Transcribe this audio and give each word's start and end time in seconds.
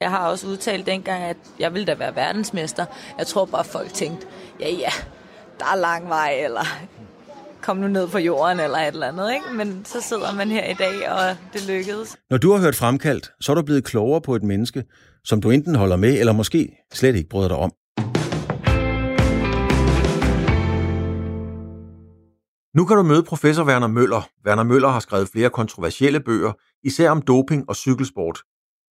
Jeg 0.00 0.10
har 0.10 0.28
også 0.28 0.46
udtalt 0.46 0.86
dengang, 0.86 1.22
at 1.22 1.36
jeg 1.58 1.74
ville 1.74 1.86
da 1.86 1.94
være 1.94 2.16
verdensmester. 2.16 2.84
Jeg 3.18 3.26
tror 3.26 3.44
bare, 3.44 3.64
folk 3.64 3.92
tænkte, 3.92 4.26
ja 4.60 4.70
ja, 4.70 4.90
der 5.58 5.64
er 5.72 5.76
lang 5.76 6.08
vej, 6.08 6.40
eller 6.44 6.64
kom 7.62 7.76
nu 7.76 7.88
ned 7.88 8.08
på 8.08 8.18
jorden, 8.18 8.60
eller 8.60 8.78
et 8.78 8.86
eller 8.86 9.06
andet. 9.06 9.32
Ikke? 9.32 9.44
Men 9.54 9.84
så 9.84 10.00
sidder 10.00 10.34
man 10.34 10.48
her 10.50 10.64
i 10.64 10.74
dag, 10.74 11.10
og 11.10 11.36
det 11.52 11.66
lykkedes. 11.68 12.16
Når 12.30 12.38
du 12.38 12.52
har 12.52 12.60
hørt 12.60 12.74
Fremkaldt, 12.74 13.30
så 13.40 13.52
er 13.52 13.54
du 13.54 13.62
blevet 13.62 13.84
klogere 13.84 14.20
på 14.20 14.34
et 14.34 14.42
menneske, 14.42 14.84
som 15.24 15.40
du 15.40 15.50
enten 15.50 15.74
holder 15.74 15.96
med, 15.96 16.18
eller 16.18 16.32
måske 16.32 16.68
slet 16.92 17.16
ikke 17.16 17.28
bryder 17.28 17.48
dig 17.48 17.56
om. 17.56 17.72
Nu 22.74 22.84
kan 22.84 22.96
du 22.96 23.02
møde 23.02 23.22
professor 23.22 23.64
Werner 23.64 23.86
Møller. 23.86 24.28
Werner 24.46 24.62
Møller 24.62 24.88
har 24.88 25.00
skrevet 25.00 25.28
flere 25.32 25.50
kontroversielle 25.50 26.20
bøger, 26.20 26.52
især 26.84 27.10
om 27.10 27.22
doping 27.22 27.68
og 27.68 27.76
cykelsport. 27.76 28.38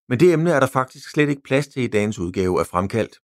Men 0.08 0.20
det 0.20 0.32
emne 0.32 0.50
er 0.50 0.60
der 0.60 0.66
faktisk 0.66 1.10
slet 1.10 1.28
ikke 1.28 1.42
plads 1.42 1.68
til 1.68 1.82
i 1.82 1.86
dagens 1.86 2.18
udgave 2.18 2.60
af 2.60 2.66
Fremkaldt. 2.66 3.16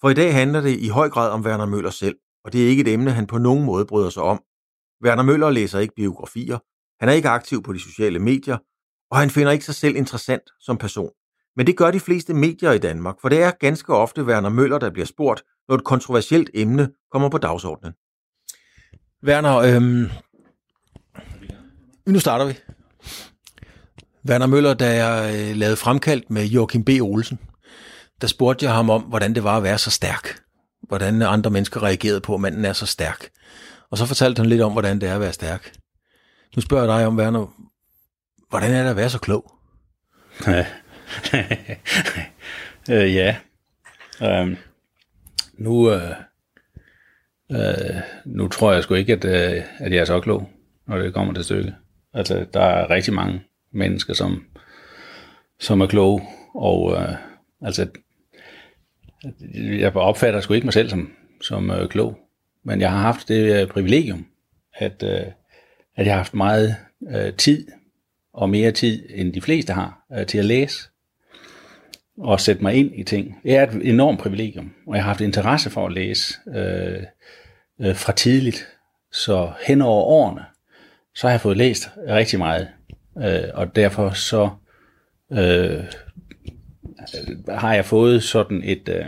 For 0.00 0.10
i 0.10 0.14
dag 0.14 0.34
handler 0.34 0.60
det 0.60 0.78
i 0.78 0.88
høj 0.88 1.08
grad 1.08 1.30
om 1.30 1.44
Werner 1.44 1.66
Møller 1.66 1.90
selv, 1.90 2.16
og 2.44 2.52
det 2.52 2.64
er 2.64 2.68
ikke 2.68 2.80
et 2.80 2.92
emne, 2.92 3.10
han 3.10 3.26
på 3.26 3.38
nogen 3.38 3.64
måde 3.64 3.86
bryder 3.86 4.10
sig 4.10 4.22
om. 4.22 4.42
Werner 5.04 5.22
Møller 5.22 5.50
læser 5.50 5.78
ikke 5.78 5.94
biografier, 5.94 6.58
han 7.00 7.08
er 7.08 7.12
ikke 7.12 7.28
aktiv 7.28 7.62
på 7.62 7.72
de 7.72 7.80
sociale 7.80 8.18
medier, 8.18 8.58
og 9.10 9.18
han 9.18 9.30
finder 9.30 9.52
ikke 9.52 9.64
sig 9.64 9.74
selv 9.74 9.96
interessant 9.96 10.42
som 10.60 10.78
person. 10.78 11.10
Men 11.56 11.66
det 11.66 11.76
gør 11.76 11.90
de 11.90 12.00
fleste 12.00 12.34
medier 12.34 12.72
i 12.72 12.78
Danmark, 12.78 13.20
for 13.20 13.28
det 13.28 13.42
er 13.42 13.50
ganske 13.50 13.94
ofte 13.94 14.24
Werner 14.24 14.48
Møller, 14.48 14.78
der 14.78 14.90
bliver 14.90 15.06
spurgt, 15.06 15.42
når 15.68 15.74
et 15.74 15.84
kontroversielt 15.84 16.50
emne 16.54 16.92
kommer 17.12 17.28
på 17.28 17.38
dagsordenen. 17.38 17.94
Werner, 19.24 19.56
øhm, 19.56 20.10
nu 22.06 22.20
starter 22.20 22.46
vi. 22.46 22.54
Werner 24.28 24.46
Møller, 24.46 24.74
da 24.74 25.04
jeg 25.04 25.34
øh, 25.34 25.56
lavede 25.56 25.76
fremkaldt 25.76 26.30
med 26.30 26.44
Joachim 26.44 26.84
B. 26.84 26.88
Olsen, 26.88 27.38
der 28.20 28.26
spurgte 28.26 28.64
jeg 28.64 28.74
ham 28.74 28.90
om, 28.90 29.02
hvordan 29.02 29.34
det 29.34 29.44
var 29.44 29.56
at 29.56 29.62
være 29.62 29.78
så 29.78 29.90
stærk. 29.90 30.40
Hvordan 30.82 31.22
andre 31.22 31.50
mennesker 31.50 31.82
reagerede 31.82 32.20
på, 32.20 32.34
at 32.34 32.40
manden 32.40 32.64
er 32.64 32.72
så 32.72 32.86
stærk. 32.86 33.28
Og 33.90 33.98
så 33.98 34.06
fortalte 34.06 34.40
han 34.40 34.48
lidt 34.48 34.62
om, 34.62 34.72
hvordan 34.72 35.00
det 35.00 35.08
er 35.08 35.14
at 35.14 35.20
være 35.20 35.32
stærk. 35.32 35.72
Nu 36.56 36.62
spørger 36.62 36.84
jeg 36.84 36.98
dig 36.98 37.06
om, 37.06 37.18
Werner, 37.18 37.46
hvordan 38.48 38.70
er 38.70 38.82
det 38.82 38.90
at 38.90 38.96
være 38.96 39.10
så 39.10 39.18
klog? 39.18 39.52
øh, 42.90 43.14
ja. 43.14 43.36
Um, 44.20 44.56
nu, 45.58 45.90
øh, 45.90 46.10
øh, 47.52 48.00
nu 48.26 48.48
tror 48.48 48.72
jeg 48.72 48.82
sgu 48.82 48.94
ikke, 48.94 49.12
at, 49.12 49.24
øh, 49.24 49.62
at 49.78 49.92
jeg 49.92 50.00
er 50.00 50.04
så 50.04 50.20
klog, 50.20 50.50
når 50.86 50.98
det 50.98 51.14
kommer 51.14 51.34
til 51.34 51.44
stykket. 51.44 51.74
Altså, 52.14 52.46
der 52.54 52.60
er 52.60 52.90
rigtig 52.90 53.14
mange 53.14 53.40
mennesker, 53.78 54.14
som, 54.14 54.44
som 55.60 55.80
er 55.80 55.86
kloge, 55.86 56.22
og 56.54 56.92
øh, 56.92 57.14
altså, 57.62 57.86
jeg 59.54 59.96
opfatter 59.96 60.40
sgu 60.40 60.54
ikke 60.54 60.66
mig 60.66 60.74
selv 60.74 60.90
som, 60.90 61.12
som 61.40 61.70
øh, 61.70 61.88
klog, 61.88 62.18
men 62.64 62.80
jeg 62.80 62.90
har 62.90 62.98
haft 62.98 63.28
det 63.28 63.62
øh, 63.62 63.68
privilegium, 63.68 64.26
at, 64.74 65.02
øh, 65.02 65.26
at 65.96 66.06
jeg 66.06 66.12
har 66.12 66.16
haft 66.16 66.34
meget 66.34 66.76
øh, 67.10 67.32
tid, 67.32 67.66
og 68.32 68.50
mere 68.50 68.72
tid 68.72 69.06
end 69.10 69.32
de 69.32 69.40
fleste 69.40 69.72
har, 69.72 70.06
øh, 70.12 70.26
til 70.26 70.38
at 70.38 70.44
læse 70.44 70.88
og 72.18 72.40
sætte 72.40 72.62
mig 72.62 72.74
ind 72.74 72.90
i 72.94 73.02
ting. 73.02 73.40
Det 73.42 73.56
er 73.56 73.66
et 73.66 73.88
enormt 73.88 74.20
privilegium, 74.20 74.74
og 74.86 74.94
jeg 74.94 75.02
har 75.02 75.10
haft 75.10 75.20
interesse 75.20 75.70
for 75.70 75.86
at 75.86 75.92
læse 75.92 76.34
øh, 76.48 77.02
øh, 77.80 77.96
fra 77.96 78.12
tidligt. 78.12 78.66
Så 79.12 79.52
hen 79.66 79.82
over 79.82 80.02
årene, 80.02 80.44
så 81.14 81.26
har 81.26 81.32
jeg 81.32 81.40
fået 81.40 81.56
læst 81.56 81.88
rigtig 82.08 82.38
meget, 82.38 82.68
øh, 83.18 83.50
og 83.54 83.76
derfor 83.76 84.10
så 84.10 84.50
øh, 85.32 85.84
har 87.48 87.74
jeg 87.74 87.84
fået 87.84 88.22
sådan 88.22 88.62
et, 88.64 88.88
øh, 88.88 89.06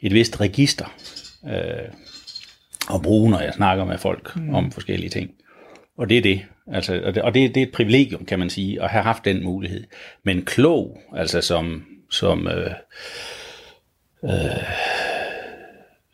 et 0.00 0.12
vist 0.14 0.40
register 0.40 0.94
øh, 1.46 1.92
at 2.94 3.02
bruge, 3.02 3.30
når 3.30 3.40
jeg 3.40 3.54
snakker 3.54 3.84
med 3.84 3.98
folk 3.98 4.36
mm. 4.36 4.54
om 4.54 4.72
forskellige 4.72 5.10
ting. 5.10 5.30
Og 5.96 6.08
det 6.08 6.18
er 6.18 6.22
det. 6.22 6.44
Altså, 6.72 7.02
og 7.04 7.14
det, 7.14 7.22
og 7.22 7.34
det, 7.34 7.54
det 7.54 7.62
er 7.62 7.66
et 7.66 7.72
privilegium, 7.72 8.24
kan 8.24 8.38
man 8.38 8.50
sige, 8.50 8.82
at 8.82 8.90
have 8.90 9.02
haft 9.02 9.24
den 9.24 9.44
mulighed. 9.44 9.84
Men 10.22 10.44
klog, 10.44 11.02
altså 11.16 11.40
som, 11.40 11.86
som 12.10 12.48
øh, 12.48 12.70
øh, 14.24 14.62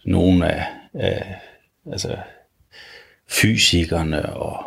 nogle 0.05 0.53
af, 0.53 0.67
af 0.95 1.41
altså, 1.93 2.17
fysikerne 3.29 4.33
og 4.33 4.65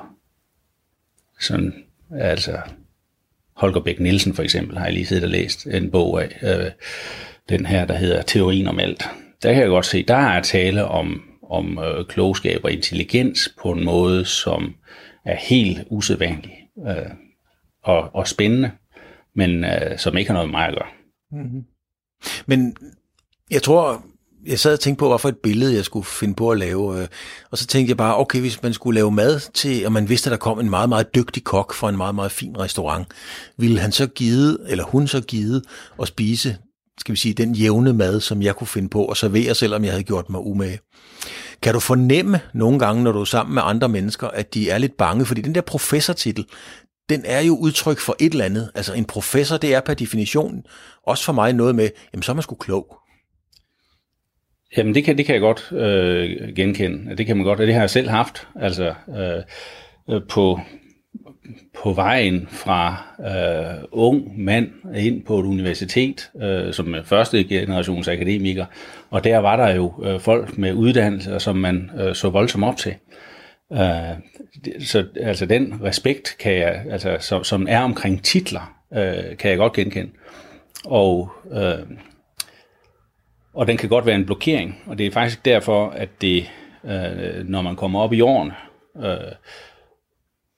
sådan, 1.39 1.86
altså 2.11 2.61
Holger 3.55 3.79
Bæk 3.79 3.99
Nielsen 3.99 4.33
for 4.33 4.43
eksempel, 4.43 4.77
har 4.77 4.85
jeg 4.85 4.93
lige 4.93 5.05
siddet 5.05 5.23
og 5.23 5.29
læst 5.29 5.65
en 5.65 5.91
bog 5.91 6.21
af, 6.23 6.39
øh, 6.41 6.71
den 7.49 7.65
her, 7.65 7.85
der 7.85 7.93
hedder 7.93 8.21
Teorien 8.21 8.67
om 8.67 8.79
alt. 8.79 9.09
Der 9.43 9.53
kan 9.53 9.61
jeg 9.61 9.69
godt 9.69 9.85
se, 9.85 10.03
der 10.03 10.15
er 10.15 10.41
tale 10.41 10.85
om, 10.85 11.21
om 11.43 11.79
øh, 11.79 12.05
klogskab 12.05 12.63
og 12.63 12.71
intelligens 12.71 13.55
på 13.61 13.71
en 13.71 13.85
måde, 13.85 14.25
som 14.25 14.75
er 15.25 15.35
helt 15.35 15.83
usædvanlig 15.89 16.57
øh, 16.87 17.11
og, 17.83 18.15
og 18.15 18.27
spændende, 18.27 18.71
men 19.35 19.65
øh, 19.65 19.97
som 19.97 20.17
ikke 20.17 20.29
har 20.29 20.33
noget 20.33 20.49
med 20.49 20.59
mig 20.59 20.67
at 20.67 20.73
gøre. 20.73 20.89
Mm-hmm. 21.31 21.65
Men 22.45 22.77
jeg 23.51 23.63
tror, 23.63 24.05
jeg 24.47 24.59
sad 24.59 24.73
og 24.73 24.79
tænkte 24.79 24.99
på, 24.99 25.07
hvad 25.07 25.19
for 25.19 25.29
et 25.29 25.37
billede 25.43 25.75
jeg 25.75 25.85
skulle 25.85 26.05
finde 26.05 26.35
på 26.35 26.51
at 26.51 26.57
lave. 26.57 27.01
Øh. 27.01 27.07
Og 27.51 27.57
så 27.57 27.67
tænkte 27.67 27.89
jeg 27.89 27.97
bare, 27.97 28.17
okay, 28.17 28.39
hvis 28.39 28.63
man 28.63 28.73
skulle 28.73 28.95
lave 28.95 29.11
mad 29.11 29.39
til, 29.53 29.85
og 29.85 29.91
man 29.91 30.09
vidste, 30.09 30.27
at 30.27 30.31
der 30.31 30.37
kom 30.37 30.59
en 30.59 30.69
meget, 30.69 30.89
meget 30.89 31.15
dygtig 31.15 31.43
kok 31.43 31.73
fra 31.73 31.89
en 31.89 31.97
meget, 31.97 32.15
meget 32.15 32.31
fin 32.31 32.59
restaurant, 32.59 33.07
ville 33.57 33.79
han 33.79 33.91
så 33.91 34.07
give, 34.07 34.57
eller 34.69 34.83
hun 34.83 35.07
så 35.07 35.21
give 35.21 35.61
at 36.01 36.07
spise, 36.07 36.57
skal 36.99 37.11
vi 37.11 37.17
sige, 37.17 37.33
den 37.33 37.55
jævne 37.55 37.93
mad, 37.93 38.21
som 38.21 38.41
jeg 38.41 38.55
kunne 38.55 38.67
finde 38.67 38.89
på 38.89 39.05
at 39.05 39.17
servere, 39.17 39.55
selvom 39.55 39.83
jeg 39.83 39.91
havde 39.91 40.03
gjort 40.03 40.29
mig 40.29 40.41
umage. 40.41 40.79
Kan 41.61 41.73
du 41.73 41.79
fornemme 41.79 42.39
nogle 42.53 42.79
gange, 42.79 43.03
når 43.03 43.11
du 43.11 43.19
er 43.19 43.25
sammen 43.25 43.53
med 43.53 43.61
andre 43.65 43.89
mennesker, 43.89 44.27
at 44.27 44.53
de 44.53 44.69
er 44.69 44.77
lidt 44.77 44.97
bange? 44.97 45.25
Fordi 45.25 45.41
den 45.41 45.55
der 45.55 45.61
professortitel, 45.61 46.45
den 47.09 47.21
er 47.25 47.41
jo 47.41 47.57
udtryk 47.57 47.99
for 47.99 48.15
et 48.19 48.31
eller 48.31 48.45
andet. 48.45 48.71
Altså 48.75 48.93
en 48.93 49.05
professor, 49.05 49.57
det 49.57 49.73
er 49.73 49.79
per 49.79 49.93
definition 49.93 50.63
også 51.07 51.23
for 51.23 51.33
mig 51.33 51.53
noget 51.53 51.75
med, 51.75 51.89
jamen 52.13 52.23
så 52.23 52.31
er 52.31 52.33
man 52.33 52.43
sgu 52.43 52.55
klog. 52.55 52.97
Jamen 54.77 54.95
det 54.95 55.03
kan, 55.03 55.17
det 55.17 55.25
kan 55.25 55.33
jeg 55.33 55.41
godt 55.41 55.71
øh, 55.71 56.53
genkende. 56.55 57.17
Det 57.17 57.25
kan 57.25 57.37
man 57.37 57.45
godt, 57.45 57.59
og 57.59 57.67
det 57.67 57.73
har 57.73 57.81
jeg 57.81 57.89
selv 57.89 58.09
haft. 58.09 58.47
Altså 58.55 58.93
øh, 59.17 60.15
øh 60.15 60.21
på, 60.29 60.59
på 61.83 61.93
vejen 61.93 62.47
fra 62.51 63.05
øh, 63.19 63.83
ung 63.91 64.43
mand 64.43 64.69
ind 64.95 65.25
på 65.25 65.39
et 65.39 65.45
universitet 65.45 66.29
øh, 66.41 66.73
som 66.73 66.95
første 67.03 67.43
generations 67.43 68.07
akademiker, 68.07 68.65
og 69.09 69.23
der 69.23 69.37
var 69.37 69.55
der 69.55 69.75
jo 69.75 69.93
øh, 70.03 70.19
folk 70.19 70.57
med 70.57 70.73
uddannelse, 70.73 71.39
som 71.39 71.55
man 71.55 71.91
øh, 71.99 72.15
så 72.15 72.29
voldsomt 72.29 72.63
op 72.63 72.77
til. 72.77 72.95
Øh, 73.73 73.79
så 74.79 75.05
altså 75.21 75.45
den 75.45 75.73
respekt, 75.83 76.35
kan 76.39 76.53
jeg, 76.53 76.83
altså, 76.89 77.17
som, 77.19 77.43
som 77.43 77.67
er 77.69 77.79
omkring 77.79 78.23
titler, 78.23 78.77
øh, 78.93 79.37
kan 79.39 79.49
jeg 79.49 79.57
godt 79.57 79.73
genkende. 79.73 80.11
Og, 80.85 81.29
øh, 81.51 81.97
og 83.57 83.67
den 83.67 83.77
kan 83.77 83.89
godt 83.89 84.05
være 84.05 84.15
en 84.15 84.25
blokering, 84.25 84.77
og 84.85 84.97
det 84.97 85.05
er 85.05 85.11
faktisk 85.11 85.45
derfor, 85.45 85.89
at 85.89 86.09
det, 86.21 86.49
øh, 86.85 87.45
når 87.45 87.61
man 87.61 87.75
kommer 87.75 87.99
op 87.99 88.13
i 88.13 88.21
årene, 88.21 88.53
øh, 89.03 89.31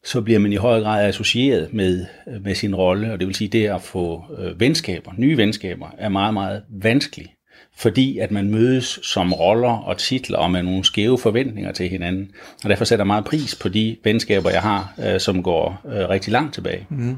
så 0.03 0.21
bliver 0.21 0.39
man 0.39 0.53
i 0.53 0.55
høj 0.55 0.81
grad 0.81 1.05
associeret 1.05 1.73
med, 1.73 2.05
med 2.41 2.55
sin 2.55 2.75
rolle, 2.75 3.13
og 3.13 3.19
det 3.19 3.27
vil 3.27 3.35
sige, 3.35 3.47
det 3.47 3.67
at 3.67 3.81
få 3.81 4.23
øh, 4.37 4.59
venskaber, 4.59 5.11
nye 5.17 5.37
venskaber, 5.37 5.87
er 5.97 6.09
meget, 6.09 6.33
meget 6.33 6.63
vanskeligt, 6.69 7.29
fordi 7.77 8.17
at 8.17 8.31
man 8.31 8.51
mødes 8.51 8.99
som 9.03 9.33
roller 9.33 9.77
og 9.77 9.97
titler 9.97 10.37
og 10.37 10.51
med 10.51 10.63
nogle 10.63 10.83
skæve 10.83 11.17
forventninger 11.17 11.71
til 11.71 11.89
hinanden. 11.89 12.31
Og 12.63 12.69
derfor 12.69 12.85
sætter 12.85 13.03
jeg 13.03 13.07
meget 13.07 13.25
pris 13.25 13.55
på 13.55 13.69
de 13.69 13.97
venskaber, 14.03 14.49
jeg 14.49 14.61
har, 14.61 14.93
øh, 15.05 15.19
som 15.19 15.43
går 15.43 15.81
øh, 15.85 16.09
rigtig 16.09 16.31
langt 16.31 16.53
tilbage. 16.53 16.87
Mm. 16.89 17.17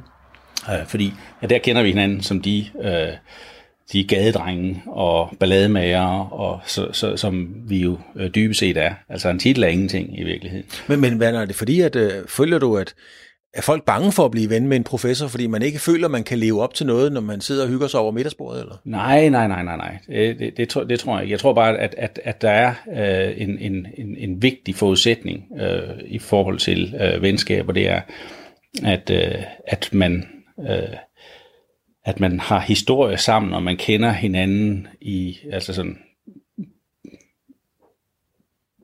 Øh, 0.69 0.85
fordi 0.87 1.13
ja, 1.41 1.47
der 1.47 1.57
kender 1.57 1.83
vi 1.83 1.89
hinanden 1.89 2.21
som 2.21 2.41
de... 2.41 2.65
Øh, 2.83 3.13
de 3.93 4.03
gadedrenge 4.03 4.83
og 4.87 5.29
ballademager, 5.39 6.33
og 6.33 6.59
så, 6.65 6.87
så, 6.91 7.17
som 7.17 7.55
vi 7.67 7.79
jo 7.79 7.97
øh, 8.15 8.29
dybest 8.35 8.59
set 8.59 8.77
er. 8.77 8.93
Altså 9.09 9.29
en 9.29 9.39
titel 9.39 9.63
er 9.63 9.67
ingenting 9.67 10.19
i 10.19 10.23
virkeligheden. 10.23 10.65
Men, 10.87 11.01
men 11.01 11.17
hvad 11.17 11.33
er 11.33 11.45
det 11.45 11.55
fordi, 11.55 11.81
at 11.81 11.95
øh, 11.95 12.11
følger 12.27 12.59
du, 12.59 12.77
at, 12.77 12.93
er 13.53 13.61
folk 13.61 13.85
bange 13.85 14.11
for 14.11 14.25
at 14.25 14.31
blive 14.31 14.49
ven 14.49 14.67
med 14.67 14.77
en 14.77 14.83
professor, 14.83 15.27
fordi 15.27 15.47
man 15.47 15.61
ikke 15.61 15.79
føler, 15.79 16.07
man 16.07 16.23
kan 16.23 16.37
leve 16.37 16.61
op 16.61 16.73
til 16.73 16.85
noget, 16.85 17.11
når 17.11 17.21
man 17.21 17.41
sidder 17.41 17.63
og 17.63 17.69
hygger 17.69 17.87
sig 17.87 17.99
over 17.99 18.11
middagsbordet? 18.11 18.61
Eller? 18.61 18.75
Nej, 18.85 19.29
nej, 19.29 19.47
nej, 19.47 19.63
nej, 19.63 19.77
nej. 19.77 19.97
Det, 20.07 20.39
det, 20.39 20.57
det, 20.57 20.69
tror, 20.69 20.83
det 20.83 20.99
tror 20.99 21.13
jeg 21.13 21.23
ikke. 21.23 21.31
Jeg 21.31 21.39
tror 21.39 21.53
bare, 21.53 21.77
at, 21.77 21.95
at, 21.97 22.19
at 22.23 22.41
der 22.41 22.49
er 22.49 22.73
øh, 22.97 23.33
en, 23.37 23.57
en, 23.59 23.87
en, 23.97 24.15
en 24.17 24.41
vigtig 24.41 24.75
forudsætning 24.75 25.43
øh, 25.61 25.97
i 26.05 26.19
forhold 26.19 26.57
til 26.57 26.95
øh, 27.01 27.21
venskab, 27.21 27.67
og 27.67 27.75
det 27.75 27.89
er, 27.89 28.01
at, 28.83 29.09
øh, 29.09 29.43
at 29.67 29.89
man... 29.93 30.27
Øh, 30.69 30.95
at 32.05 32.19
man 32.19 32.39
har 32.39 32.59
historie 32.59 33.17
sammen, 33.17 33.53
og 33.53 33.63
man 33.63 33.77
kender 33.77 34.11
hinanden 34.11 34.87
i, 35.01 35.37
altså 35.51 35.73
sådan, 35.73 35.97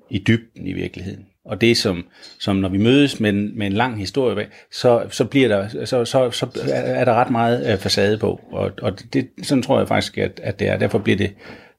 i 0.09 0.19
dybden 0.19 0.67
i 0.67 0.73
virkeligheden. 0.73 1.25
Og 1.45 1.61
det 1.61 1.77
som, 1.77 2.07
som 2.39 2.55
når 2.55 2.69
vi 2.69 2.77
mødes 2.77 3.19
med 3.19 3.29
en, 3.29 3.57
med 3.57 3.67
en 3.67 3.73
lang 3.73 3.99
historie 3.99 4.35
bag, 4.35 4.47
så, 4.71 5.07
så, 5.09 5.25
bliver 5.25 5.47
der, 5.47 5.85
så, 5.85 6.05
så, 6.05 6.31
så 6.31 6.47
er 6.73 7.05
der 7.05 7.13
ret 7.13 7.29
meget 7.29 7.71
øh, 7.71 7.77
facade 7.77 8.17
på. 8.17 8.41
Og, 8.51 8.71
og 8.81 9.13
det, 9.13 9.29
sådan 9.43 9.61
tror 9.61 9.79
jeg 9.79 9.87
faktisk, 9.87 10.17
at, 10.17 10.39
at 10.43 10.59
det 10.59 10.67
er. 10.67 10.77
Derfor 10.77 10.99
bliver 10.99 11.17
det 11.17 11.33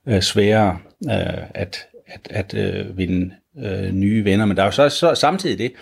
øh, 0.08 0.20
sværere 0.20 0.78
øh, 1.04 1.42
at, 1.54 1.86
at, 2.06 2.28
at 2.30 2.54
øh, 2.54 2.98
vinde 2.98 3.34
øh, 3.58 3.92
nye 3.92 4.24
venner. 4.24 4.46
Men 4.46 4.56
der 4.56 4.62
er 4.62 4.66
jo 4.66 4.72
så, 4.72 4.88
så 4.88 5.14
samtidig 5.14 5.58
det, 5.58 5.72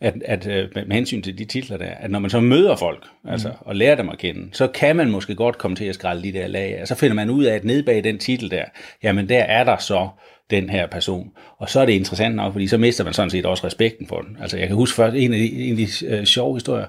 at, 0.00 0.14
at 0.24 0.46
øh, 0.46 0.68
med 0.74 0.92
hensyn 0.96 1.22
til 1.22 1.38
de 1.38 1.44
titler 1.44 1.76
der, 1.76 1.90
at 2.00 2.10
når 2.10 2.18
man 2.18 2.30
så 2.30 2.40
møder 2.40 2.76
folk, 2.76 3.06
altså, 3.28 3.52
og 3.60 3.76
lærer 3.76 3.94
dem 3.94 4.08
at 4.08 4.18
kende, 4.18 4.48
så 4.52 4.66
kan 4.66 4.96
man 4.96 5.10
måske 5.10 5.34
godt 5.34 5.58
komme 5.58 5.76
til 5.76 5.84
at 5.84 5.94
skrælle 5.94 6.22
de 6.22 6.32
der 6.32 6.46
lag 6.46 6.78
og 6.80 6.88
så 6.88 6.94
finder 6.94 7.14
man 7.14 7.30
ud 7.30 7.44
af, 7.44 7.54
at 7.54 7.64
nede 7.64 7.82
bag 7.82 8.04
den 8.04 8.18
titel 8.18 8.50
der, 8.50 8.64
jamen 9.02 9.28
der 9.28 9.42
er 9.42 9.64
der 9.64 9.76
så 9.76 10.08
den 10.50 10.70
her 10.70 10.86
person. 10.86 11.30
Og 11.58 11.68
så 11.68 11.80
er 11.80 11.86
det 11.86 11.92
interessant 11.92 12.34
nok, 12.34 12.52
fordi 12.52 12.66
så 12.66 12.78
mister 12.78 13.04
man 13.04 13.12
sådan 13.12 13.30
set 13.30 13.46
også 13.46 13.66
respekten 13.66 14.06
for 14.06 14.20
den. 14.20 14.36
Altså 14.40 14.58
jeg 14.58 14.66
kan 14.66 14.76
huske 14.76 14.96
først, 14.96 15.16
en 15.16 15.32
af 15.32 15.38
de, 15.38 15.52
en 15.52 15.78
af 15.80 15.86
de 15.86 16.18
uh, 16.18 16.24
sjove 16.24 16.56
historier, 16.56 16.86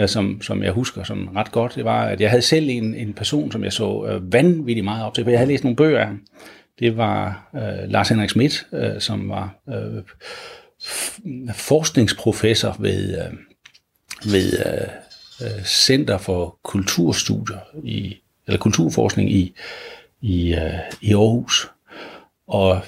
uh, 0.00 0.06
som, 0.06 0.42
som 0.42 0.62
jeg 0.62 0.72
husker 0.72 1.02
som 1.02 1.28
ret 1.36 1.52
godt, 1.52 1.74
det 1.74 1.84
var, 1.84 2.04
at 2.04 2.20
jeg 2.20 2.30
havde 2.30 2.42
selv 2.42 2.68
en, 2.68 2.94
en 2.94 3.12
person, 3.12 3.52
som 3.52 3.64
jeg 3.64 3.72
så 3.72 3.90
uh, 3.90 4.32
vanvittigt 4.32 4.84
meget 4.84 5.04
op 5.04 5.14
til, 5.14 5.24
for 5.24 5.30
jeg 5.30 5.38
havde 5.38 5.50
læst 5.50 5.64
nogle 5.64 5.76
bøger 5.76 6.00
af 6.00 6.06
ham. 6.06 6.20
Det 6.78 6.96
var 6.96 7.48
uh, 7.52 7.90
Lars 7.90 8.08
Henrik 8.08 8.30
Schmidt, 8.30 8.66
uh, 8.72 8.80
som 8.98 9.28
var 9.28 9.54
uh, 9.66 10.02
forskningsprofessor 11.54 12.76
ved, 12.78 13.18
øh, 13.18 13.32
ved 14.32 14.58
øh, 14.66 14.88
øh, 15.46 15.64
Center 15.64 16.18
for 16.18 16.58
Kulturstudier, 16.62 17.58
i, 17.84 18.16
eller 18.46 18.58
kulturforskning 18.58 19.32
i, 19.32 19.54
i, 20.20 20.54
øh, 20.54 20.78
i 21.00 21.14
Aarhus. 21.14 21.68
Og 22.46 22.80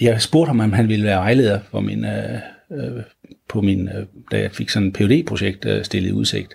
jeg 0.00 0.22
spurgte 0.22 0.48
ham, 0.48 0.60
om 0.60 0.72
han 0.72 0.88
ville 0.88 1.04
være 1.04 1.18
vejleder 1.18 1.60
for 1.70 1.80
min, 1.80 2.04
øh, 2.04 2.40
øh, 2.72 3.02
på 3.48 3.60
min, 3.60 3.88
øh, 3.88 4.06
da 4.30 4.40
jeg 4.40 4.52
fik 4.52 4.70
sådan 4.70 4.88
et 4.88 4.94
phd 4.94 5.26
projekt 5.26 5.64
øh, 5.64 5.84
stillet 5.84 6.08
i 6.08 6.12
udsigt. 6.12 6.54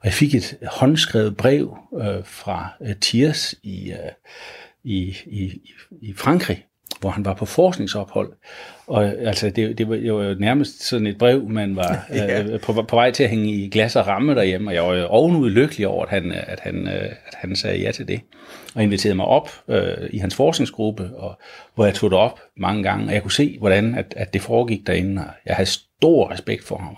Og 0.00 0.04
jeg 0.04 0.12
fik 0.12 0.34
et 0.34 0.56
håndskrevet 0.66 1.36
brev 1.36 1.76
øh, 2.00 2.24
fra 2.24 2.68
øh, 2.80 2.94
Thiers 3.02 3.54
i, 3.62 3.90
øh, 3.90 4.12
i, 4.84 5.16
i, 5.26 5.60
i 6.02 6.14
Frankrig, 6.16 6.66
hvor 7.00 7.10
han 7.10 7.24
var 7.24 7.34
på 7.34 7.46
forskningsophold. 7.46 8.32
Og 8.86 9.04
altså, 9.04 9.50
det, 9.50 9.78
det, 9.78 9.88
var, 9.88 9.96
det 9.96 10.14
var 10.14 10.24
jo 10.24 10.34
nærmest 10.38 10.82
sådan 10.82 11.06
et 11.06 11.18
brev, 11.18 11.48
man 11.48 11.76
var 11.76 12.06
ja. 12.14 12.42
øh, 12.42 12.60
på, 12.60 12.72
på 12.72 12.96
vej 12.96 13.10
til 13.10 13.24
at 13.24 13.30
hænge 13.30 13.50
i 13.50 13.68
glas 13.68 13.96
og 13.96 14.06
ramme 14.06 14.34
derhjemme, 14.34 14.70
og 14.70 14.74
jeg 14.74 14.82
var 14.82 15.04
ovenud 15.04 15.50
lykkelig 15.50 15.86
over, 15.86 16.04
at 16.04 16.10
han, 16.10 16.32
at, 16.32 16.60
han, 16.60 16.88
øh, 16.88 17.04
at 17.04 17.34
han 17.34 17.56
sagde 17.56 17.78
ja 17.78 17.92
til 17.92 18.08
det, 18.08 18.20
og 18.74 18.82
inviterede 18.82 19.14
mig 19.14 19.26
op 19.26 19.50
øh, 19.68 20.08
i 20.10 20.18
hans 20.18 20.34
forskningsgruppe, 20.34 21.10
og, 21.16 21.38
hvor 21.74 21.84
jeg 21.84 21.94
tog 21.94 22.10
det 22.10 22.18
op 22.18 22.40
mange 22.56 22.82
gange, 22.82 23.06
og 23.06 23.12
jeg 23.12 23.22
kunne 23.22 23.32
se, 23.32 23.56
hvordan 23.58 23.94
at, 23.94 24.14
at 24.16 24.34
det 24.34 24.42
foregik 24.42 24.86
derinde, 24.86 25.22
og 25.22 25.30
jeg 25.46 25.56
havde 25.56 25.70
stor 25.70 26.30
respekt 26.30 26.64
for 26.64 26.76
ham, 26.76 26.96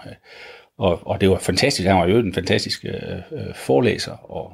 og, 0.78 1.06
og 1.06 1.20
det 1.20 1.30
var 1.30 1.38
fantastisk, 1.38 1.88
han 1.88 1.96
var 1.96 2.06
jo 2.06 2.18
en 2.18 2.34
fantastisk 2.34 2.84
øh, 2.84 3.16
øh 3.32 3.54
forelæser, 3.54 4.12
og 4.12 4.52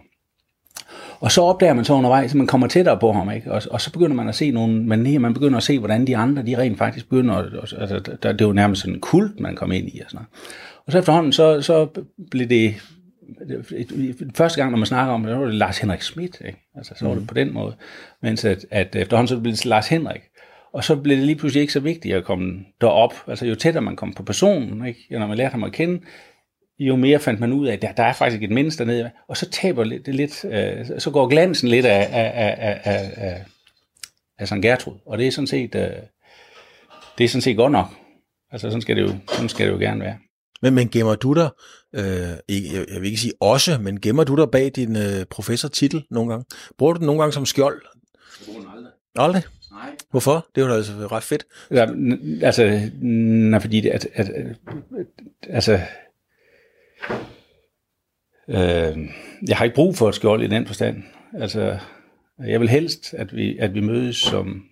og 1.23 1.33
så 1.33 1.43
opdager 1.43 1.75
man 1.75 1.85
så 1.85 1.93
undervejs, 1.95 2.31
at 2.31 2.35
man 2.35 2.47
kommer 2.47 2.67
tættere 2.67 2.99
på 2.99 3.13
ham, 3.13 3.31
ikke? 3.31 3.53
Og, 3.53 3.63
og 3.71 3.81
så 3.81 3.93
begynder 3.93 4.17
man 4.17 4.29
at 4.29 4.35
se 4.35 4.51
nogle 4.51 4.83
manier, 4.85 5.19
man 5.19 5.35
begynder 5.35 5.57
at 5.57 5.63
se, 5.63 5.79
hvordan 5.79 6.07
de 6.07 6.17
andre, 6.17 6.43
de 6.43 6.59
rent 6.59 6.79
faktisk 6.79 7.09
begynder, 7.09 7.35
at, 7.35 7.47
altså, 7.81 7.99
der, 8.23 8.33
det 8.33 8.41
er 8.41 8.47
jo 8.47 8.53
nærmest 8.53 8.81
sådan 8.81 8.95
en 8.95 9.01
kult, 9.01 9.41
man 9.41 9.57
kommer 9.57 9.77
ind 9.77 9.89
i, 9.89 10.01
og 10.05 10.11
sådan 10.11 10.17
noget. 10.17 10.29
Og 10.87 10.93
så 10.93 10.99
efterhånden, 10.99 11.33
så, 11.33 11.63
så 11.63 11.89
blev 12.31 12.49
det, 12.49 12.75
første 14.35 14.61
gang, 14.61 14.71
når 14.71 14.79
man 14.79 14.87
snakker 14.87 15.15
om 15.15 15.23
det, 15.23 15.31
så 15.31 15.39
var 15.39 15.45
det 15.45 15.55
Lars 15.55 15.79
Henrik 15.79 16.03
Schmidt, 16.03 16.43
ikke? 16.45 16.59
Altså, 16.77 16.95
så 16.97 17.05
var 17.05 17.13
det 17.13 17.23
mm. 17.23 17.27
på 17.27 17.35
den 17.35 17.55
måde. 17.55 17.75
Mens 18.23 18.45
at, 18.45 18.67
at 18.71 18.97
efterhånden, 18.97 19.29
så 19.29 19.41
blev 19.41 19.53
det 19.53 19.67
Lars 19.67 19.89
Henrik. 19.89 20.21
Og 20.73 20.85
så 20.85 20.97
blev 20.97 21.17
det 21.17 21.27
lige 21.27 21.37
pludselig 21.37 21.61
ikke 21.61 21.73
så 21.73 21.81
vigtigt 21.81 22.15
at 22.15 22.25
komme 22.25 22.61
derop. 22.81 23.15
Altså 23.27 23.47
jo 23.47 23.55
tættere 23.55 23.83
man 23.83 23.97
kom 23.97 24.13
på 24.13 24.23
personen, 24.23 24.87
ikke? 24.87 25.07
når 25.11 25.27
man 25.27 25.37
lærte 25.37 25.53
ham 25.53 25.65
at 25.65 25.73
kende, 25.73 26.01
jo 26.89 26.97
mere 26.97 27.19
fandt 27.19 27.41
man 27.41 27.53
ud 27.53 27.67
af, 27.67 27.73
at 27.73 27.83
der, 27.83 27.93
der 27.93 28.03
er 28.03 28.13
faktisk 28.13 28.43
et 28.43 28.51
menneske 28.51 28.79
dernede, 28.79 29.11
og 29.29 29.37
så 29.37 29.51
taber 29.51 29.85
det 29.85 30.15
lidt, 30.15 30.45
øh, 30.45 31.01
så 31.01 31.11
går 31.11 31.29
glansen 31.29 31.69
lidt 31.69 31.87
af, 31.87 32.09
af, 32.13 32.33
af, 32.35 32.81
af, 32.85 33.13
af, 33.17 33.45
af 34.39 34.49
Sankt 34.49 34.65
Gertrud, 34.65 34.95
og 35.07 35.19
det 35.19 35.27
er 35.27 35.31
sådan 35.31 35.47
set, 35.47 35.75
øh, 35.75 35.91
det 37.19 37.25
er 37.25 37.29
sådan 37.29 37.43
set 37.43 37.57
godt 37.57 37.73
nok. 37.73 37.87
Altså 38.53 38.69
sådan 38.69 38.83
skal 38.83 38.97
det 38.97 39.03
jo, 39.03 39.15
sådan 39.29 39.49
skal 39.49 39.67
det 39.67 39.73
jo 39.73 39.79
gerne 39.79 40.01
være. 40.01 40.19
Men, 40.63 40.75
men 40.75 40.89
gemmer 40.89 41.15
du 41.15 41.33
dig, 41.33 41.51
øh, 41.95 42.37
ikke, 42.49 42.69
jeg, 42.75 42.87
jeg 42.93 43.01
vil 43.01 43.07
ikke 43.07 43.21
sige 43.21 43.33
også, 43.41 43.79
men 43.79 44.01
gemmer 44.01 44.25
du 44.25 44.37
dig 44.37 44.51
bag 44.51 44.71
din 44.77 44.97
øh, 44.97 45.25
professortitel 45.31 46.05
nogle 46.11 46.31
gange? 46.31 46.45
Bruger 46.79 46.93
du 46.93 46.99
den 46.99 47.07
nogle 47.07 47.21
gange 47.21 47.33
som 47.33 47.47
skjold? 47.47 47.83
Jeg 48.41 48.47
bruger 48.47 48.61
den 48.61 48.71
aldrig. 48.77 48.93
Aldrig? 49.17 49.43
Nej. 49.73 49.91
Hvorfor? 50.11 50.47
Det 50.55 50.63
var 50.63 50.69
da 50.69 50.77
altså 50.77 50.93
ret 50.93 51.23
fedt. 51.23 51.47
Ja, 51.71 51.87
altså, 52.43 52.91
nej, 53.01 53.61
fordi 53.61 53.81
det, 53.81 53.91
at, 53.91 54.09
at, 54.15 54.29
at, 54.29 54.57
altså, 55.49 55.81
Øh, 58.49 59.09
jeg 59.49 59.57
har 59.57 59.65
ikke 59.65 59.75
brug 59.75 59.97
for 59.97 60.09
et 60.09 60.15
skjold 60.15 60.43
i 60.43 60.47
den 60.47 60.67
forstand. 60.67 61.03
Altså, 61.39 61.79
jeg 62.47 62.61
vil 62.61 62.69
helst, 62.69 63.15
at 63.15 63.37
vi, 63.37 63.59
at 63.59 63.75
vi 63.75 63.81
mødes 63.81 64.17
som... 64.17 64.65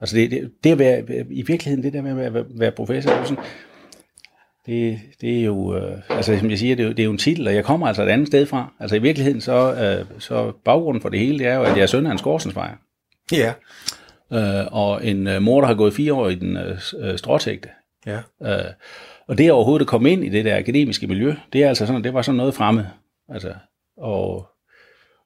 Altså, 0.00 0.16
det, 0.16 0.30
det, 0.30 0.50
det 0.64 0.72
at 0.72 0.78
være, 0.78 1.04
i 1.30 1.42
virkeligheden, 1.42 1.84
det 1.84 1.92
der 1.92 2.02
med 2.02 2.24
at 2.24 2.34
være, 2.34 2.44
være 2.48 2.72
professor, 2.72 3.10
det 3.10 3.20
er, 3.20 3.24
sådan, 3.24 3.44
det, 4.66 5.00
det 5.20 5.40
er 5.40 5.44
jo, 5.44 5.76
øh, 5.76 5.98
altså 6.08 6.38
som 6.38 6.50
jeg 6.50 6.58
siger, 6.58 6.76
det 6.76 6.82
er, 6.82 6.86
jo, 6.86 6.92
det 6.92 7.00
er 7.00 7.04
jo 7.04 7.10
en 7.10 7.18
titel, 7.18 7.48
og 7.48 7.54
jeg 7.54 7.64
kommer 7.64 7.86
altså 7.86 8.02
et 8.02 8.08
andet 8.08 8.26
sted 8.26 8.46
fra. 8.46 8.72
Altså 8.80 8.96
i 8.96 8.98
virkeligheden, 8.98 9.40
så, 9.40 9.74
øh, 9.74 10.20
så 10.20 10.52
baggrunden 10.64 11.02
for 11.02 11.08
det 11.08 11.18
hele, 11.18 11.38
det 11.38 11.46
er 11.46 11.54
jo, 11.54 11.62
at 11.62 11.76
jeg 11.76 11.82
er 11.82 11.86
søn 11.86 12.06
af 12.06 12.12
en 12.12 12.18
scorsensfejr. 12.18 12.76
Ja. 13.32 13.52
Øh, 14.32 14.66
og 14.72 15.06
en 15.06 15.26
øh, 15.26 15.42
mor, 15.42 15.60
der 15.60 15.68
har 15.68 15.74
gået 15.74 15.94
fire 15.94 16.14
år 16.14 16.28
i 16.28 16.34
den 16.34 16.56
øh, 16.56 16.78
øh 16.98 17.18
stråtægte. 17.18 17.68
Ja. 18.06 18.18
Øh, 18.42 18.64
og 19.26 19.38
det 19.38 19.52
overhovedet 19.52 19.84
at 19.84 19.88
komme 19.88 20.10
ind 20.10 20.24
i 20.24 20.28
det 20.28 20.44
der 20.44 20.56
akademiske 20.56 21.06
miljø, 21.06 21.34
det 21.52 21.64
er 21.64 21.68
altså 21.68 21.86
sådan, 21.86 22.04
det 22.04 22.14
var 22.14 22.22
sådan 22.22 22.36
noget 22.36 22.54
fremmed. 22.54 22.84
Altså, 23.28 23.54
og, 23.96 24.46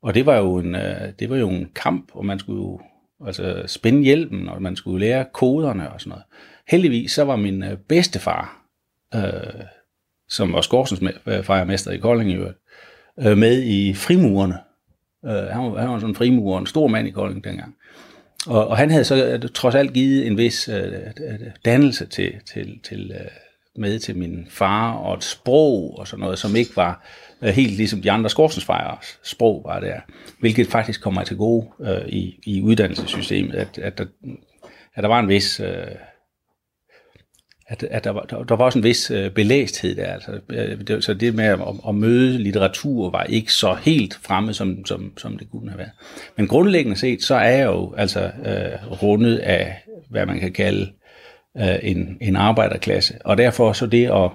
og 0.03 0.15
det 0.15 0.27
var 0.27 0.37
jo 0.37 0.57
en, 0.57 0.75
øh, 0.75 1.13
det 1.19 1.31
var 1.31 1.37
jo 1.37 1.49
en 1.49 1.71
kamp, 1.75 2.11
og 2.13 2.27
man 2.27 2.39
skulle 2.39 2.63
jo 2.63 2.81
altså, 3.27 3.63
spænde 3.67 4.03
hjælpen, 4.03 4.49
og 4.49 4.63
man 4.63 4.77
skulle 4.77 5.07
lære 5.07 5.27
koderne 5.33 5.93
og 5.93 6.01
sådan 6.01 6.11
noget. 6.11 6.25
Heldigvis 6.69 7.13
så 7.13 7.25
var 7.25 7.37
min 7.37 7.63
øh, 7.63 7.77
bedstefar, 7.89 8.67
øh, 9.15 9.65
som 10.29 10.53
var 10.53 10.61
skorstensfejermester 10.61 11.91
øh, 11.91 11.99
i 11.99 12.01
Kolding 12.01 12.31
i 12.31 12.35
øvrigt, 12.35 12.59
øh, 13.21 13.39
med 13.39 13.63
i 13.63 13.95
frimurerne. 13.95 14.59
Øh, 15.25 15.31
han, 15.31 15.63
var, 15.63 15.81
han 15.81 15.89
var 15.89 15.99
sådan 15.99 16.11
en 16.11 16.15
frimurer, 16.15 16.61
en 16.61 16.67
stor 16.67 16.87
mand 16.87 17.09
i 17.09 17.11
Kolding 17.11 17.45
dengang. 17.45 17.75
Og, 18.47 18.69
og 18.69 18.77
han 18.77 18.91
havde 18.91 19.05
så 19.05 19.27
øh, 19.27 19.49
trods 19.55 19.75
alt 19.75 19.93
givet 19.93 20.27
en 20.27 20.37
vis 20.37 20.69
øh, 20.69 20.93
dannelse 21.65 22.07
til, 22.07 22.35
til, 22.47 22.81
til, 22.83 23.13
øh, 23.15 23.31
med 23.77 23.99
til 23.99 24.17
min 24.17 24.47
far, 24.51 24.93
og 24.93 25.15
et 25.15 25.25
sprog 25.25 25.99
og 25.99 26.09
sådan 26.09 26.21
noget, 26.21 26.39
som 26.39 26.57
ikke 26.57 26.77
var 26.77 27.07
øh, 27.43 27.49
helt 27.49 27.77
ligesom 27.77 28.03
de 28.03 28.11
andre 28.11 28.31
skorstensfejers 28.31 29.19
sprog 29.23 29.63
var 29.67 29.81
der, 29.81 30.01
hvilket 30.41 30.67
faktisk 30.67 31.03
kommer 31.03 31.25
til 31.25 31.37
gode 31.37 31.67
øh, 31.81 32.09
i, 32.09 32.41
i 32.47 32.63
uddannelsessystemet, 32.63 33.55
at, 33.55 33.79
at, 33.79 33.99
der, 33.99 34.05
at 34.95 35.03
der 35.03 35.09
var 35.09 35.21
en 35.21 35.29
vis... 35.29 35.61
Øh, 35.61 35.87
at, 37.67 37.83
at 37.83 38.05
der, 38.05 38.11
var, 38.11 38.21
der, 38.21 38.43
der 38.43 38.57
var 38.57 38.65
også 38.65 38.79
en 38.79 38.85
vis 38.85 39.11
øh, 39.11 39.31
belæsthed 39.31 39.97
der. 39.97 40.13
Altså, 40.13 40.41
øh, 40.51 40.81
det, 40.87 41.05
så 41.05 41.15
det 41.15 41.35
med 41.35 41.45
at, 41.45 41.59
at 41.89 41.95
møde 41.95 42.39
litteratur 42.39 43.11
var 43.11 43.25
ikke 43.25 43.53
så 43.53 43.75
helt 43.75 44.19
fremme, 44.23 44.55
som, 44.55 44.87
som, 44.87 45.19
som 45.19 45.39
det 45.39 45.51
kunne 45.51 45.71
have 45.71 45.79
været. 45.79 45.91
Men 46.37 46.49
grundlæggende 46.49 46.99
set, 46.99 47.23
så 47.23 47.35
er 47.35 47.51
jeg 47.51 47.67
jo 47.67 47.95
altså 47.97 48.21
øh, 48.21 49.03
rundet 49.03 49.37
af, 49.39 49.85
hvad 50.11 50.27
man 50.27 50.41
kan 50.41 50.53
kalde 50.53 50.91
øh, 51.61 51.79
en, 51.83 52.19
en 52.21 52.37
arbejderklasse. 52.37 53.15
Og 53.25 53.39
derfor 53.39 53.73
så 53.73 53.87
det 53.87 54.07
at 54.07 54.31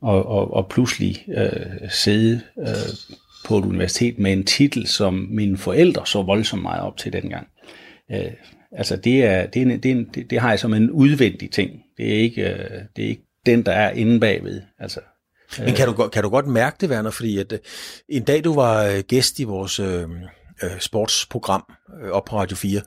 og, 0.00 0.26
og, 0.26 0.54
og 0.54 0.68
pludselig 0.68 1.24
øh, 1.36 1.90
sidde 1.90 2.40
øh, 2.58 2.66
på 3.46 3.58
et 3.58 3.64
universitet 3.64 4.18
med 4.18 4.32
en 4.32 4.44
titel, 4.44 4.86
som 4.86 5.26
mine 5.30 5.56
forældre 5.56 6.06
så 6.06 6.22
voldsomt 6.22 6.62
meget 6.62 6.82
op 6.82 6.96
til 6.96 7.12
dengang. 7.12 7.46
Øh, 8.12 8.30
altså 8.72 8.96
det, 8.96 9.24
er, 9.24 9.46
det, 9.46 9.62
er, 9.62 9.76
det, 9.76 9.90
er, 9.90 10.04
det, 10.14 10.30
det 10.30 10.40
har 10.40 10.50
jeg 10.50 10.58
som 10.58 10.74
en 10.74 10.90
udvendig 10.90 11.50
ting. 11.50 11.82
Det 11.96 12.14
er 12.14 12.18
ikke, 12.18 12.42
øh, 12.42 12.70
det 12.96 13.04
er 13.04 13.08
ikke 13.08 13.26
den, 13.46 13.62
der 13.62 13.72
er 13.72 13.90
inde 13.90 14.20
bagved. 14.20 14.62
Altså, 14.78 15.00
Men 15.58 15.74
kan 15.74 15.86
du, 15.86 16.08
kan 16.08 16.22
du 16.22 16.28
godt 16.28 16.46
mærke 16.46 16.76
det, 16.80 16.90
Werner? 16.90 17.10
Fordi 17.10 17.38
at, 17.38 17.52
øh, 17.52 17.58
en 18.08 18.22
dag 18.22 18.44
du 18.44 18.54
var 18.54 18.84
øh, 18.84 18.98
gæst 19.08 19.38
i 19.38 19.44
vores, 19.44 19.80
øh, 19.80 20.08
øh, 20.62 20.80
sportsprogram 20.80 21.64
øh, 22.04 22.10
op 22.10 22.24
på 22.24 22.36
Radio 22.38 22.56
4, 22.56 22.80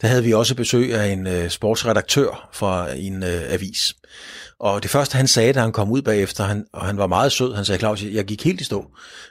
der 0.00 0.08
havde 0.08 0.24
vi 0.24 0.32
også 0.32 0.54
besøg 0.54 0.94
af 0.94 1.06
en 1.06 1.26
øh, 1.26 1.48
sportsredaktør 1.50 2.48
fra 2.52 2.92
en 2.94 3.22
øh, 3.22 3.52
avis. 3.52 3.94
Og 4.60 4.82
det 4.82 4.90
første, 4.90 5.16
han 5.16 5.28
sagde, 5.28 5.52
da 5.52 5.60
han 5.60 5.72
kom 5.72 5.90
ud 5.90 6.02
bagefter, 6.02 6.44
han, 6.44 6.66
og 6.72 6.86
han 6.86 6.98
var 6.98 7.06
meget 7.06 7.32
sød, 7.32 7.54
han 7.54 7.64
sagde, 7.64 7.78
Claus, 7.78 8.02
jeg 8.02 8.24
gik 8.24 8.44
helt 8.44 8.60
i 8.60 8.64
stå. 8.64 8.90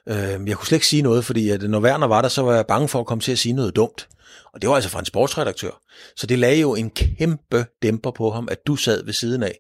Øh, 0.10 0.16
jeg 0.16 0.58
kunne 0.58 0.68
slet 0.68 0.76
ikke 0.76 0.88
sige 0.88 1.02
noget, 1.02 1.26
fordi 1.26 1.50
at 1.50 1.62
når 1.62 1.80
Werner 1.80 2.08
var 2.08 2.22
der, 2.22 2.30
så 2.30 2.42
var 2.42 2.56
jeg 2.56 2.66
bange 2.68 2.88
for 2.88 3.00
at 3.00 3.06
komme 3.06 3.22
til 3.22 3.32
at 3.32 3.40
sige 3.40 3.54
noget 3.54 3.76
dumt. 3.76 4.08
Og 4.54 4.62
det 4.62 4.70
var 4.70 4.76
altså 4.76 4.90
fra 4.90 5.00
en 5.00 5.06
sportsredaktør. 5.06 5.82
Så 6.16 6.28
det 6.28 6.40
lagde 6.40 6.62
jo 6.62 6.76
en 6.76 6.90
kæmpe 6.90 7.66
dæmper 7.82 8.12
på 8.12 8.32
ham, 8.32 8.48
at 8.52 8.68
du 8.68 8.76
sad 8.76 9.06
ved 9.06 9.14
siden 9.14 9.44
af. 9.44 9.60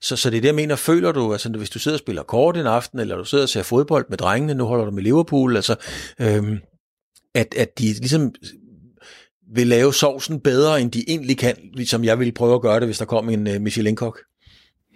Så, 0.00 0.16
så 0.16 0.30
det 0.30 0.36
er 0.36 0.40
det, 0.40 0.48
jeg 0.48 0.54
mener, 0.54 0.76
føler 0.76 1.12
du, 1.12 1.32
altså 1.32 1.48
hvis 1.48 1.70
du 1.70 1.78
sidder 1.78 1.96
og 1.96 1.98
spiller 1.98 2.22
kort 2.22 2.56
en 2.56 2.66
aften, 2.66 2.98
eller 2.98 3.16
du 3.16 3.24
sidder 3.24 3.44
og 3.44 3.48
ser 3.48 3.62
fodbold 3.62 4.06
med 4.08 4.18
drengene, 4.18 4.54
nu 4.54 4.64
holder 4.64 4.84
du 4.84 4.90
med 4.90 5.02
Liverpool, 5.02 5.56
altså, 5.56 5.76
øhm, 6.20 6.58
at, 7.36 7.54
at 7.58 7.78
de 7.78 7.84
ligesom 7.84 8.34
vil 9.54 9.66
lave 9.66 9.94
sovsen 9.94 10.40
bedre, 10.40 10.80
end 10.80 10.90
de 10.90 11.04
egentlig 11.08 11.38
kan, 11.38 11.54
ligesom 11.74 12.04
jeg 12.04 12.18
ville 12.18 12.32
prøve 12.32 12.54
at 12.54 12.62
gøre 12.62 12.80
det, 12.80 12.88
hvis 12.88 12.98
der 12.98 13.04
kom 13.04 13.28
en 13.28 13.46
uh, 13.46 13.60
Michelin-kok? 13.60 14.20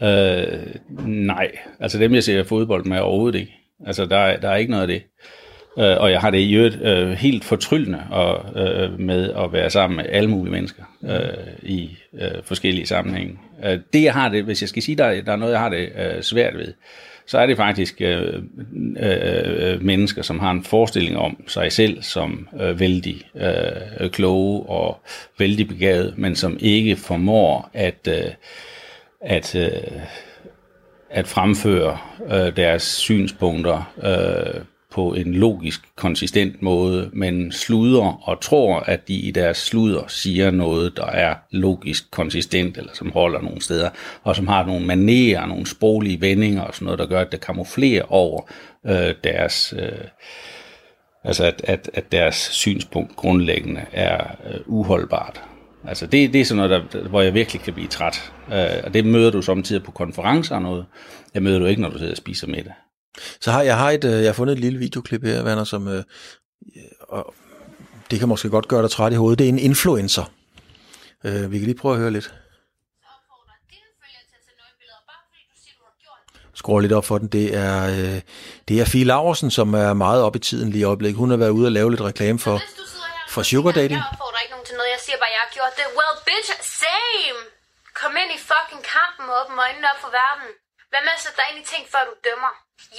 Øh, 0.02 0.74
nej, 1.06 1.50
altså 1.80 1.98
dem, 1.98 2.14
jeg 2.14 2.24
ser 2.24 2.44
fodbold 2.44 2.84
med, 2.84 2.98
overhovedet 2.98 3.38
ikke. 3.38 3.52
Altså, 3.86 4.06
der, 4.06 4.36
der 4.36 4.48
er 4.48 4.56
ikke 4.56 4.70
noget 4.70 4.82
af 4.82 4.88
det. 4.88 5.02
Øh, 5.78 6.00
og 6.00 6.10
jeg 6.10 6.20
har 6.20 6.30
det 6.30 6.38
i 6.38 6.54
øvrigt 6.54 6.82
øh, 6.82 7.10
helt 7.10 7.44
fortryllende 7.44 8.02
og, 8.10 8.60
øh, 8.62 8.98
med 9.00 9.32
at 9.32 9.52
være 9.52 9.70
sammen 9.70 9.96
med 9.96 10.04
alle 10.08 10.30
mulige 10.30 10.52
mennesker 10.52 10.82
øh, 11.04 11.70
i 11.70 11.96
øh, 12.20 12.42
forskellige 12.44 12.86
sammenhænge. 12.86 13.38
Øh, 13.64 13.78
det 13.92 14.02
jeg 14.02 14.12
har 14.12 14.28
det, 14.28 14.44
hvis 14.44 14.62
jeg 14.62 14.68
skal 14.68 14.82
sige, 14.82 14.96
der, 14.96 15.22
der 15.22 15.32
er 15.32 15.36
noget, 15.36 15.52
jeg 15.52 15.60
har 15.60 15.68
det 15.68 15.88
øh, 15.98 16.22
svært 16.22 16.58
ved, 16.58 16.72
så 17.30 17.38
er 17.38 17.46
det 17.46 17.56
faktisk 17.56 18.00
øh, 18.00 18.42
øh, 19.00 19.72
øh, 19.72 19.82
mennesker, 19.82 20.22
som 20.22 20.38
har 20.38 20.50
en 20.50 20.64
forestilling 20.64 21.16
om 21.16 21.42
sig 21.46 21.72
selv 21.72 22.02
som 22.02 22.48
øh, 22.60 22.80
vældig 22.80 23.22
øh, 23.34 24.10
kloge 24.10 24.62
og 24.62 25.00
vældig 25.38 25.68
begavet, 25.68 26.18
men 26.18 26.36
som 26.36 26.56
ikke 26.60 26.96
formår 26.96 27.70
at, 27.74 28.08
øh, 28.08 28.30
at, 29.20 29.54
øh, 29.54 30.02
at 31.10 31.26
fremføre 31.28 31.98
øh, 32.30 32.56
deres 32.56 32.82
synspunkter 32.82 33.92
øh, 34.02 34.60
på 34.90 35.14
en 35.14 35.34
logisk, 35.34 35.80
konsistent 35.96 36.62
måde, 36.62 37.10
men 37.12 37.52
sluder 37.52 38.28
og 38.28 38.40
tror, 38.40 38.80
at 38.80 39.08
de 39.08 39.14
i 39.14 39.30
deres 39.30 39.56
sluder 39.56 40.04
siger 40.08 40.50
noget, 40.50 40.96
der 40.96 41.06
er 41.06 41.34
logisk 41.50 42.10
konsistent, 42.10 42.78
eller 42.78 42.90
som 42.94 43.12
holder 43.12 43.42
nogle 43.42 43.62
steder, 43.62 43.90
og 44.22 44.36
som 44.36 44.48
har 44.48 44.66
nogle 44.66 44.86
manerer, 44.86 45.46
nogle 45.46 45.66
sproglige 45.66 46.20
vendinger 46.20 46.62
og 46.62 46.74
sådan 46.74 46.84
noget, 46.84 46.98
der 46.98 47.06
gør, 47.06 47.20
at 47.20 47.32
det 47.32 47.40
kamuflerer 47.40 48.12
over 48.12 48.50
øh, 48.86 49.14
deres... 49.24 49.74
Øh, 49.78 50.04
altså 51.24 51.44
at, 51.44 51.60
at, 51.64 51.90
at 51.94 52.12
deres 52.12 52.36
synspunkt 52.36 53.16
grundlæggende 53.16 53.80
er 53.92 54.36
øh, 54.46 54.60
uholdbart. 54.66 55.42
Altså 55.84 56.06
det, 56.06 56.32
det 56.32 56.40
er 56.40 56.44
sådan 56.44 56.68
noget, 56.68 56.92
der, 56.92 57.08
hvor 57.08 57.20
jeg 57.20 57.34
virkelig 57.34 57.62
kan 57.62 57.74
blive 57.74 57.88
træt. 57.88 58.32
Øh, 58.52 58.84
og 58.84 58.94
det 58.94 59.06
møder 59.06 59.30
du 59.30 59.42
samtidig 59.42 59.82
på 59.82 59.90
konferencer 59.90 60.54
og 60.54 60.62
noget. 60.62 60.86
Det 61.34 61.42
møder 61.42 61.58
du 61.58 61.66
ikke, 61.66 61.82
når 61.82 61.90
du 61.90 61.98
sidder 61.98 62.12
og 62.12 62.16
spiser 62.16 62.46
middag. 62.46 62.72
Så 63.40 63.50
har 63.50 63.62
jeg 63.62 63.78
har 63.78 63.90
et, 63.90 64.04
øh, 64.04 64.12
jeg 64.12 64.28
har 64.28 64.32
fundet 64.32 64.52
et 64.52 64.60
lille 64.60 64.78
videoklip 64.78 65.24
her, 65.24 65.44
Werner, 65.44 65.64
som 65.64 65.88
øh, 65.88 66.04
og 67.08 67.34
det 68.10 68.18
kan 68.18 68.28
måske 68.28 68.48
godt 68.48 68.68
gøre 68.68 68.82
dig 68.82 68.90
træt 68.90 69.12
i 69.12 69.16
hovedet. 69.16 69.38
Det 69.38 69.44
er 69.44 69.48
en 69.48 69.58
influencer. 69.58 70.24
Øh, 71.24 71.52
vi 71.52 71.58
kan 71.58 71.66
lige 71.70 71.78
prøve 71.82 71.94
at 71.94 72.00
høre 72.00 72.10
lidt. 72.10 72.34
Skruer 76.60 76.80
lidt 76.80 76.92
op 76.98 77.06
for 77.10 77.18
den. 77.18 77.28
Det 77.38 77.46
er, 77.66 77.76
øh, 77.96 78.20
det 78.68 78.74
er 78.80 78.84
Fie 78.92 79.08
Laversen, 79.10 79.50
som 79.58 79.68
er 79.84 79.92
meget 79.92 80.20
op 80.26 80.36
i 80.36 80.42
tiden 80.48 80.68
lige 80.70 80.84
i 80.84 80.90
øjeblikket. 80.90 81.18
Hun 81.22 81.30
har 81.30 81.40
været 81.44 81.56
ude 81.58 81.66
og 81.70 81.74
lave 81.78 81.90
lidt 81.92 82.06
reklame 82.10 82.38
for, 82.46 82.56
for 83.34 83.42
sugar 83.50 83.72
dating. 83.80 84.00
Jeg 84.00 84.10
opfordrer 84.12 84.40
ikke 84.44 84.52
nogen 84.54 84.66
til 84.70 84.76
noget. 84.78 84.90
Jeg 84.96 85.02
siger 85.06 85.18
bare, 85.22 85.32
jeg 85.36 85.42
har 85.46 85.52
gjort 85.58 85.74
det. 85.78 85.86
Well, 85.98 86.14
bitch, 86.28 86.50
same! 86.82 87.40
Kom 88.00 88.12
ind 88.22 88.30
i 88.38 88.40
fucking 88.50 88.82
kampen 88.96 89.24
og 89.30 89.34
åbne 89.38 89.56
øjnene 89.66 89.86
op 89.92 90.00
for 90.04 90.10
verden. 90.20 90.48
Hvad 90.90 91.02
med 91.06 91.12
at 91.16 91.20
sætte 91.24 91.36
dig 91.40 91.46
ind 91.50 91.58
i 91.62 91.66
ting, 91.72 91.82
før 91.92 92.02
du 92.08 92.14
dømmer? 92.26 92.52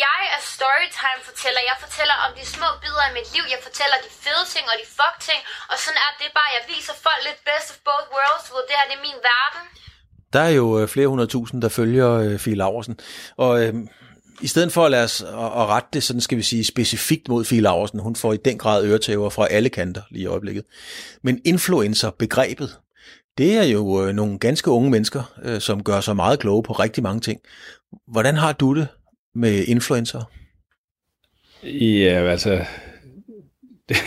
Jeg 0.06 0.20
er 0.36 0.42
storytime-fortæller. 0.56 1.62
Jeg 1.72 1.78
fortæller 1.86 2.16
om 2.26 2.32
de 2.40 2.46
små 2.56 2.70
bidder 2.84 3.06
i 3.10 3.14
mit 3.18 3.30
liv. 3.36 3.44
Jeg 3.54 3.62
fortæller 3.68 3.98
de 4.06 4.12
fede 4.26 4.46
ting 4.54 4.66
og 4.72 4.76
de 4.82 4.88
fuck 5.00 5.16
ting. 5.30 5.40
Og 5.72 5.76
sådan 5.84 6.00
er 6.08 6.12
det 6.22 6.30
bare. 6.38 6.50
Jeg 6.58 6.64
viser 6.74 6.96
folk 7.08 7.22
lidt 7.28 7.40
best 7.50 7.68
of 7.72 7.78
both 7.90 8.08
worlds. 8.16 8.46
Hvor 8.52 8.62
det 8.68 8.74
her 8.80 8.86
det 8.90 8.98
er 9.00 9.04
min 9.10 9.20
verden. 9.32 9.64
Der 10.34 10.42
er 10.50 10.54
jo 10.62 10.68
øh, 10.80 10.86
flere 10.94 11.10
hundredtusind, 11.12 11.58
der 11.66 11.70
følger 11.80 12.10
øh, 12.24 12.36
Fie 12.44 12.60
Laversen. 12.62 12.96
Og 13.46 13.52
øh, 13.64 13.74
i 14.42 14.48
stedet 14.48 14.72
for 14.74 14.86
at 14.86 14.92
lade 14.92 15.04
os 15.04 15.22
at, 15.22 15.28
at 15.62 15.66
rette 15.74 15.90
det, 15.94 16.04
sådan 16.04 16.22
skal 16.22 16.38
vi 16.38 16.44
sige, 16.44 16.64
specifikt 16.66 17.28
mod 17.28 17.46
Fie 17.46 17.62
Laversen, 17.62 18.00
hun 18.00 18.16
får 18.16 18.34
i 18.34 18.38
den 18.38 18.58
grad 18.58 18.86
øretæver 18.86 19.30
fra 19.30 19.48
alle 19.48 19.70
kanter 19.70 20.02
lige 20.12 20.24
i 20.24 20.26
øjeblikket. 20.26 20.64
Men 21.24 21.42
influencer-begrebet, 21.46 22.78
det 23.38 23.58
er 23.58 23.64
jo 23.64 24.06
øh, 24.06 24.14
nogle 24.14 24.40
ganske 24.40 24.72
unge 24.72 24.90
mennesker, 24.90 25.24
øh, 25.44 25.62
som 25.62 25.84
gør 25.84 26.02
sig 26.02 26.16
meget 26.16 26.40
kloge 26.40 26.64
på 26.64 26.74
rigtig 26.74 27.04
mange 27.04 27.22
ting. 27.22 27.40
Hvordan 28.08 28.36
har 28.36 28.54
du 28.54 28.76
det 28.76 28.88
med 29.34 29.66
influencer? 29.66 30.32
Ja, 31.64 32.24
øh, 32.24 32.32
altså, 32.32 32.52
det, 33.90 33.98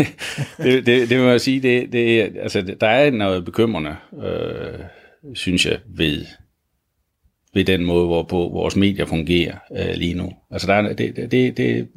det, 0.59 0.87
det, 0.87 1.11
det 1.11 1.19
må 1.19 1.29
jeg 1.29 1.41
sige, 1.41 1.61
det, 1.61 1.93
det, 1.93 2.21
altså, 2.21 2.77
der 2.81 2.87
er 2.87 3.11
noget 3.11 3.45
bekymrende, 3.45 3.97
øh, 4.23 4.81
synes 5.35 5.67
jeg, 5.67 5.79
ved, 5.87 6.27
ved 7.55 7.65
den 7.65 7.85
måde, 7.85 8.07
hvorpå 8.07 8.37
vores 8.37 8.77
medier 8.77 9.07
fungerer 9.07 9.57
øh, 9.77 9.95
lige 9.95 10.15
nu. 10.15 10.33
Altså, 10.51 10.67
der 10.67 10.75
er, 10.75 10.93
det, 10.93 11.17
det, 11.31 11.57
det, 11.57 11.89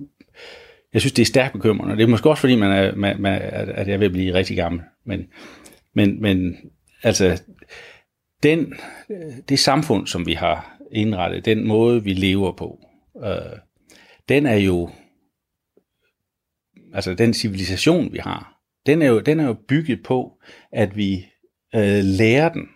jeg 0.93 1.01
synes, 1.01 1.13
det 1.13 1.21
er 1.21 1.25
stærkt 1.25 1.53
bekymrende. 1.53 1.95
Det 1.95 2.03
er 2.03 2.07
måske 2.07 2.29
også, 2.29 2.41
fordi 2.41 2.55
man 2.55 2.71
er, 2.71 2.95
man, 2.95 3.21
man, 3.21 3.41
at 3.51 3.87
jeg 3.87 3.99
vil 3.99 4.09
blive 4.09 4.33
rigtig 4.33 4.55
gammel. 4.55 4.81
Men, 5.05 5.27
men, 5.93 6.21
men 6.21 6.57
altså, 7.03 7.41
den, 8.43 8.73
det 9.49 9.59
samfund, 9.59 10.07
som 10.07 10.25
vi 10.25 10.33
har 10.33 10.77
indrettet, 10.91 11.45
den 11.45 11.67
måde, 11.67 12.03
vi 12.03 12.13
lever 12.13 12.51
på, 12.51 12.86
øh, 13.23 13.59
den 14.29 14.45
er 14.45 14.55
jo, 14.55 14.89
altså 16.93 17.13
den 17.13 17.33
civilisation, 17.33 18.13
vi 18.13 18.17
har, 18.17 18.61
den 18.85 19.01
er 19.01 19.07
jo, 19.07 19.19
den 19.19 19.39
er 19.39 19.45
jo 19.45 19.53
bygget 19.67 20.03
på, 20.03 20.39
at 20.71 20.97
vi 20.97 21.25
øh, 21.75 22.03
lærer 22.03 22.49
den 22.49 22.69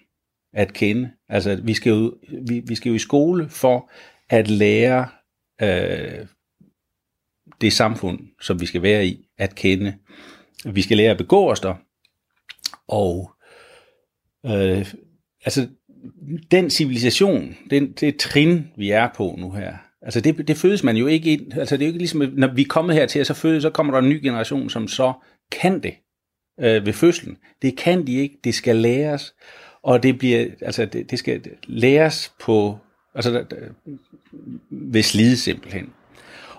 at 0.54 0.74
kende. 0.74 1.12
Altså, 1.30 1.62
vi 1.64 1.74
skal, 1.74 1.90
jo, 1.90 2.18
vi, 2.48 2.60
vi 2.60 2.76
skal 2.76 2.90
jo 2.90 2.96
i 2.96 3.00
skole 3.00 3.50
for 3.50 3.92
at 4.30 4.48
lære 4.48 5.10
øh, 5.62 6.28
det 7.62 7.74
samfund, 7.74 8.20
som 8.42 8.62
vi 8.62 8.66
skal 8.66 8.82
være 8.82 9.06
i, 9.06 9.28
at 9.38 9.56
kende. 9.56 9.98
Vi 10.66 10.82
skal 10.82 10.98
lære 10.98 11.12
at 11.12 11.18
begå 11.18 11.52
os 11.52 11.60
der. 11.60 11.76
Og 12.88 13.32
øh, 14.46 14.94
altså, 15.46 15.68
den 16.52 16.70
civilisation, 16.70 17.56
den, 17.70 17.94
det 17.94 18.20
trin, 18.20 18.68
vi 18.78 18.92
er 18.92 19.10
på 19.16 19.36
nu 19.38 19.52
her, 19.52 19.78
altså 20.02 20.22
det, 20.22 20.48
det 20.48 20.58
føles 20.58 20.84
man 20.84 20.98
jo 20.98 21.08
ikke 21.08 21.34
ind. 21.34 21.54
Altså 21.54 21.78
det 21.78 21.84
er 21.84 21.88
jo 21.88 21.90
ikke 21.90 21.98
ligesom, 21.98 22.34
når 22.38 22.48
vi 22.48 22.62
er 22.62 22.68
kommet 22.70 22.96
hertil, 22.96 23.26
så, 23.26 23.34
føles, 23.34 23.64
så 23.64 23.70
kommer 23.70 23.94
der 23.94 24.00
en 24.00 24.10
ny 24.10 24.24
generation, 24.24 24.70
som 24.70 24.88
så 24.88 25.14
kan 25.52 25.80
det 25.80 25.94
øh, 26.60 26.86
ved 26.86 26.94
fødslen. 26.94 27.38
Det 27.62 27.78
kan 27.78 28.08
de 28.08 28.14
ikke, 28.14 28.38
det 28.44 28.56
skal 28.56 28.76
læres, 28.76 29.36
og 29.84 30.04
det 30.04 30.18
bliver, 30.18 30.46
altså 30.62 30.86
det, 30.86 31.12
det 31.12 31.20
skal 31.20 31.42
læres 31.68 32.34
på, 32.42 32.78
altså 33.16 33.32
der, 33.32 33.44
ved 34.70 35.04
slide 35.04 35.38
simpelthen. 35.38 35.90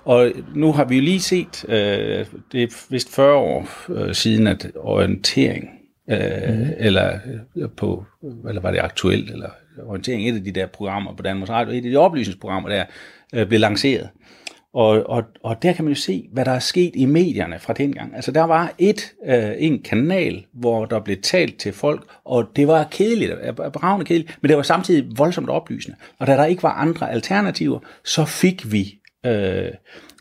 Og 0.04 0.32
nu 0.54 0.72
har 0.72 0.84
vi 0.84 0.96
jo 0.96 1.02
lige 1.02 1.20
set, 1.20 1.64
øh, 1.68 2.26
det 2.52 2.62
er 2.62 2.86
vist 2.90 3.14
40 3.14 3.34
år 3.34 3.68
øh, 3.88 4.14
siden, 4.14 4.46
at 4.46 4.72
orientering 4.76 5.70
øh, 6.10 6.18
mm. 6.48 6.66
eller 6.78 7.18
øh, 7.56 7.68
på, 7.76 8.04
eller 8.48 8.60
var 8.60 8.70
det 8.70 8.78
aktuelt, 8.78 9.30
eller 9.30 9.50
orientering, 9.86 10.28
et 10.28 10.34
af 10.36 10.44
de 10.44 10.52
der 10.52 10.66
programmer 10.66 11.16
på 11.16 11.22
Danmarks 11.22 11.50
Radio, 11.50 11.72
et 11.72 11.84
af 11.84 11.90
de 11.90 11.96
oplysningsprogrammer 11.96 12.68
der, 12.68 12.84
øh, 13.34 13.48
blev 13.48 13.60
lanceret. 13.60 14.08
Og, 14.74 15.06
og, 15.06 15.22
og 15.42 15.62
der 15.62 15.72
kan 15.72 15.84
man 15.84 15.94
jo 15.94 16.00
se, 16.00 16.28
hvad 16.32 16.44
der 16.44 16.50
er 16.50 16.58
sket 16.58 16.92
i 16.94 17.06
medierne 17.06 17.58
fra 17.58 17.72
dengang. 17.72 18.16
Altså 18.16 18.32
der 18.32 18.42
var 18.42 18.74
et 18.78 19.12
øh, 19.26 19.52
en 19.58 19.82
kanal, 19.82 20.44
hvor 20.54 20.84
der 20.84 21.00
blev 21.00 21.16
talt 21.22 21.58
til 21.58 21.72
folk, 21.72 22.04
og 22.24 22.50
det 22.56 22.68
var 22.68 22.88
kedeligt, 22.90 23.32
øh, 23.32 23.48
øh, 23.48 23.72
bravende 23.72 24.06
kedeligt, 24.06 24.38
men 24.42 24.48
det 24.48 24.56
var 24.56 24.62
samtidig 24.62 25.18
voldsomt 25.18 25.50
oplysende. 25.50 25.96
Og 26.18 26.26
da 26.26 26.32
der 26.32 26.44
ikke 26.44 26.62
var 26.62 26.72
andre 26.72 27.10
alternativer, 27.10 27.78
så 28.04 28.24
fik 28.24 28.72
vi 28.72 28.98
øh, 29.26 29.70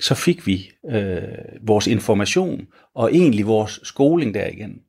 så 0.01 0.15
fik 0.15 0.47
vi 0.47 0.71
øh, 0.91 1.21
vores 1.61 1.87
information 1.87 2.67
og 2.95 3.13
egentlig 3.13 3.47
vores 3.47 3.79
skoling 3.83 4.33
derigen. 4.33 4.79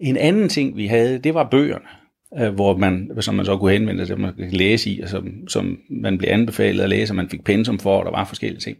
En 0.00 0.16
anden 0.16 0.48
ting, 0.48 0.76
vi 0.76 0.86
havde, 0.86 1.18
det 1.18 1.34
var 1.34 1.48
bøgerne, 1.50 1.86
Øh, 2.38 2.54
hvor 2.54 2.76
man, 2.76 3.10
som 3.20 3.34
man 3.34 3.46
så 3.46 3.56
kunne 3.56 3.72
henvende 3.72 4.06
sig, 4.06 4.20
man 4.20 4.34
kan 4.34 4.50
læse 4.50 4.90
i, 4.90 5.00
og 5.00 5.08
som, 5.08 5.48
som 5.48 5.78
man 5.90 6.18
blev 6.18 6.30
anbefalet 6.30 6.82
at 6.82 6.88
læse, 6.88 7.12
og 7.12 7.16
man 7.16 7.28
fik 7.28 7.44
pensum 7.44 7.78
for, 7.78 7.98
og 7.98 8.04
der 8.04 8.10
var 8.10 8.24
forskellige 8.24 8.60
ting, 8.60 8.76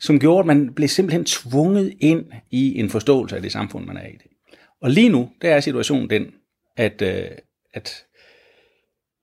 som 0.00 0.18
gjorde, 0.18 0.40
at 0.40 0.46
man 0.46 0.74
blev 0.74 0.88
simpelthen 0.88 1.24
tvunget 1.24 1.92
ind 2.00 2.24
i 2.50 2.78
en 2.78 2.90
forståelse 2.90 3.36
af 3.36 3.42
det 3.42 3.52
samfund, 3.52 3.86
man 3.86 3.96
er 3.96 4.06
i. 4.06 4.12
Og 4.82 4.90
lige 4.90 5.08
nu, 5.08 5.30
der 5.42 5.54
er 5.54 5.60
situationen 5.60 6.10
den, 6.10 6.26
at, 6.76 7.02
øh, 7.02 7.24
at 7.74 8.04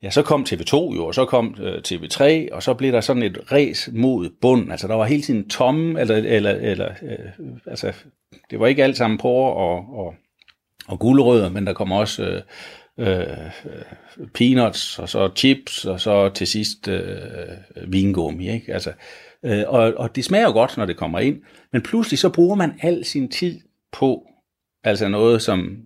ja, 0.04 0.10
så 0.10 0.22
kom 0.22 0.46
TV2 0.50 0.96
jo, 0.96 1.06
og 1.06 1.16
så 1.16 1.26
kom 1.26 1.56
øh, 1.60 1.82
TV3, 1.88 2.54
og 2.54 2.64
så 2.64 2.74
blev 2.74 2.92
der 2.92 3.02
sådan 3.02 3.24
et 3.24 3.52
ræs 3.52 3.90
mod 3.94 4.30
bund. 4.42 4.72
Altså, 4.72 4.88
der 4.88 4.96
var 4.96 5.06
hele 5.06 5.22
tiden 5.22 5.50
tomme, 5.50 6.02
eller, 6.02 6.16
eller, 6.16 6.52
eller 6.52 6.90
øh, 7.02 7.50
altså, 7.68 7.94
det 8.50 8.60
var 8.60 8.68
ikke 8.68 8.84
alt 8.84 8.98
sammen 8.98 9.18
porre 9.18 9.54
og, 9.54 10.06
og, 10.06 10.14
og 10.88 11.00
gulerødder, 11.00 11.50
men 11.50 11.68
der 11.68 11.74
kom 11.74 11.92
også 11.92 12.24
øh, 12.24 12.42
Øh, 13.00 13.20
øh, 13.66 14.28
peanuts, 14.34 15.00
og 15.00 15.10
så 15.10 15.30
chips, 15.36 15.86
og 15.86 16.00
så 16.00 16.30
til 16.30 16.48
sidst 16.48 16.88
øh, 16.88 17.04
vingummi, 17.88 18.50
ikke? 18.50 18.74
Altså, 18.74 18.92
øh, 19.46 19.64
og, 19.68 19.94
og 19.98 20.16
det 20.16 20.26
smager 20.26 20.46
jo 20.46 20.52
godt, 20.52 20.78
når 20.78 20.86
det 20.86 20.98
kommer 20.98 21.20
ind, 21.20 21.42
men 21.74 21.82
pludselig 21.82 22.20
så 22.20 22.30
bruger 22.30 22.56
man 22.56 22.80
al 22.82 23.06
sin 23.06 23.30
tid 23.30 23.60
på 23.92 24.26
altså 24.84 25.08
noget, 25.08 25.42
som 25.42 25.78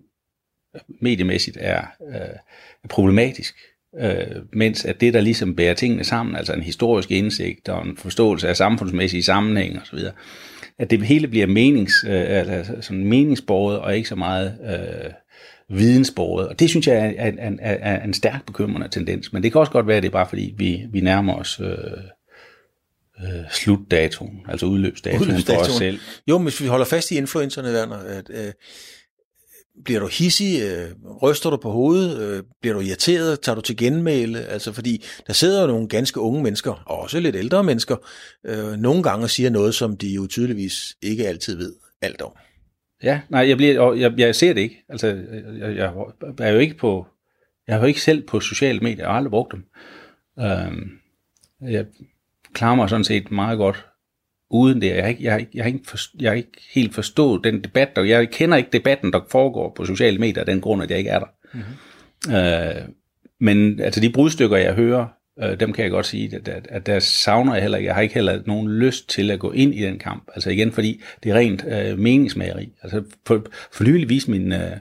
mediemæssigt 1.00 1.56
er, 1.60 1.82
øh, 2.08 2.88
problematisk. 2.90 3.56
Øh, 4.00 4.42
mens 4.52 4.84
at 4.84 5.00
det, 5.00 5.14
der 5.14 5.20
ligesom 5.20 5.56
bærer 5.56 5.74
tingene 5.74 6.04
sammen, 6.04 6.36
altså 6.36 6.52
en 6.52 6.62
historisk 6.62 7.10
indsigt 7.10 7.68
og 7.68 7.86
en 7.86 7.96
forståelse 7.96 8.48
af 8.48 8.56
samfundsmæssige 8.56 9.22
sammenhæng 9.22 9.80
osv., 9.80 9.98
at 10.78 10.90
det 10.90 11.02
hele 11.02 11.28
bliver 11.28 11.46
menings, 11.46 12.04
øh, 12.04 12.24
altså 12.28 12.76
sådan 12.80 13.04
meningsbordet 13.04 13.78
og 13.78 13.96
ikke 13.96 14.08
så 14.08 14.16
meget 14.16 14.58
øh, 14.64 15.12
vidensborget. 15.68 16.48
Og 16.48 16.58
det 16.58 16.70
synes 16.70 16.86
jeg 16.86 16.96
er, 16.96 17.32
er, 17.38 17.50
er, 17.60 17.74
er 17.74 18.04
en 18.04 18.14
stærk 18.14 18.46
bekymrende 18.46 18.88
tendens. 18.88 19.32
Men 19.32 19.42
det 19.42 19.52
kan 19.52 19.60
også 19.60 19.72
godt 19.72 19.86
være, 19.86 19.96
at 19.96 20.02
det 20.02 20.08
er 20.08 20.12
bare 20.12 20.28
fordi, 20.28 20.54
vi, 20.56 20.82
vi 20.92 21.00
nærmer 21.00 21.34
os 21.34 21.60
øh, 21.60 21.68
øh, 23.22 23.44
slutdatoen, 23.50 24.40
altså 24.48 24.66
udløbsdatoen, 24.66 25.22
udløbsdatoen 25.22 25.64
for 25.64 25.72
os 25.72 25.78
selv. 25.78 25.98
Jo, 26.28 26.38
men 26.38 26.44
hvis 26.44 26.60
vi 26.60 26.66
holder 26.66 26.86
fast 26.86 27.10
i 27.10 27.16
influencerne, 27.16 27.72
Werner, 27.72 27.96
at, 27.96 28.30
øh, 28.30 28.52
bliver 29.84 30.00
du 30.00 30.06
hissig, 30.06 30.62
øh, 30.62 30.90
ryster 31.22 31.50
du 31.50 31.56
på 31.56 31.70
hovedet, 31.70 32.20
øh, 32.20 32.42
bliver 32.60 32.74
du 32.74 32.80
irriteret, 32.80 33.40
tager 33.40 33.56
du 33.56 33.60
til 33.60 33.76
genmæle, 33.76 34.44
altså 34.44 34.72
fordi 34.72 35.04
der 35.26 35.32
sidder 35.32 35.60
jo 35.60 35.66
nogle 35.66 35.88
ganske 35.88 36.20
unge 36.20 36.42
mennesker, 36.42 36.82
og 36.86 36.98
også 36.98 37.20
lidt 37.20 37.36
ældre 37.36 37.64
mennesker, 37.64 37.96
øh, 38.46 38.72
nogle 38.72 39.02
gange 39.02 39.24
og 39.24 39.30
siger 39.30 39.50
noget, 39.50 39.74
som 39.74 39.96
de 39.96 40.08
jo 40.08 40.26
tydeligvis 40.26 40.96
ikke 41.02 41.28
altid 41.28 41.56
ved 41.56 41.74
alt 42.02 42.22
om. 42.22 42.32
Ja, 43.02 43.20
nej, 43.28 43.48
jeg, 43.48 43.56
bliver, 43.56 43.92
jeg, 43.92 44.14
jeg 44.18 44.34
ser 44.34 44.52
det 44.52 44.60
ikke. 44.60 44.84
Altså, 44.88 45.06
jeg, 45.58 45.76
jeg, 45.76 45.92
er 46.38 46.50
jo 46.50 46.58
ikke 46.58 46.76
på, 46.76 47.06
jeg 47.66 47.74
er 47.74 47.80
jo 47.80 47.86
ikke 47.86 48.00
selv 48.00 48.22
på 48.22 48.40
sociale 48.40 48.80
medier, 48.80 48.98
jeg 48.98 49.08
har 49.08 49.16
aldrig 49.16 49.30
brugt 49.30 49.52
dem. 49.52 49.64
Øhm, 50.40 50.90
jeg 51.60 51.86
klarer 52.52 52.74
mig 52.74 52.88
sådan 52.88 53.04
set 53.04 53.30
meget 53.30 53.58
godt 53.58 53.86
uden 54.50 54.80
det. 54.80 54.88
Jeg 54.88 55.02
har 55.02 55.08
ikke, 55.08 55.24
jeg 55.24 55.32
har 55.32 55.38
ikke, 55.38 55.50
jeg 55.54 55.64
har 55.64 55.68
ikke, 55.68 55.86
forstået, 55.86 56.22
jeg 56.22 56.30
har 56.30 56.36
ikke 56.36 56.62
helt 56.74 56.94
forstået 56.94 57.44
den 57.44 57.64
debat, 57.64 57.96
der, 57.96 58.02
jeg 58.04 58.30
kender 58.30 58.56
ikke 58.56 58.70
debatten, 58.72 59.12
der 59.12 59.20
foregår 59.30 59.72
på 59.76 59.84
sociale 59.84 60.18
medier, 60.18 60.40
af 60.40 60.46
den 60.46 60.60
grund, 60.60 60.82
at 60.82 60.90
jeg 60.90 60.98
ikke 60.98 61.10
er 61.10 61.18
der. 61.18 61.26
Mm-hmm. 61.52 62.34
Øh, 62.34 62.88
men 63.40 63.80
altså 63.80 64.00
de 64.00 64.12
brudstykker, 64.12 64.56
jeg 64.56 64.74
hører, 64.74 65.06
øh, 65.42 65.60
dem 65.60 65.72
kan 65.72 65.82
jeg 65.82 65.90
godt 65.90 66.06
sige, 66.06 66.36
at, 66.36 66.48
at, 66.48 66.66
at 66.70 66.86
der 66.86 66.98
savner 66.98 67.54
jeg 67.54 67.62
heller 67.62 67.78
ikke. 67.78 67.86
Jeg 67.86 67.94
har 67.94 68.02
ikke 68.02 68.14
heller 68.14 68.42
nogen 68.46 68.68
lyst 68.68 69.08
til 69.08 69.30
at 69.30 69.38
gå 69.38 69.52
ind 69.52 69.74
i 69.74 69.82
den 69.82 69.98
kamp. 69.98 70.28
Altså 70.34 70.50
igen, 70.50 70.72
fordi 70.72 71.02
det 71.22 71.30
er 71.30 71.34
rent 71.34 71.64
øh, 71.68 71.98
meningsmageri. 71.98 72.72
Altså 72.82 73.02
for, 73.26 73.46
for 73.72 73.84
nylig 73.84 74.08
viste 74.08 74.30
min, 74.30 74.52
øh, 74.52 74.76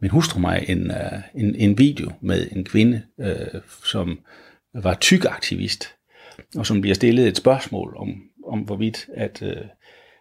min 0.00 0.10
hustru 0.10 0.40
mig 0.40 0.64
en, 0.68 0.90
øh, 0.90 1.20
en, 1.34 1.54
en 1.54 1.78
video 1.78 2.12
med 2.20 2.48
en 2.52 2.64
kvinde, 2.64 3.02
øh, 3.20 3.60
som 3.84 4.18
var 4.74 4.94
tyk 4.94 5.24
aktivist, 5.24 5.94
og 6.56 6.66
som 6.66 6.80
bliver 6.80 6.94
stillet 6.94 7.28
et 7.28 7.36
spørgsmål 7.36 7.96
om, 7.98 8.22
om 8.46 8.58
hvorvidt 8.60 9.06
at, 9.14 9.42
øh, 9.42 9.64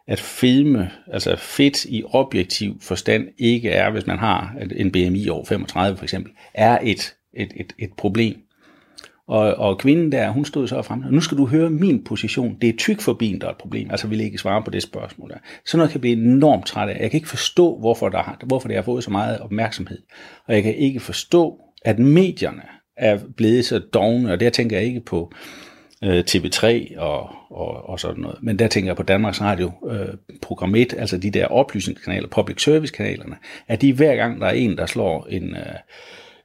at 0.08 0.20
filme, 0.20 0.92
altså 1.08 1.36
fedt 1.36 1.86
i 1.86 2.04
objektiv 2.06 2.82
forstand, 2.82 3.28
ikke 3.38 3.70
er, 3.70 3.92
hvis 3.92 4.08
man 4.08 4.18
har 4.18 4.56
en 4.76 4.92
BMI 4.92 5.30
over 5.30 5.46
35 5.46 5.98
for 5.98 6.04
eksempel, 6.06 6.32
er 6.54 6.80
et, 6.84 7.16
et, 7.34 7.52
et, 7.56 7.74
et 7.80 7.94
problem. 7.98 8.43
Og, 9.28 9.56
og 9.56 9.80
kvinden 9.80 10.12
der, 10.12 10.30
hun 10.30 10.46
stod 10.46 10.68
så 10.68 10.82
frem, 10.82 11.04
nu 11.12 11.22
skal 11.22 11.38
du 11.38 11.46
høre 11.46 11.70
min 11.70 12.04
position. 12.04 12.58
Det 12.62 12.70
er 12.70 12.74
tykfobien, 12.78 13.42
der 13.42 13.48
er 13.48 13.52
et 13.52 13.58
problem. 13.58 13.92
Altså 13.92 14.08
vil 14.08 14.22
ikke 14.22 14.38
svare 14.38 14.64
på 14.64 14.72
det 14.72 14.84
spørgsmål 14.84 15.30
der. 15.30 15.38
Sådan 15.66 15.78
noget 15.78 15.92
kan 15.92 16.02
blive 16.02 16.14
enormt 16.14 16.66
træt 16.66 16.90
af. 16.90 17.00
Jeg 17.02 17.12
kan 17.12 17.18
ikke 17.18 17.30
forstå, 17.30 17.80
hvorfor, 17.80 18.10
der, 18.10 18.38
hvorfor 18.46 18.68
det 18.68 18.78
har 18.78 18.84
fået 18.84 19.04
så 19.04 19.12
meget 19.12 19.40
opmærksomhed. 19.40 19.98
Og 20.48 20.54
jeg 20.54 20.64
kan 20.64 20.76
ikke 20.76 21.00
forstå, 21.00 21.60
at 21.86 22.00
medierne 22.00 22.62
er 22.98 23.20
blevet 23.38 23.66
så 23.66 23.80
dogne, 23.80 24.32
og 24.32 24.40
der 24.40 24.50
tænker 24.50 24.78
jeg 24.78 24.86
ikke 24.86 25.02
på 25.02 25.34
øh, 26.04 26.24
TV3 26.30 27.00
og, 27.00 27.30
og, 27.50 27.90
og 27.90 28.00
sådan 28.00 28.22
noget. 28.22 28.38
Men 28.42 28.60
der 28.60 28.68
tænker 28.68 28.90
jeg 28.90 28.98
på 28.98 29.04
Danmarks 29.04 29.42
Radio, 29.42 29.72
øh, 29.92 30.08
program 30.42 30.76
1, 30.76 30.94
altså 30.98 31.18
de 31.18 31.32
der 31.32 31.46
oplysningskanaler, 31.46 32.28
public 32.28 32.64
service 32.64 32.94
kanalerne, 32.94 33.36
at 33.68 33.82
de 33.82 33.94
hver 33.94 34.16
gang 34.16 34.42
der 34.42 34.48
er 34.48 34.52
en, 34.52 34.78
der 34.78 34.86
slår 34.86 35.28
en, 35.30 35.56
øh, 35.56 35.76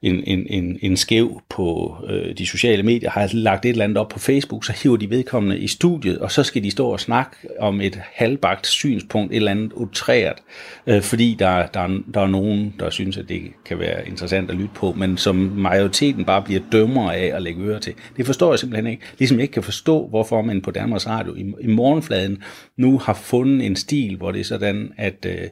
en, 0.02 0.24
en, 0.26 0.46
en, 0.46 0.78
en 0.82 0.96
skæv 0.96 1.42
på 1.48 1.96
øh, 2.08 2.38
de 2.38 2.46
sociale 2.46 2.82
medier, 2.82 3.10
har 3.10 3.30
lagt 3.32 3.64
et 3.64 3.70
eller 3.70 3.84
andet 3.84 3.98
op 3.98 4.08
på 4.08 4.18
Facebook, 4.18 4.64
så 4.64 4.72
hiver 4.82 4.96
de 4.96 5.10
vedkommende 5.10 5.58
i 5.58 5.66
studiet, 5.66 6.18
og 6.18 6.32
så 6.32 6.42
skal 6.42 6.64
de 6.64 6.70
stå 6.70 6.88
og 6.88 7.00
snakke 7.00 7.36
om 7.58 7.80
et 7.80 8.00
halvbagt 8.12 8.66
synspunkt, 8.66 9.32
et 9.32 9.36
eller 9.36 9.50
andet 9.50 9.72
utræret, 9.72 10.38
øh, 10.86 11.02
fordi 11.02 11.36
der, 11.38 11.66
der, 11.66 12.02
der 12.14 12.20
er 12.20 12.26
nogen, 12.26 12.74
der 12.80 12.90
synes, 12.90 13.16
at 13.16 13.28
det 13.28 13.42
kan 13.64 13.78
være 13.78 14.08
interessant 14.08 14.50
at 14.50 14.56
lytte 14.56 14.74
på, 14.74 14.92
men 14.92 15.16
som 15.16 15.36
majoriteten 15.36 16.24
bare 16.24 16.42
bliver 16.42 16.60
dømmer 16.72 17.12
af 17.12 17.30
at 17.34 17.42
lægge 17.42 17.62
øre 17.62 17.80
til. 17.80 17.94
Det 18.16 18.26
forstår 18.26 18.52
jeg 18.52 18.58
simpelthen 18.58 18.86
ikke. 18.86 19.02
Ligesom 19.18 19.38
jeg 19.38 19.42
ikke 19.42 19.52
kan 19.52 19.62
forstå, 19.62 20.06
hvorfor 20.06 20.42
man 20.42 20.62
på 20.62 20.70
Danmarks 20.70 21.06
Radio 21.06 21.34
i, 21.34 21.54
i 21.60 21.66
morgenfladen 21.66 22.42
nu 22.76 22.98
har 22.98 23.14
fundet 23.14 23.66
en 23.66 23.76
stil, 23.76 24.16
hvor 24.16 24.32
det 24.32 24.40
er 24.40 24.44
sådan, 24.44 24.92
at, 24.96 25.26
øh, 25.26 25.48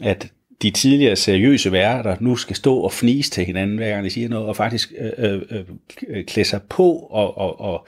at 0.00 0.32
de 0.62 0.70
tidligere 0.70 1.16
seriøse 1.16 1.72
værter 1.72 2.16
nu 2.20 2.36
skal 2.36 2.56
stå 2.56 2.76
og 2.76 2.92
fnise 2.92 3.30
til 3.30 3.44
hinanden, 3.44 3.76
hver 3.76 3.90
gang 3.90 4.04
de 4.04 4.10
siger 4.10 4.28
noget, 4.28 4.48
og 4.48 4.56
faktisk 4.56 4.92
øh, 4.98 5.40
øh, 5.50 5.64
øh 6.08 6.24
klæde 6.24 6.48
sig 6.48 6.60
på 6.62 6.92
og, 6.92 7.38
og, 7.38 7.60
og, 7.60 7.86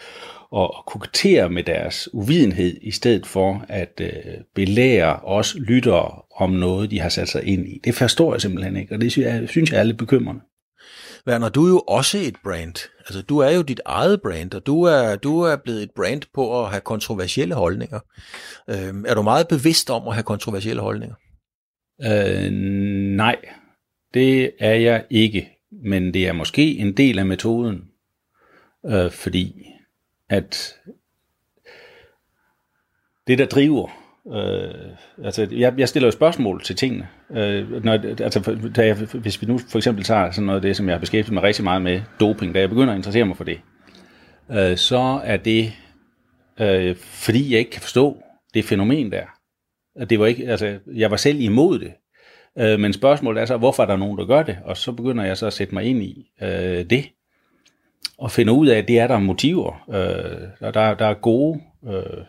og, 0.51 0.71
og 0.71 0.85
kokettere 0.87 1.51
med 1.51 1.63
deres 1.63 2.09
uvidenhed, 2.13 2.77
i 2.83 2.91
stedet 2.91 3.27
for 3.27 3.65
at 3.69 4.01
øh, 4.01 4.11
belære 4.55 5.17
os 5.17 5.57
lyttere 5.59 6.23
om 6.37 6.51
noget, 6.51 6.91
de 6.91 7.01
har 7.01 7.09
sat 7.09 7.29
sig 7.29 7.45
ind 7.45 7.69
i. 7.69 7.81
Det 7.85 7.95
forstår 7.95 8.35
jeg 8.35 8.41
simpelthen 8.41 8.77
ikke, 8.77 8.95
og 8.95 9.01
det 9.01 9.13
synes 9.13 9.27
jeg, 9.27 9.49
synes 9.49 9.73
jeg 9.73 9.81
er 9.81 9.85
lidt 9.85 9.99
bekymrende. 9.99 10.41
Werner, 11.27 11.49
du 11.49 11.65
er 11.65 11.69
jo 11.69 11.79
også 11.79 12.19
et 12.19 12.37
brand. 12.45 12.89
Altså, 12.99 13.23
du 13.23 13.39
er 13.39 13.51
jo 13.51 13.63
dit 13.63 13.81
eget 13.87 14.23
brand, 14.23 14.55
og 14.55 14.67
du 14.67 14.83
er, 14.83 15.17
du 15.17 15.41
er 15.41 15.57
blevet 15.57 15.83
et 15.83 15.91
brand 15.97 16.23
på 16.35 16.65
at 16.65 16.71
have 16.71 16.81
kontroversielle 16.81 17.55
holdninger. 17.55 18.01
Øhm, 18.71 19.05
er 19.09 19.15
du 19.15 19.23
meget 19.23 19.49
bevidst 19.49 19.91
om 19.91 20.09
at 20.09 20.15
have 20.15 20.23
kontroversielle 20.23 20.83
holdninger? 20.83 21.15
Øh, 22.00 22.50
nej, 23.16 23.37
det 24.14 24.52
er 24.59 24.74
jeg 24.74 25.05
ikke. 25.11 25.48
Men 25.70 26.14
det 26.14 26.28
er 26.28 26.33
måske 26.33 26.78
en 26.78 26.96
del 26.96 27.18
af 27.18 27.26
metoden. 27.26 27.85
Øh, 28.87 29.11
fordi 29.11 29.66
at 30.28 30.74
det, 33.26 33.38
der 33.38 33.46
driver 33.46 34.02
Øh, 34.26 35.24
altså, 35.24 35.48
jeg, 35.50 35.74
jeg 35.78 35.88
stiller 35.88 36.07
jo 36.07 36.11
spørgsmål 36.11 36.62
til 36.62 36.76
tingene. 36.76 37.09
Øh, 37.31 37.85
når, 37.85 37.92
altså, 37.92 38.70
da 38.76 38.87
jeg, 38.87 38.94
hvis 38.94 39.42
vi 39.42 39.46
nu 39.46 39.59
for 39.59 39.78
eksempel 39.78 40.05
tager 40.05 40.31
sådan 40.31 40.46
noget 40.46 40.59
af 40.59 40.62
det, 40.62 40.76
som 40.76 40.87
jeg 40.87 40.94
har 40.94 41.00
beskæftiget 41.00 41.35
mig 41.35 41.42
rigtig 41.42 41.64
meget 41.64 41.83
med, 41.83 42.00
doping, 42.20 42.55
da 42.55 42.61
jeg 42.61 42.68
begynder 42.68 42.92
at 42.92 42.96
interessere 42.96 43.24
mig 43.24 43.37
for 43.37 43.44
det, 43.44 43.61
øh, 44.50 44.76
så 44.76 45.20
er 45.24 45.37
det, 45.37 45.72
øh, 46.61 46.96
fordi 46.96 47.52
jeg 47.52 47.59
ikke 47.59 47.70
kan 47.70 47.83
forstå 47.83 48.22
det 48.55 48.64
fænomen 48.64 49.12
der. 49.12 49.24
Det 50.11 50.18
var 50.18 50.26
ikke, 50.26 50.48
altså, 50.48 50.78
jeg 50.94 51.11
var 51.11 51.16
selv 51.16 51.40
imod 51.40 51.78
det. 51.78 51.92
Øh, 52.59 52.81
men 52.81 52.92
spørgsmålet 52.92 53.40
er 53.40 53.46
så, 53.46 53.57
hvorfor 53.57 53.83
er 53.83 53.87
der 53.87 53.96
nogen, 53.96 54.18
der 54.18 54.26
gør 54.26 54.42
det? 54.42 54.59
Og 54.64 54.76
så 54.76 54.92
begynder 54.92 55.24
jeg 55.24 55.37
så 55.37 55.46
at 55.46 55.52
sætte 55.52 55.74
mig 55.74 55.85
ind 55.85 56.02
i 56.02 56.31
øh, 56.42 56.85
det. 56.90 57.05
Og 58.18 58.31
finde 58.31 58.52
ud 58.52 58.66
af, 58.66 58.78
at 58.78 58.88
det 58.88 58.98
er 58.98 59.07
der 59.07 59.18
motiver. 59.18 59.85
Øh, 59.90 60.48
og 60.61 60.74
der, 60.74 60.94
der 60.94 61.07
er 61.07 61.14
gode 61.14 61.61
øh, 61.87 62.24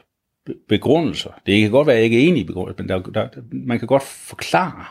begrundelser. 0.69 1.29
Det 1.45 1.61
kan 1.61 1.71
godt 1.71 1.87
være, 1.87 1.95
at 1.95 1.99
jeg 1.99 2.03
ikke 2.03 2.23
er 2.23 2.27
enig 2.27 2.41
i 2.41 2.45
begrundelser, 2.45 2.83
men 2.83 2.89
der, 2.89 2.99
der, 2.99 3.41
man 3.51 3.79
kan 3.79 3.87
godt 3.87 4.03
forklare, 4.03 4.85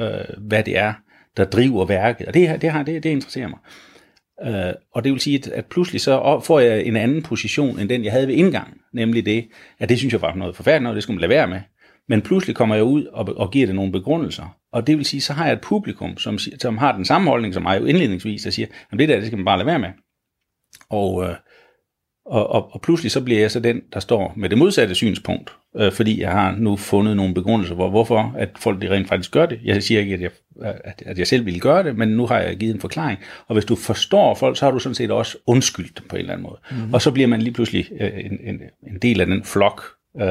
øh, 0.00 0.46
hvad 0.46 0.62
det 0.62 0.78
er, 0.78 0.92
der 1.36 1.44
driver 1.44 1.84
værket. 1.84 2.26
Og 2.26 2.34
det, 2.34 2.62
det, 2.62 2.70
har, 2.70 2.82
det, 2.82 3.02
det 3.02 3.10
interesserer 3.10 3.48
mig. 3.48 3.58
Øh, 4.42 4.74
og 4.92 5.04
det 5.04 5.12
vil 5.12 5.20
sige, 5.20 5.54
at 5.54 5.66
pludselig 5.66 6.00
så 6.00 6.40
får 6.44 6.60
jeg 6.60 6.86
en 6.86 6.96
anden 6.96 7.22
position, 7.22 7.78
end 7.78 7.88
den 7.88 8.04
jeg 8.04 8.12
havde 8.12 8.28
ved 8.28 8.34
indgangen. 8.34 8.78
Nemlig 8.92 9.26
det, 9.26 9.48
at 9.78 9.88
det 9.88 9.98
synes 9.98 10.12
jeg 10.12 10.22
var 10.22 10.34
noget 10.34 10.56
forfærdeligt, 10.56 10.88
og 10.88 10.94
det 10.94 11.02
skulle 11.02 11.14
man 11.14 11.20
lade 11.20 11.38
være 11.38 11.48
med. 11.48 11.60
Men 12.08 12.22
pludselig 12.22 12.56
kommer 12.56 12.74
jeg 12.74 12.84
ud 12.84 13.04
og, 13.04 13.28
og 13.36 13.50
giver 13.50 13.66
det 13.66 13.74
nogle 13.74 13.92
begrundelser. 13.92 14.56
Og 14.72 14.86
det 14.86 14.96
vil 14.96 15.04
sige, 15.04 15.20
så 15.20 15.32
har 15.32 15.44
jeg 15.44 15.52
et 15.52 15.60
publikum, 15.60 16.16
som, 16.18 16.38
som 16.38 16.78
har 16.78 16.96
den 16.96 17.04
samme 17.04 17.30
holdning 17.30 17.54
som 17.54 17.62
mig 17.62 17.80
jo 17.80 17.86
indledningsvis, 17.86 18.42
der 18.42 18.50
siger, 18.50 18.66
at 18.92 18.98
det 18.98 19.08
der, 19.08 19.16
det 19.16 19.26
skal 19.26 19.38
man 19.38 19.44
bare 19.44 19.58
lade 19.58 19.66
være 19.66 19.78
med. 19.78 19.88
Og, 20.90 21.24
øh, 21.24 21.36
og, 22.26 22.50
og, 22.50 22.74
og 22.74 22.80
pludselig 22.80 23.12
så 23.12 23.24
bliver 23.24 23.40
jeg 23.40 23.50
så 23.50 23.60
den, 23.60 23.80
der 23.92 24.00
står 24.00 24.32
med 24.36 24.48
det 24.48 24.58
modsatte 24.58 24.94
synspunkt, 24.94 25.52
øh, 25.76 25.92
fordi 25.92 26.20
jeg 26.20 26.32
har 26.32 26.56
nu 26.56 26.76
fundet 26.76 27.16
nogle 27.16 27.34
begrundelser, 27.34 27.74
hvor, 27.74 27.90
hvorfor 27.90 28.34
at 28.38 28.50
folk 28.58 28.82
de 28.82 28.90
rent 28.90 29.08
faktisk 29.08 29.32
gør 29.32 29.46
det. 29.46 29.60
Jeg 29.64 29.82
siger 29.82 30.00
ikke, 30.00 30.14
at 30.14 30.20
jeg, 30.20 30.30
at, 30.62 31.02
at 31.06 31.18
jeg 31.18 31.26
selv 31.26 31.44
ville 31.44 31.60
gøre 31.60 31.82
det, 31.82 31.98
men 31.98 32.08
nu 32.08 32.26
har 32.26 32.40
jeg 32.40 32.56
givet 32.56 32.74
en 32.74 32.80
forklaring. 32.80 33.18
Og 33.46 33.54
hvis 33.54 33.64
du 33.64 33.76
forstår 33.76 34.34
folk, 34.34 34.58
så 34.58 34.64
har 34.64 34.72
du 34.72 34.78
sådan 34.78 34.94
set 34.94 35.10
også 35.10 35.38
undskyldt 35.46 35.98
dem 35.98 36.08
på 36.08 36.16
en 36.16 36.20
eller 36.20 36.32
anden 36.32 36.46
måde. 36.46 36.58
Mm-hmm. 36.70 36.94
Og 36.94 37.02
så 37.02 37.10
bliver 37.10 37.28
man 37.28 37.42
lige 37.42 37.54
pludselig 37.54 37.88
øh, 38.00 38.12
en, 38.14 38.38
en, 38.40 38.60
en 38.86 38.98
del 39.02 39.20
af 39.20 39.26
den 39.26 39.44
flok, 39.44 39.84
øh, 40.20 40.28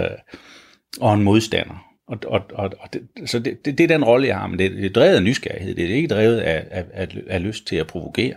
og 1.01 1.13
en 1.13 1.23
modstander. 1.23 1.85
Og, 2.07 2.17
og, 2.27 2.41
og, 2.53 2.71
og 2.79 2.93
det, 2.93 3.29
så 3.29 3.39
det, 3.39 3.65
det, 3.65 3.77
det 3.77 3.83
er 3.83 3.87
den 3.87 4.03
rolle, 4.03 4.27
jeg 4.27 4.37
har, 4.37 4.47
men 4.47 4.59
det, 4.59 4.71
det 4.71 4.85
er 4.85 4.89
drevet 4.89 5.15
af 5.15 5.23
nysgerrighed, 5.23 5.75
det 5.75 5.91
er 5.91 5.95
ikke 5.95 6.07
drevet 6.07 6.37
af, 6.37 6.67
af, 6.71 6.85
af, 6.93 7.07
af 7.27 7.43
lyst 7.43 7.67
til 7.67 7.75
at 7.75 7.87
provokere. 7.87 8.33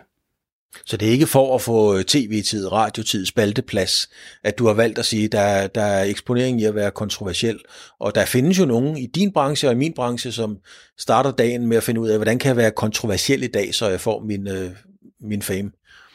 Så 0.85 0.97
det 0.97 1.09
er 1.09 1.13
ikke 1.13 1.27
for 1.27 1.55
at 1.55 1.63
få 1.63 1.97
øh, 1.97 2.05
tv-tid, 2.05 2.73
radiotid, 2.73 3.27
spalteplads, 3.27 4.09
at 4.45 4.59
du 4.59 4.67
har 4.67 4.75
valgt 4.75 4.99
at 4.99 5.05
sige, 5.05 5.29
der, 5.29 5.67
der 5.67 5.83
er 5.83 6.05
eksponering 6.05 6.61
i 6.61 6.65
at 6.65 6.75
være 6.75 6.91
kontroversiel. 6.91 7.59
Og 7.99 8.15
der 8.15 8.25
findes 8.25 8.59
jo 8.59 8.65
nogen 8.65 8.97
i 8.97 9.07
din 9.07 9.33
branche 9.33 9.69
og 9.69 9.73
i 9.73 9.77
min 9.77 9.93
branche, 9.93 10.33
som 10.33 10.59
starter 10.99 11.31
dagen 11.31 11.67
med 11.67 11.77
at 11.77 11.83
finde 11.83 12.01
ud 12.01 12.09
af, 12.09 12.19
hvordan 12.19 12.39
kan 12.39 12.49
jeg 12.49 12.57
være 12.57 12.71
kontroversiel 12.71 13.43
i 13.43 13.47
dag, 13.47 13.75
så 13.75 13.89
jeg 13.89 14.01
får 14.01 14.25
min, 14.25 14.49
øh, 14.49 14.71
min 15.21 15.43
fame. 15.43 15.71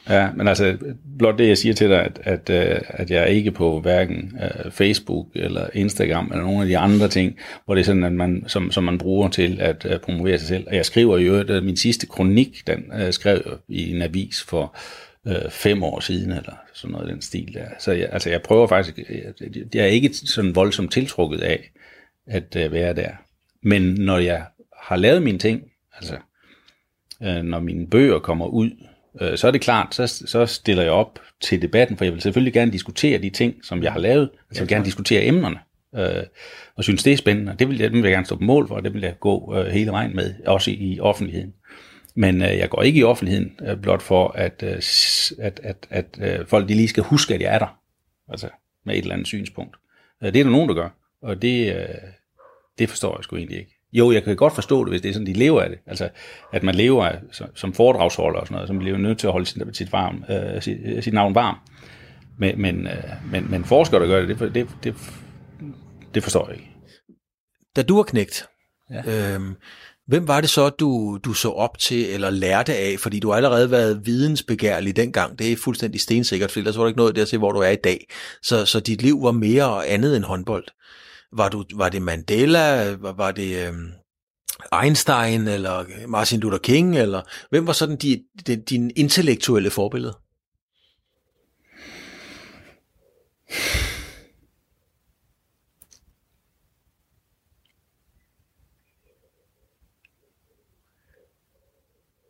Ja, 0.08 0.32
men 0.32 0.48
altså, 0.48 0.76
blot 1.18 1.38
det 1.38 1.48
jeg 1.48 1.58
siger 1.58 1.74
til 1.74 1.88
dig, 1.88 2.00
at, 2.04 2.20
at, 2.22 2.50
øh, 2.50 2.80
at 2.88 3.10
jeg 3.10 3.22
er 3.22 3.26
ikke 3.26 3.50
på 3.50 3.80
hverken 3.80 4.38
uh, 4.66 4.72
Facebook 4.72 5.26
eller 5.34 5.66
Instagram 5.74 6.30
eller 6.32 6.44
nogle 6.44 6.60
af 6.60 6.66
de 6.66 6.78
andre 6.78 7.08
ting, 7.08 7.36
hvor 7.64 7.74
det 7.74 7.80
er 7.80 7.84
sådan, 7.84 8.04
at 8.04 8.12
man, 8.12 8.44
som, 8.46 8.70
som 8.70 8.84
man 8.84 8.98
bruger 8.98 9.28
til 9.28 9.60
at 9.60 9.84
uh, 9.84 10.00
promovere 10.00 10.38
sig 10.38 10.48
selv. 10.48 10.66
Og 10.66 10.76
jeg 10.76 10.86
skriver 10.86 11.18
jo, 11.18 11.36
at 11.36 11.64
min 11.64 11.76
sidste 11.76 12.06
kronik, 12.06 12.66
den 12.66 12.84
uh, 13.02 13.10
skrev 13.10 13.42
jeg 13.46 13.54
i 13.68 13.94
en 13.94 14.02
avis 14.02 14.42
for 14.42 14.76
uh, 15.26 15.50
fem 15.50 15.82
år 15.82 16.00
siden, 16.00 16.30
eller 16.30 16.54
sådan 16.74 16.92
noget 16.92 17.08
i 17.08 17.12
den 17.12 17.22
stil 17.22 17.54
der. 17.54 17.66
Så 17.78 17.92
jeg, 17.92 18.08
altså, 18.12 18.30
jeg 18.30 18.42
prøver 18.42 18.66
faktisk, 18.66 18.98
jeg, 18.98 19.64
jeg 19.74 19.82
er 19.82 19.86
ikke 19.86 20.14
sådan 20.14 20.54
voldsomt 20.54 20.92
tiltrukket 20.92 21.40
af 21.40 21.70
at 22.26 22.56
uh, 22.66 22.72
være 22.72 22.94
der. 22.94 23.10
Men 23.62 23.82
når 23.82 24.18
jeg 24.18 24.44
har 24.82 24.96
lavet 24.96 25.22
mine 25.22 25.38
ting, 25.38 25.62
altså 25.96 26.16
uh, 27.20 27.44
når 27.44 27.60
mine 27.60 27.86
bøger 27.86 28.18
kommer 28.18 28.46
ud, 28.46 28.70
øh, 29.20 29.38
så 29.38 29.46
er 29.46 29.50
det 29.50 29.60
klart, 29.60 29.94
så, 29.94 30.06
så 30.06 30.46
stiller 30.46 30.82
jeg 30.82 30.92
op 30.92 31.18
til 31.40 31.62
debatten, 31.62 31.96
for 31.96 32.04
jeg 32.04 32.12
vil 32.12 32.22
selvfølgelig 32.22 32.52
gerne 32.52 32.72
diskutere 32.72 33.18
de 33.18 33.30
ting, 33.30 33.64
som 33.64 33.82
jeg 33.82 33.92
har 33.92 34.00
lavet. 34.00 34.22
Altså, 34.22 34.38
jeg 34.54 34.60
vil 34.60 34.68
gerne 34.68 34.84
diskutere 34.84 35.24
emnerne, 35.24 35.58
øh, 35.94 36.22
og 36.76 36.84
synes, 36.84 37.02
det 37.02 37.12
er 37.12 37.16
spændende. 37.16 37.56
Det 37.58 37.68
vil 37.68 37.78
jeg, 37.78 37.90
det 37.90 37.96
vil 37.96 38.08
jeg 38.08 38.12
gerne 38.12 38.26
stå 38.26 38.36
på 38.36 38.44
mål 38.44 38.68
for, 38.68 38.74
og 38.74 38.84
det 38.84 38.94
vil 38.94 39.02
jeg 39.02 39.14
gå 39.20 39.56
øh, 39.56 39.66
hele 39.66 39.90
vejen 39.90 40.16
med, 40.16 40.34
også 40.46 40.70
i, 40.70 40.74
i 40.74 41.00
offentligheden. 41.00 41.54
Men 42.14 42.42
øh, 42.42 42.58
jeg 42.58 42.70
går 42.70 42.82
ikke 42.82 43.00
i 43.00 43.04
offentligheden 43.04 43.52
øh, 43.62 43.76
blot 43.76 44.02
for, 44.02 44.28
at, 44.28 44.62
øh, 44.62 44.82
at, 45.38 45.60
at, 45.62 45.86
at 45.90 46.06
øh, 46.20 46.46
folk 46.46 46.68
de 46.68 46.74
lige 46.74 46.88
skal 46.88 47.02
huske, 47.02 47.34
at 47.34 47.40
jeg 47.40 47.54
er 47.54 47.58
der. 47.58 47.78
Altså 48.28 48.48
med 48.84 48.94
et 48.94 49.02
eller 49.02 49.14
andet 49.14 49.26
synspunkt. 49.26 49.76
Øh, 50.22 50.32
det 50.32 50.40
er 50.40 50.44
der 50.44 50.50
nogen, 50.50 50.68
der 50.68 50.74
gør, 50.74 50.88
og 51.22 51.42
det, 51.42 51.76
øh, 51.76 51.84
det 52.78 52.88
forstår 52.88 53.16
jeg 53.18 53.24
sgu 53.24 53.36
egentlig 53.36 53.58
ikke. 53.58 53.71
Jo, 53.92 54.12
jeg 54.12 54.24
kan 54.24 54.36
godt 54.36 54.54
forstå 54.54 54.84
det, 54.84 54.92
hvis 54.92 55.00
det 55.00 55.08
er 55.08 55.12
sådan, 55.12 55.26
de 55.26 55.32
lever 55.32 55.62
af 55.62 55.68
det. 55.70 55.78
Altså, 55.86 56.08
at 56.52 56.62
man 56.62 56.74
lever 56.74 57.06
af, 57.06 57.18
som 57.54 57.72
foredragsholder 57.72 58.40
og 58.40 58.46
sådan 58.46 58.54
noget, 58.54 58.68
som 58.68 58.78
bliver 58.78 58.98
nødt 58.98 59.18
til 59.18 59.26
at 59.26 59.32
holde 59.32 59.46
sit, 59.46 59.62
sit, 59.72 59.92
varm, 59.92 60.24
øh, 60.30 60.62
sit, 60.62 61.04
sit 61.04 61.14
navn 61.14 61.34
varm. 61.34 61.56
Men, 62.38 62.62
men, 62.62 62.86
øh, 62.86 63.04
men, 63.32 63.50
men 63.50 63.64
forskere, 63.64 64.00
der 64.00 64.06
gør 64.06 64.26
det, 64.26 64.38
det, 64.38 64.54
det, 64.54 64.68
det, 64.84 64.94
det 66.14 66.22
forstår 66.22 66.46
jeg 66.48 66.56
ikke. 66.56 66.70
Da 67.76 67.82
du 67.82 67.96
var 67.96 68.02
knægt, 68.02 68.48
ja. 68.90 69.34
øhm, 69.34 69.54
hvem 70.06 70.28
var 70.28 70.40
det 70.40 70.50
så, 70.50 70.68
du, 70.68 71.18
du 71.24 71.32
så 71.32 71.50
op 71.50 71.78
til 71.78 72.14
eller 72.14 72.30
lærte 72.30 72.74
af? 72.74 72.96
Fordi 72.98 73.20
du 73.20 73.28
har 73.28 73.36
allerede 73.36 73.70
været 73.70 74.06
vidensbegærlig 74.06 74.96
dengang. 74.96 75.38
Det 75.38 75.52
er 75.52 75.56
fuldstændig 75.56 76.00
stensikkert, 76.00 76.50
for 76.50 76.58
ellers 76.58 76.76
var 76.76 76.82
der 76.82 76.88
ikke 76.88 76.98
noget 76.98 77.16
der 77.16 77.24
til, 77.24 77.38
hvor 77.38 77.52
du 77.52 77.58
er 77.58 77.70
i 77.70 77.76
dag. 77.76 78.06
Så, 78.42 78.64
så 78.64 78.80
dit 78.80 79.02
liv 79.02 79.22
var 79.22 79.32
mere 79.32 79.68
og 79.68 79.90
andet 79.90 80.16
end 80.16 80.24
håndbold. 80.24 80.64
Var, 81.32 81.48
du, 81.48 81.64
var 81.74 81.88
det 81.88 82.02
Mandela? 82.02 82.94
Var, 82.94 83.12
var 83.12 83.30
det 83.30 83.68
øh, 83.68 83.74
Einstein? 84.82 85.48
Eller 85.48 86.06
Martin 86.08 86.40
Luther 86.40 86.58
King? 86.58 86.98
Eller 86.98 87.22
hvem 87.50 87.66
var 87.66 87.72
sådan 87.72 87.96
de, 87.96 88.24
de, 88.46 88.56
din 88.56 88.90
intellektuelle 88.96 89.70
forbillede? 89.70 90.18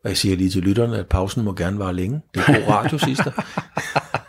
Og 0.04 0.08
jeg 0.08 0.16
siger 0.16 0.36
lige 0.36 0.50
til 0.50 0.62
lytterne, 0.62 0.98
at 0.98 1.08
pausen 1.08 1.44
må 1.44 1.54
gerne 1.54 1.78
vare 1.78 1.94
længe. 1.94 2.20
Det 2.34 2.40
er 2.40 2.46
god 2.46 2.68
radio, 2.68 2.98
sidste. 2.98 3.32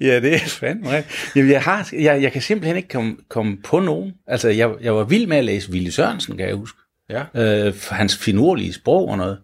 ja, 0.00 0.20
det 0.20 0.34
er 0.34 0.38
fandme 0.38 0.96
rigtigt. 0.96 1.36
Jamen, 1.36 1.50
jeg, 1.50 1.62
har, 1.62 1.90
jeg, 1.92 2.22
jeg 2.22 2.32
kan 2.32 2.42
simpelthen 2.42 2.76
ikke 2.76 2.88
komme, 2.88 3.16
komme 3.28 3.56
på 3.64 3.80
nogen. 3.80 4.12
Altså, 4.26 4.48
jeg, 4.48 4.74
jeg 4.80 4.94
var 4.94 5.04
vild 5.04 5.26
med 5.26 5.36
at 5.36 5.44
læse 5.44 5.72
Ville 5.72 5.92
Sørensen, 5.92 6.36
kan 6.36 6.48
jeg 6.48 6.54
huske. 6.54 6.78
Ja. 7.10 7.22
Øh, 7.34 7.74
for 7.74 7.94
hans 7.94 8.16
finurlige 8.16 8.72
sprog 8.72 9.08
og 9.08 9.16
noget. 9.16 9.38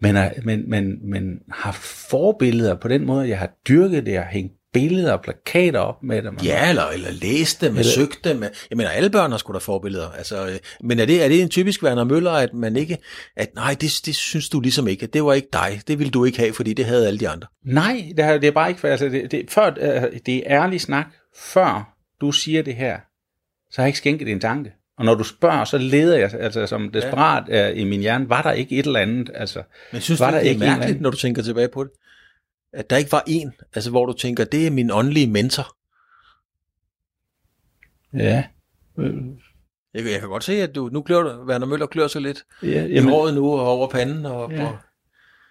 Men, 0.00 0.16
men, 0.42 0.70
men, 0.70 1.10
men 1.10 1.38
har 1.52 1.72
forbilleder 2.10 2.74
på 2.74 2.88
den 2.88 3.06
måde, 3.06 3.28
jeg 3.28 3.38
har 3.38 3.50
dyrket 3.68 4.06
det, 4.06 4.12
jeg 4.12 4.22
har 4.22 4.30
hængt 4.30 4.55
billeder 4.80 5.12
og 5.12 5.22
plakater 5.22 5.80
op 5.80 6.02
med 6.02 6.22
dem. 6.22 6.38
Ja, 6.44 6.68
eller, 6.68 6.86
eller 6.86 7.10
læst 7.10 7.60
dem, 7.60 7.76
eller 7.76 7.92
søgt 7.92 8.24
dem. 8.24 8.42
Jeg 8.42 8.76
mener, 8.76 8.90
alle 8.90 9.10
børn 9.10 9.30
har 9.30 9.38
sgu 9.38 9.52
da 9.52 9.58
forbilleder. 9.58 10.10
Altså, 10.10 10.46
øh, 10.46 10.58
men 10.80 10.98
er 10.98 11.06
det, 11.06 11.24
er 11.24 11.28
det 11.28 11.42
en 11.42 11.48
typisk 11.48 11.82
Werner 11.82 12.04
Møller, 12.04 12.30
at 12.30 12.54
man 12.54 12.76
ikke, 12.76 12.98
at 13.36 13.54
nej, 13.54 13.76
det, 13.80 14.00
det 14.06 14.14
synes 14.14 14.48
du 14.48 14.60
ligesom 14.60 14.88
ikke, 14.88 15.02
at 15.02 15.12
det 15.12 15.24
var 15.24 15.32
ikke 15.32 15.48
dig, 15.52 15.80
det 15.88 15.98
ville 15.98 16.10
du 16.10 16.24
ikke 16.24 16.38
have, 16.38 16.52
fordi 16.52 16.72
det 16.72 16.84
havde 16.84 17.06
alle 17.06 17.18
de 17.18 17.28
andre. 17.28 17.46
Nej, 17.64 18.12
det 18.16 18.24
er, 18.24 18.38
det 18.38 18.46
er 18.46 18.52
bare 18.52 18.68
ikke, 18.68 18.88
altså, 18.88 19.08
det, 19.08 19.30
det, 19.30 19.50
før, 19.50 19.66
øh, 19.80 20.02
det 20.26 20.36
er 20.36 20.62
ærlig 20.62 20.80
snak, 20.80 21.06
før 21.38 21.96
du 22.20 22.32
siger 22.32 22.62
det 22.62 22.74
her, 22.74 22.98
så 23.70 23.76
har 23.76 23.84
jeg 23.84 23.88
ikke 23.88 23.98
skænket 23.98 24.28
en 24.28 24.40
tanke. 24.40 24.72
Og 24.98 25.04
når 25.04 25.14
du 25.14 25.24
spørger, 25.24 25.64
så 25.64 25.78
leder 25.78 26.18
jeg 26.18 26.34
altså 26.34 26.66
som 26.66 26.90
desperat 26.90 27.44
ja. 27.48 27.68
i 27.68 27.84
min 27.84 28.00
hjerne, 28.00 28.28
var 28.28 28.42
der 28.42 28.52
ikke 28.52 28.78
et 28.78 28.86
eller 28.86 29.00
andet? 29.00 29.30
Altså, 29.34 29.62
Men 29.92 30.00
synes 30.00 30.20
var 30.20 30.30
du, 30.30 30.32
der 30.32 30.40
det 30.40 30.46
er 30.46 30.50
ikke 30.50 30.60
mærkeligt, 30.60 31.00
når 31.00 31.10
du 31.10 31.16
tænker 31.16 31.42
tilbage 31.42 31.68
på 31.68 31.84
det? 31.84 31.90
At 32.72 32.90
der 32.90 32.96
ikke 32.96 33.12
var 33.12 33.24
en, 33.26 33.52
altså 33.74 33.90
hvor 33.90 34.06
du 34.06 34.12
tænker, 34.12 34.44
det 34.44 34.66
er 34.66 34.70
min 34.70 34.90
åndelige 34.90 35.26
mentor. 35.26 35.76
Ja. 38.16 38.44
Jeg, 39.94 40.04
jeg 40.04 40.20
kan 40.20 40.28
godt 40.28 40.44
se, 40.44 40.62
at 40.62 40.74
du, 40.74 40.88
nu 40.92 41.02
klør 41.02 41.44
Werner 41.46 41.66
Møller 41.66 41.86
klør 41.86 42.06
sig 42.06 42.22
lidt 42.22 42.44
ja 42.62 42.84
i 42.84 42.98
håret 42.98 43.34
nu 43.34 43.52
og 43.52 43.68
over 43.68 43.88
panden. 43.88 44.26
Og, 44.26 44.52
Ja. 44.52 44.66
og, 44.66 44.78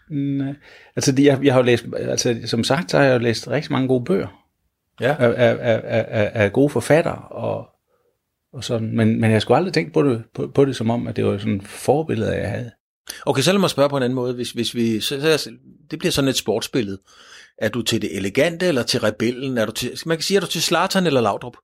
Nej. 0.10 0.54
Altså, 0.96 1.14
jeg, 1.18 1.40
jeg 1.44 1.54
har 1.54 1.60
jo 1.60 1.66
læst, 1.66 1.86
altså, 1.98 2.40
som 2.46 2.64
sagt, 2.64 2.92
så 2.92 2.98
har 2.98 3.06
jeg 3.06 3.14
jo 3.14 3.20
læst 3.20 3.48
rigtig 3.48 3.72
mange 3.72 3.88
gode 3.88 4.06
bøger 4.06 4.46
ja. 5.02 5.16
af, 5.20 5.34
af, 5.38 5.58
af, 5.62 6.06
af, 6.08 6.32
af 6.34 6.54
gode 6.54 6.70
forfattere, 6.70 7.18
og, 7.18 7.70
og 8.54 8.64
sådan, 8.64 8.96
men, 8.96 9.20
men 9.22 9.32
jeg 9.32 9.42
skulle 9.42 9.58
aldrig 9.58 9.74
tænke 9.74 9.94
på 9.94 10.04
det, 10.04 10.24
på, 10.34 10.48
på 10.48 10.66
det 10.66 10.76
som 10.76 10.90
om, 10.90 11.08
at 11.08 11.16
det 11.16 11.26
var 11.26 11.38
sådan 11.38 11.62
forbillede, 11.62 12.36
jeg 12.36 12.50
havde. 12.50 12.72
Okay, 13.26 13.42
så 13.42 13.52
lad 13.52 13.60
mig 13.60 13.70
spørge 13.70 13.90
på 13.90 13.98
en 13.98 14.04
anden 14.04 14.16
måde. 14.16 14.34
Hvis, 14.34 14.52
hvis 14.52 14.76
vi, 14.76 15.00
så, 15.00 15.38
så, 15.38 15.52
det 15.92 16.00
bliver 16.00 16.12
sådan 16.12 16.30
et 16.30 16.36
sportsbillede. 16.36 16.98
Er 17.58 17.70
du 17.70 17.82
til 17.82 18.02
det 18.02 18.18
elegante 18.18 18.66
eller 18.68 18.84
til 18.84 19.00
rebellen? 19.00 19.58
Er 19.58 19.66
du 19.66 19.72
til, 19.72 19.98
man 20.06 20.18
kan 20.18 20.24
sige, 20.24 20.38
er 20.38 20.42
du 20.42 20.48
til 20.48 20.62
Slatern 20.62 21.06
eller 21.08 21.22
Laudrup? 21.22 21.58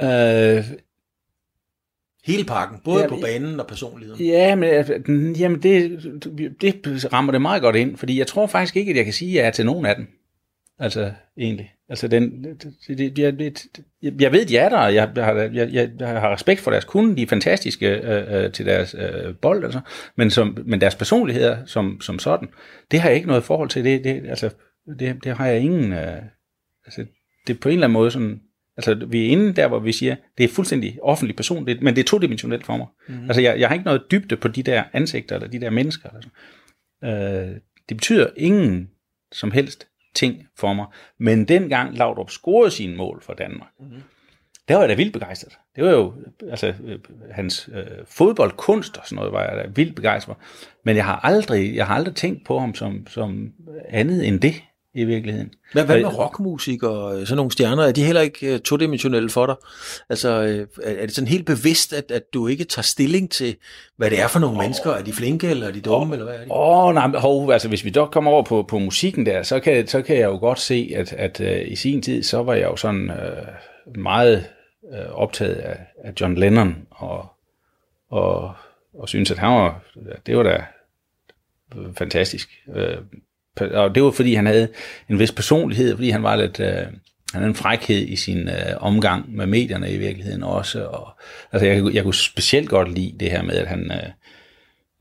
Øh, 0.00 0.64
Hele 2.24 2.44
pakken, 2.44 2.78
både 2.84 3.02
Ja, 3.02 3.08
på 3.08 3.18
banen 3.22 3.60
og 3.60 3.66
personligheden. 3.66 4.24
ja, 4.26 4.54
men 4.54 5.36
jamen 5.36 5.62
det, 5.62 6.02
det 6.60 7.12
rammer 7.12 7.32
det 7.32 7.42
meget 7.42 7.62
godt 7.62 7.76
ind, 7.76 7.96
fordi 7.96 8.18
jeg 8.18 8.26
tror 8.26 8.46
faktisk 8.46 8.76
ikke, 8.76 8.90
at 8.90 8.96
jeg 8.96 9.04
kan 9.04 9.14
sige, 9.14 9.30
at 9.30 9.36
jeg 9.42 9.46
er 9.46 9.50
til 9.50 9.66
nogen 9.66 9.86
af 9.86 9.96
dem. 9.96 10.06
Altså, 10.78 11.12
egentlig. 11.38 11.72
Altså, 11.92 12.08
den, 12.08 12.44
det, 12.44 12.98
det, 12.98 13.18
jeg, 13.18 13.38
det, 13.38 13.66
jeg, 14.02 14.32
ved, 14.32 14.46
de 14.46 14.56
er 14.56 14.68
der, 14.68 14.78
og 14.78 14.94
jeg, 14.94 15.12
jeg, 15.16 15.24
har, 15.24 15.34
jeg, 15.34 15.68
jeg, 15.72 15.90
jeg 15.98 16.08
har 16.08 16.32
respekt 16.32 16.60
for 16.60 16.70
deres 16.70 16.84
kunde, 16.84 17.16
de 17.16 17.22
er 17.22 17.26
fantastiske 17.26 17.88
øh, 17.88 18.44
øh, 18.44 18.52
til 18.52 18.66
deres 18.66 18.96
øh, 18.98 19.34
bold, 19.34 19.64
altså. 19.64 19.80
men, 20.16 20.30
som, 20.30 20.58
men 20.66 20.80
deres 20.80 20.94
personligheder 20.94 21.64
som, 21.64 22.00
som 22.00 22.18
sådan, 22.18 22.48
det 22.90 23.00
har 23.00 23.08
jeg 23.08 23.16
ikke 23.16 23.28
noget 23.28 23.44
forhold 23.44 23.68
til. 23.68 23.84
Det, 23.84 24.04
det, 24.04 24.22
altså, 24.28 24.50
det, 24.98 25.24
det 25.24 25.36
har 25.36 25.46
jeg 25.46 25.60
ingen... 25.60 25.92
Øh, 25.92 26.22
altså, 26.86 27.04
det 27.46 27.56
er 27.56 27.60
på 27.60 27.68
en 27.68 27.72
eller 27.72 27.86
anden 27.86 27.92
måde 27.92 28.10
sådan... 28.10 28.40
Altså, 28.76 28.94
vi 28.94 29.26
er 29.26 29.28
inde 29.28 29.52
der, 29.52 29.68
hvor 29.68 29.78
vi 29.78 29.92
siger, 29.92 30.16
det 30.38 30.44
er 30.44 30.48
fuldstændig 30.48 30.98
offentlig 31.02 31.36
person, 31.36 31.66
det, 31.66 31.82
men 31.82 31.96
det 31.96 32.02
er 32.02 32.06
todimensionelt 32.06 32.66
for 32.66 32.76
mig. 32.76 32.86
Mm-hmm. 33.08 33.24
Altså, 33.24 33.40
jeg, 33.40 33.60
jeg 33.60 33.68
har 33.68 33.74
ikke 33.74 33.86
noget 33.86 34.02
dybde 34.10 34.36
på 34.36 34.48
de 34.48 34.62
der 34.62 34.84
ansigter, 34.92 35.34
eller 35.34 35.48
de 35.48 35.60
der 35.60 35.70
mennesker. 35.70 36.08
Eller 36.08 36.22
sådan. 37.02 37.50
Øh, 37.50 37.56
det 37.88 37.96
betyder 37.96 38.26
ingen 38.36 38.90
som 39.32 39.50
helst 39.50 39.88
ting 40.14 40.46
for 40.56 40.72
mig. 40.72 40.86
Men 41.18 41.44
dengang 41.44 41.96
Laudrup 41.96 42.30
scorede 42.30 42.70
sine 42.70 42.96
mål 42.96 43.22
for 43.22 43.34
Danmark, 43.34 43.70
mm-hmm. 43.80 44.02
der 44.68 44.74
var 44.74 44.82
jeg 44.82 44.88
da 44.88 44.94
vildt 44.94 45.12
begejstret. 45.12 45.58
Det 45.76 45.84
var 45.84 45.90
jo, 45.90 46.14
altså, 46.50 46.74
øh, 46.84 46.98
hans 47.30 47.70
øh, 47.72 47.84
fodboldkunst 48.06 48.96
og 48.96 49.02
sådan 49.06 49.16
noget, 49.16 49.32
var 49.32 49.42
jeg 49.42 49.56
da 49.56 49.70
vildt 49.74 49.96
begejstret. 49.96 50.36
Men 50.84 50.96
jeg 50.96 51.04
har 51.04 51.16
aldrig, 51.16 51.76
jeg 51.76 51.86
har 51.86 51.94
aldrig 51.94 52.14
tænkt 52.14 52.46
på 52.46 52.58
ham 52.58 52.74
som, 52.74 53.06
som 53.06 53.52
andet 53.88 54.28
end 54.28 54.40
det, 54.40 54.54
i 54.94 55.04
virkeligheden. 55.04 55.54
Hvad, 55.72 55.84
hvad 55.84 56.00
med 56.00 56.18
rockmusik 56.18 56.82
og 56.82 57.20
øh, 57.20 57.26
sådan 57.26 57.36
nogle 57.36 57.52
stjerner? 57.52 57.82
Er 57.82 57.92
de 57.92 58.04
heller 58.04 58.20
ikke 58.20 58.54
uh, 58.54 58.60
todimensionelle 58.60 59.30
for 59.30 59.46
dig? 59.46 59.54
Altså, 60.08 60.28
øh, 60.28 60.66
er 60.82 61.06
det 61.06 61.14
sådan 61.14 61.28
helt 61.28 61.46
bevidst, 61.46 61.92
at, 61.92 62.10
at 62.10 62.22
du 62.34 62.46
ikke 62.46 62.64
tager 62.64 62.82
stilling 62.82 63.30
til, 63.30 63.56
hvad 63.96 64.10
det 64.10 64.20
er 64.20 64.28
for 64.28 64.38
nogle 64.38 64.56
oh. 64.56 64.62
mennesker? 64.62 64.90
Er 64.90 65.02
de 65.02 65.12
flinke, 65.12 65.50
eller 65.50 65.68
er 65.68 65.72
de 65.72 65.80
dumme, 65.80 66.06
oh. 66.06 66.18
eller 66.18 66.24
hvad 66.24 66.40
er 66.40 66.44
de? 66.44 66.52
Åh, 66.52 66.86
oh, 66.86 66.94
nej, 66.94 67.20
hov, 67.20 67.50
altså 67.50 67.68
hvis 67.68 67.84
vi 67.84 67.90
dog 67.90 68.10
kommer 68.10 68.30
over 68.30 68.42
på, 68.42 68.62
på 68.62 68.78
musikken 68.78 69.26
der, 69.26 69.42
så 69.42 69.60
kan, 69.60 69.86
så 69.86 70.02
kan 70.02 70.16
jeg 70.16 70.24
jo 70.24 70.38
godt 70.38 70.60
se, 70.60 70.92
at, 70.96 71.12
at 71.12 71.40
uh, 71.40 71.72
i 71.72 71.76
sin 71.76 72.02
tid, 72.02 72.22
så 72.22 72.42
var 72.42 72.54
jeg 72.54 72.64
jo 72.64 72.76
sådan 72.76 73.10
uh, 73.10 73.96
meget 73.96 74.44
uh, 74.82 75.12
optaget 75.14 75.54
af, 75.54 75.78
af 76.04 76.12
John 76.20 76.34
Lennon, 76.34 76.76
og, 76.90 77.26
og, 78.10 78.54
og 78.94 79.08
synes, 79.08 79.30
at 79.30 79.38
han 79.38 79.50
var, 79.50 79.80
det 80.26 80.36
var 80.36 80.42
da 80.42 80.64
fantastisk. 81.94 82.50
Uh, 82.66 82.74
og 83.60 83.94
det 83.94 84.02
var 84.02 84.10
fordi, 84.10 84.34
han 84.34 84.46
havde 84.46 84.68
en 85.10 85.18
vis 85.18 85.32
personlighed, 85.32 85.94
fordi 85.94 86.10
han 86.10 86.22
var 86.22 86.36
lidt... 86.36 86.60
øh, 86.60 86.86
han 87.32 87.40
havde 87.40 87.50
en 87.50 87.54
frækhed 87.54 88.08
i 88.08 88.16
sin 88.16 88.48
øh, 88.48 88.76
omgang 88.76 89.36
med 89.36 89.46
medierne 89.46 89.92
i 89.92 89.98
virkeligheden 89.98 90.42
også. 90.42 90.84
Og, 90.84 91.08
altså 91.52 91.66
jeg, 91.66 91.94
jeg 91.94 92.02
kunne 92.02 92.14
specielt 92.14 92.68
godt 92.68 92.94
lide 92.94 93.14
det 93.20 93.30
her 93.30 93.42
med, 93.42 93.54
at 93.54 93.66
han, 93.66 93.92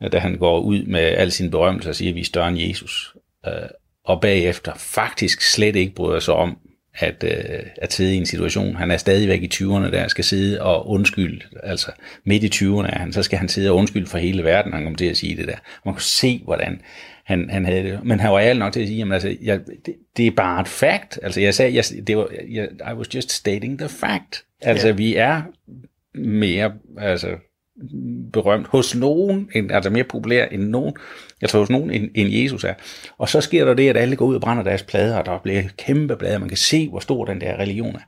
øh, 0.03 0.11
da 0.11 0.19
han 0.19 0.37
går 0.37 0.59
ud 0.59 0.83
med 0.83 1.01
al 1.01 1.31
sin 1.31 1.51
berømmelse 1.51 1.89
og 1.89 1.95
siger, 1.95 2.11
at 2.11 2.15
vi 2.15 2.19
er 2.19 2.25
større 2.25 2.47
end 2.47 2.59
Jesus. 2.59 3.15
Øh, 3.47 3.53
og 4.05 4.21
bagefter 4.21 4.73
faktisk 4.75 5.41
slet 5.41 5.75
ikke 5.75 5.95
bryder 5.95 6.19
sig 6.19 6.33
om 6.33 6.57
at, 6.93 7.23
øh, 7.23 7.63
at 7.77 7.93
sidde 7.93 8.15
i 8.15 8.17
en 8.17 8.25
situation. 8.25 8.75
Han 8.75 8.91
er 8.91 8.97
stadigvæk 8.97 9.43
i 9.43 9.49
20'erne, 9.53 9.91
der 9.91 10.07
skal 10.07 10.23
sidde 10.23 10.61
og 10.61 10.89
undskylde, 10.89 11.41
altså 11.63 11.91
midt 12.25 12.43
i 12.43 12.65
20'erne 12.65 12.87
er 12.87 12.99
han, 12.99 13.13
så 13.13 13.23
skal 13.23 13.39
han 13.39 13.49
sidde 13.49 13.69
og 13.69 13.75
undskylde 13.75 14.07
for 14.07 14.17
hele 14.17 14.43
verden, 14.43 14.73
han 14.73 14.83
kommer 14.83 14.97
til 14.97 15.05
at 15.05 15.17
sige 15.17 15.37
det 15.37 15.47
der. 15.47 15.57
Man 15.85 15.93
kan 15.93 16.01
se, 16.01 16.41
hvordan 16.43 16.81
han, 17.23 17.49
han 17.49 17.65
havde 17.65 17.83
det. 17.83 17.99
Men 18.03 18.19
han 18.19 18.31
var 18.31 18.39
ærlig 18.39 18.59
nok 18.59 18.73
til 18.73 18.79
at 18.79 18.87
sige, 18.87 18.97
jamen 18.97 19.13
altså, 19.13 19.35
jeg, 19.41 19.59
det, 19.85 19.95
det, 20.17 20.27
er 20.27 20.31
bare 20.31 20.61
et 20.61 20.67
fact. 20.67 21.19
Altså 21.23 21.41
jeg 21.41 21.53
sagde, 21.53 21.75
jeg, 21.75 22.07
det 22.07 22.17
var, 22.17 22.27
jeg, 22.49 22.69
I 22.91 22.93
was 22.93 23.15
just 23.15 23.31
stating 23.31 23.79
the 23.79 23.89
fact. 23.89 24.45
Altså 24.61 24.87
ja. 24.87 24.93
vi 24.93 25.15
er 25.15 25.41
mere, 26.13 26.73
altså 26.97 27.27
berømt 28.33 28.67
hos 28.67 28.95
nogen, 28.95 29.49
end, 29.55 29.71
altså 29.71 29.89
mere 29.89 30.03
populær 30.03 30.45
end 30.45 30.63
nogen, 30.63 30.93
tror 31.47 31.59
hos 31.59 31.69
nogen, 31.69 31.91
end, 31.91 32.09
end 32.15 32.29
Jesus 32.29 32.63
er. 32.63 32.73
Og 33.17 33.29
så 33.29 33.41
sker 33.41 33.65
der 33.65 33.73
det, 33.73 33.89
at 33.89 33.97
alle 33.97 34.15
går 34.15 34.25
ud 34.25 34.35
og 34.35 34.41
brænder 34.41 34.63
deres 34.63 34.83
plader, 34.83 35.17
og 35.17 35.25
der 35.25 35.39
bliver 35.43 35.63
kæmpe 35.77 36.15
plader, 36.15 36.37
man 36.37 36.49
kan 36.49 36.57
se, 36.57 36.89
hvor 36.89 36.99
stor 36.99 37.25
den 37.25 37.41
der 37.41 37.59
religion 37.59 37.95
er. 37.95 37.99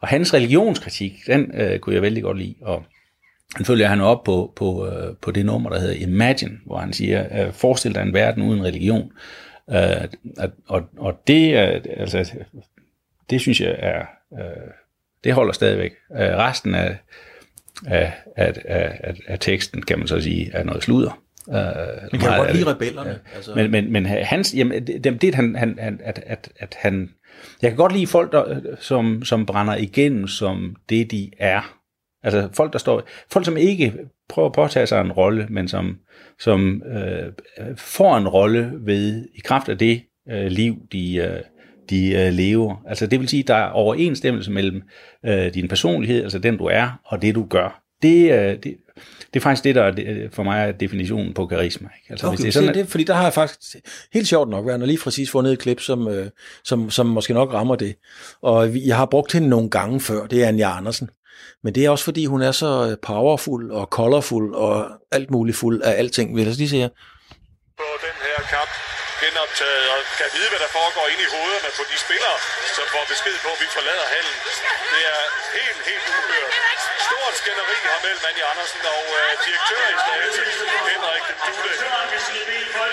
Og 0.00 0.08
hans 0.08 0.34
religionskritik, 0.34 1.12
den 1.26 1.50
øh, 1.54 1.78
kunne 1.78 1.94
jeg 1.94 2.02
vældig 2.02 2.22
godt 2.22 2.38
lide, 2.38 2.54
og 2.62 2.84
han 3.56 3.64
følger 3.64 3.86
han 3.86 4.00
op 4.00 4.24
på, 4.24 4.52
på, 4.56 4.86
øh, 4.86 5.16
på 5.16 5.30
det 5.30 5.46
nummer, 5.46 5.70
der 5.70 5.80
hedder 5.80 5.94
Imagine, 5.94 6.58
hvor 6.66 6.78
han 6.78 6.92
siger, 6.92 7.46
øh, 7.46 7.52
forestil 7.52 7.94
dig 7.94 8.02
en 8.02 8.14
verden 8.14 8.42
uden 8.42 8.64
religion. 8.64 9.12
Øh, 9.70 10.08
og, 10.66 10.82
og 10.96 11.22
det, 11.26 11.54
er, 11.56 11.80
altså, 11.96 12.32
det 13.30 13.40
synes 13.40 13.60
jeg 13.60 13.76
er, 13.78 14.06
øh, 14.32 14.70
det 15.24 15.32
holder 15.32 15.52
stadigvæk. 15.52 15.92
Øh, 16.12 16.18
resten 16.18 16.74
af, 16.74 16.96
af, 17.86 18.12
af, 18.36 18.52
af, 18.64 19.14
af 19.26 19.38
teksten, 19.38 19.82
kan 19.82 19.98
man 19.98 20.08
så 20.08 20.20
sige, 20.20 20.50
er 20.52 20.64
noget 20.64 20.82
sludder. 20.82 21.20
Men 22.12 22.20
kan 22.20 22.38
godt 22.38 22.52
lide 22.56 22.70
rebellerne. 22.70 23.10
Ja. 23.10 23.36
Altså. 23.36 23.54
Men, 23.54 23.70
men, 23.70 23.92
men 23.92 24.06
hans, 24.06 24.54
jamen, 24.54 24.86
det, 24.86 25.04
det, 25.04 25.22
det 25.22 25.34
han, 25.34 25.56
han, 25.56 25.78
han, 25.80 26.00
at, 26.04 26.22
at, 26.26 26.48
at 26.58 26.76
han, 26.78 27.10
jeg 27.62 27.70
kan 27.70 27.76
godt 27.76 27.92
lide 27.92 28.06
folk, 28.06 28.32
der, 28.32 28.60
som, 28.80 29.24
som 29.24 29.46
brænder 29.46 29.76
igennem 29.76 30.26
som 30.26 30.76
det, 30.88 31.10
de 31.10 31.30
er. 31.38 31.77
Altså 32.34 32.48
folk, 32.52 32.72
der 32.72 32.78
står, 32.78 33.02
folk, 33.30 33.44
som 33.44 33.56
ikke 33.56 33.94
prøver 34.28 34.48
at 34.48 34.54
påtage 34.54 34.86
sig 34.86 35.00
en 35.00 35.12
rolle, 35.12 35.46
men 35.50 35.68
som, 35.68 35.96
som 36.40 36.82
øh, 36.82 37.32
får 37.76 38.16
en 38.16 38.28
rolle 38.28 38.72
ved, 38.80 39.28
i 39.34 39.40
kraft 39.44 39.68
af 39.68 39.78
det 39.78 40.02
øh, 40.30 40.46
liv, 40.46 40.76
de, 40.92 41.16
øh, 41.16 41.40
de 41.90 42.12
øh, 42.12 42.32
lever. 42.32 42.82
Altså 42.86 43.06
det 43.06 43.20
vil 43.20 43.28
sige, 43.28 43.42
der 43.42 43.54
er 43.54 43.68
overensstemmelse 43.68 44.50
mellem 44.50 44.82
øh, 45.26 45.54
din 45.54 45.68
personlighed, 45.68 46.22
altså 46.22 46.38
den 46.38 46.56
du 46.56 46.64
er, 46.64 47.00
og 47.04 47.22
det 47.22 47.34
du 47.34 47.46
gør. 47.50 47.82
Det, 48.02 48.32
øh, 48.32 48.56
det, 48.62 48.76
det 49.34 49.36
er 49.36 49.40
faktisk 49.40 49.64
det, 49.64 49.74
der 49.74 49.82
er, 49.82 50.28
for 50.32 50.42
mig 50.42 50.68
er 50.68 50.72
definitionen 50.72 51.34
på 51.34 51.46
karisma. 51.46 51.88
Ikke? 52.02 52.10
Altså, 52.10 52.26
okay, 52.26 52.36
hvis 52.36 52.40
det 52.40 52.48
er 52.48 52.52
sådan, 52.52 52.74
det, 52.74 52.88
fordi 52.88 53.04
der 53.04 53.14
har 53.14 53.22
jeg 53.22 53.32
faktisk 53.32 53.76
helt 54.12 54.28
sjovt 54.28 54.50
nok 54.50 54.66
været 54.66 54.88
lige 54.88 54.98
præcis 55.04 55.30
fundet 55.30 55.52
et 55.52 55.58
klip, 55.58 55.80
som, 55.80 56.08
øh, 56.08 56.26
som, 56.64 56.90
som 56.90 57.06
måske 57.06 57.34
nok 57.34 57.52
rammer 57.52 57.76
det. 57.76 57.94
Og 58.42 58.86
jeg 58.86 58.96
har 58.96 59.06
brugt 59.06 59.32
hende 59.32 59.48
nogle 59.48 59.70
gange 59.70 60.00
før, 60.00 60.26
det 60.26 60.44
er 60.44 60.48
Anja 60.48 60.76
Andersen. 60.76 61.10
Men 61.64 61.74
det 61.74 61.84
er 61.84 61.90
også 61.90 62.04
fordi, 62.04 62.22
hun 62.26 62.42
er 62.48 62.52
så 62.52 62.70
øh, 62.88 62.96
powerful 63.10 63.62
og 63.78 63.84
colorful 63.98 64.54
og 64.54 64.74
alt 65.16 65.30
muligt 65.30 65.56
fuld 65.62 65.82
af 65.88 65.92
alting, 66.00 66.26
vil 66.36 66.44
jeg 66.44 66.54
lige 66.62 66.74
sige. 66.74 66.88
På 67.82 67.88
den 68.06 68.16
her 68.26 68.38
kamp 68.54 68.70
genoptaget 69.22 69.84
og 69.94 69.98
kan 70.20 70.28
vide, 70.36 70.48
hvad 70.52 70.60
der 70.64 70.70
foregår 70.78 71.04
inde 71.12 71.22
i 71.28 71.30
hovederne 71.36 71.70
på 71.78 71.82
de 71.92 71.96
spillere, 72.04 72.36
som 72.76 72.84
får 72.94 73.04
besked 73.12 73.36
på, 73.44 73.50
at 73.56 73.60
vi 73.62 73.68
forlader 73.76 74.06
hallen. 74.14 74.36
Det 74.92 75.02
er 75.14 75.22
helt, 75.58 75.80
helt 75.90 76.06
uhørt. 76.16 76.52
Stort 77.06 77.34
skænderi 77.40 77.78
har 77.92 78.00
mellem 78.06 78.24
Anja 78.30 78.44
Andersen 78.52 78.82
og 78.96 79.04
øh, 79.20 79.30
direktør 79.44 79.84
i 79.94 79.96
Slagelse, 80.04 80.42
Henrik 80.90 81.24
Dude. 81.44 81.74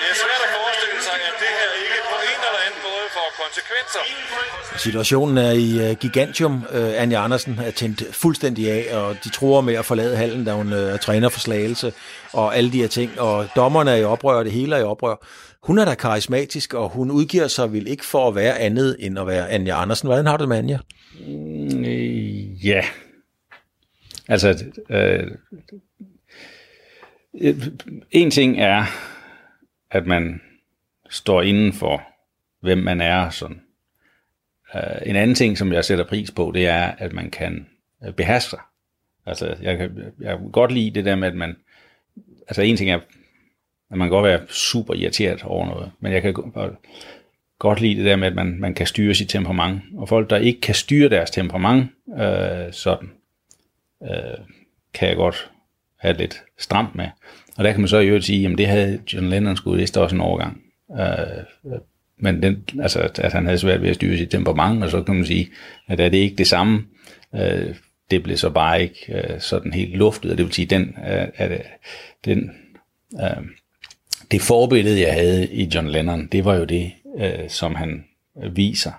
Det 0.02 0.08
er 0.14 0.18
svært 0.24 0.42
at 0.48 0.52
forestille 0.60 1.02
sig, 1.10 1.18
at 1.30 1.36
det 1.44 1.52
her 1.60 1.72
ikke 1.84 2.00
på 2.12 2.18
en 2.32 2.40
eller 2.48 2.62
anden 2.66 2.82
måde 2.90 3.06
får 3.18 3.25
konsekvenser. 3.44 4.00
Situationen 4.78 5.38
er 5.38 5.52
i 5.52 5.92
uh, 5.92 5.98
gigantium. 5.98 6.54
Uh, 6.54 7.02
Anja 7.02 7.24
Andersen 7.24 7.60
er 7.60 7.72
tændt 7.72 8.16
fuldstændig 8.16 8.72
af, 8.72 8.98
og 8.98 9.16
de 9.24 9.30
tror 9.30 9.62
med 9.62 9.74
at 9.74 9.86
forlade 9.86 10.18
hallen, 10.18 10.46
da 10.46 10.54
hun 10.54 10.74
uh, 10.74 10.80
er 10.80 10.98
træner 10.98 11.30
for 11.30 11.40
Slagelse, 11.40 11.94
og 12.34 12.58
alle 12.58 12.72
de 12.72 12.78
her 12.78 12.88
ting. 12.88 13.20
Og 13.20 13.48
dommerne 13.56 13.92
er 13.92 13.96
i 13.96 14.04
oprør, 14.04 14.38
og 14.38 14.46
det 14.46 14.54
hele 14.54 14.76
er 14.76 14.80
i 14.80 14.84
oprør. 14.84 15.26
Hun 15.64 15.78
er 15.78 15.86
da 15.86 15.94
karismatisk, 15.96 16.74
og 16.74 16.90
hun 16.90 17.12
udgiver 17.12 17.48
sig 17.48 17.74
vel 17.74 17.88
ikke 17.88 18.06
for 18.06 18.28
at 18.28 18.36
være 18.36 18.60
andet 18.60 18.96
end 19.00 19.20
at 19.20 19.28
være 19.28 19.50
Anja 19.50 19.82
Andersen. 19.82 20.08
Hvordan 20.08 20.26
har 20.26 20.38
du 20.38 20.42
det 20.42 20.50
med 20.50 20.58
Anja? 20.58 20.78
Mm, 21.28 21.84
ja. 22.64 22.86
Altså, 24.28 24.66
øh, 24.90 25.32
en 28.12 28.32
ting 28.32 28.62
er, 28.62 28.86
at 29.92 30.08
man 30.08 30.42
står 31.10 31.42
inden 31.42 31.74
for, 31.74 32.02
hvem 32.66 32.78
man 32.78 33.02
er. 33.02 33.30
Sådan. 33.30 33.62
Øh, 34.76 34.82
en 35.06 35.16
anden 35.16 35.36
ting, 35.36 35.58
som 35.58 35.74
jeg 35.74 35.86
sætter 35.86 36.06
pris 36.06 36.32
på, 36.32 36.52
det 36.56 36.68
er, 36.68 36.84
at 36.98 37.14
man 37.14 37.32
kan 37.32 37.68
øh, 38.06 38.14
beherske 38.14 38.50
sig. 38.50 38.60
Altså, 39.26 39.56
jeg 39.62 39.78
kan, 39.78 40.14
jeg 40.22 40.38
kan 40.38 40.52
godt 40.52 40.72
lide 40.72 40.92
det 40.92 41.06
der 41.06 41.16
med, 41.16 41.28
at 41.28 41.36
man... 41.36 41.56
Altså, 42.48 42.62
en 42.62 42.78
ting 42.78 42.90
er 42.90 43.00
at 43.92 43.98
man 43.98 44.08
kan 44.08 44.12
godt 44.12 44.26
være 44.26 44.48
super 44.48 44.94
irriteret 44.94 45.44
over 45.44 45.66
noget, 45.66 45.92
men 46.00 46.14
jeg 46.14 46.22
kan 46.22 46.34
godt 47.60 47.82
lide 47.82 47.96
det 47.96 48.06
der 48.06 48.16
med, 48.16 48.28
at 48.28 48.36
man, 48.36 48.60
man 48.60 48.74
kan 48.74 48.88
styre 48.88 49.14
sit 49.14 49.30
temperament. 49.30 49.82
Og 49.98 50.10
folk, 50.10 50.30
der 50.30 50.38
ikke 50.38 50.62
kan 50.62 50.76
styre 50.76 51.10
deres 51.10 51.32
temperament, 51.32 51.92
øh, 52.20 52.74
sådan, 52.74 53.10
øh, 54.04 54.38
kan 54.94 55.08
jeg 55.10 55.16
godt 55.16 55.52
have 56.00 56.18
lidt 56.18 56.44
stramt 56.58 56.96
med. 56.96 57.08
Og 57.58 57.64
der 57.64 57.72
kan 57.72 57.82
man 57.82 57.88
så 57.88 58.00
i 58.00 58.08
øvrigt 58.08 58.26
sige, 58.26 58.48
at 58.48 58.58
det 58.58 58.68
havde 58.68 59.02
John 59.14 59.30
Lennon 59.30 59.58
skulle 59.58 59.82
vist 59.82 59.98
også 59.98 60.16
en 60.16 60.22
overgang. 60.22 60.62
Øh, 60.92 61.74
men 62.20 62.44
den, 62.44 62.64
altså, 62.82 63.00
at 63.00 63.34
han 63.34 63.46
havde 63.46 63.58
svært 63.58 63.82
ved 63.82 63.90
at 63.90 63.96
styre 63.96 64.18
sit 64.18 64.30
temperament, 64.30 64.84
og 64.84 64.90
så 64.90 65.04
kan 65.04 65.16
man 65.16 65.26
sige, 65.26 65.50
at 65.88 66.00
er 66.00 66.10
det 66.10 66.18
ikke 66.18 66.36
det 66.36 66.48
samme, 66.48 66.84
øh, 67.36 67.76
det 68.12 68.24
blev 68.24 68.38
så 68.38 68.50
bare 68.50 68.82
ikke 68.82 69.14
øh, 69.14 69.40
sådan 69.40 69.74
helt 69.74 69.96
luftet, 69.98 70.32
og 70.32 70.38
det 70.38 70.46
vil 70.46 70.54
sige, 70.54 70.66
den, 70.66 70.82
øh, 70.82 71.28
at, 71.36 71.62
den 72.26 72.52
øh, 73.22 73.46
det 74.32 74.42
forbillede, 74.42 75.02
jeg 75.02 75.14
havde 75.14 75.54
i 75.54 75.70
John 75.76 75.90
Lennon, 75.90 76.28
det 76.28 76.46
var 76.46 76.56
jo 76.56 76.64
det, 76.64 76.92
øh, 77.18 77.50
som 77.50 77.76
han 77.76 78.04
viser 78.52 78.92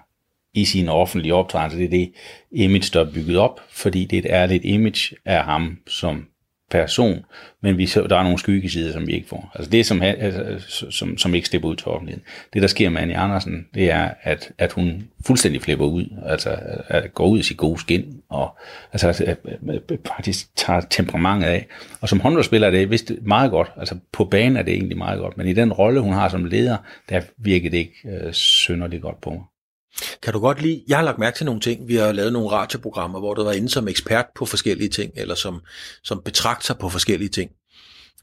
i 0.54 0.64
sin 0.64 0.88
offentlige 0.88 1.34
optrædelse. 1.34 1.78
Det 1.78 1.84
er 1.84 1.90
det 1.90 2.12
image, 2.50 2.90
der 2.92 3.00
er 3.00 3.12
bygget 3.12 3.38
op, 3.38 3.60
fordi 3.70 4.04
det 4.04 4.16
er 4.16 4.20
et 4.20 4.30
ærligt 4.30 4.64
image 4.64 5.16
af 5.24 5.44
ham 5.44 5.78
som 5.86 6.26
person, 6.70 7.24
men 7.60 7.78
vi 7.78 7.86
så, 7.86 8.06
der 8.06 8.16
er 8.16 8.22
nogle 8.22 8.38
skyggesider, 8.38 8.92
som 8.92 9.06
vi 9.06 9.12
ikke 9.12 9.28
får. 9.28 9.50
Altså 9.54 9.70
det, 9.70 9.86
som, 9.86 10.02
altså, 10.02 10.90
som, 10.90 11.18
som 11.18 11.34
ikke 11.34 11.48
slipper 11.48 11.68
ud 11.68 11.76
til 11.76 11.88
offentligheden. 11.88 12.26
Det, 12.54 12.62
der 12.62 12.68
sker 12.68 12.88
med 12.88 13.02
Anne 13.02 13.16
Andersen, 13.16 13.66
det 13.74 13.90
er, 13.90 14.10
at, 14.22 14.52
at 14.58 14.72
hun 14.72 15.08
fuldstændig 15.26 15.62
flipper 15.62 15.86
ud, 15.86 16.04
altså 16.26 16.58
at 16.88 17.14
går 17.14 17.26
ud 17.26 17.38
i 17.38 17.42
sit 17.42 17.56
gode 17.56 17.80
skin, 17.80 18.20
og 18.28 18.58
altså, 18.92 19.08
at, 19.08 19.20
at, 19.20 19.38
at, 19.68 19.98
faktisk 20.06 20.56
tager 20.56 20.80
temperamentet 20.80 21.48
af. 21.48 21.66
Og 22.00 22.08
som 22.08 22.20
håndboldspiller 22.20 22.66
er 22.66 22.70
det 22.70 22.90
vist 22.90 23.12
meget 23.22 23.50
godt, 23.50 23.72
altså 23.76 23.98
på 24.12 24.24
banen 24.24 24.56
er 24.56 24.62
det 24.62 24.74
egentlig 24.74 24.98
meget 24.98 25.18
godt, 25.18 25.36
men 25.36 25.48
i 25.48 25.52
den 25.52 25.72
rolle, 25.72 26.00
hun 26.00 26.12
har 26.12 26.28
som 26.28 26.44
leder, 26.44 26.76
der 27.08 27.20
virker 27.38 27.70
det 27.70 27.78
ikke 27.78 27.94
øh, 28.04 28.32
synderligt 28.32 29.02
godt 29.02 29.20
på 29.20 29.30
mig. 29.30 29.42
Kan 30.22 30.32
du 30.32 30.40
godt 30.40 30.62
lide, 30.62 30.84
jeg 30.88 30.98
har 30.98 31.04
lagt 31.04 31.18
mærke 31.18 31.36
til 31.36 31.46
nogle 31.46 31.60
ting, 31.60 31.88
vi 31.88 31.94
har 31.94 32.12
lavet 32.12 32.32
nogle 32.32 32.48
radioprogrammer, 32.50 33.18
hvor 33.18 33.34
du 33.34 33.44
var 33.44 33.52
inde 33.52 33.68
som 33.68 33.88
ekspert 33.88 34.26
på 34.34 34.46
forskellige 34.46 34.88
ting, 34.88 35.12
eller 35.16 35.34
som, 35.34 35.60
som 36.02 36.22
betragter 36.24 36.74
på 36.74 36.88
forskellige 36.88 37.28
ting. 37.28 37.50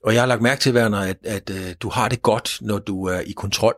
Og 0.03 0.13
jeg 0.13 0.21
har 0.21 0.27
lagt 0.27 0.41
mærke 0.41 0.61
til, 0.61 0.75
Werner, 0.75 0.97
at, 0.97 1.17
at, 1.23 1.49
at 1.49 1.81
du 1.81 1.89
har 1.89 2.09
det 2.09 2.21
godt, 2.21 2.57
når 2.61 2.79
du 2.79 3.05
er 3.05 3.19
i 3.19 3.31
kontrol. 3.31 3.75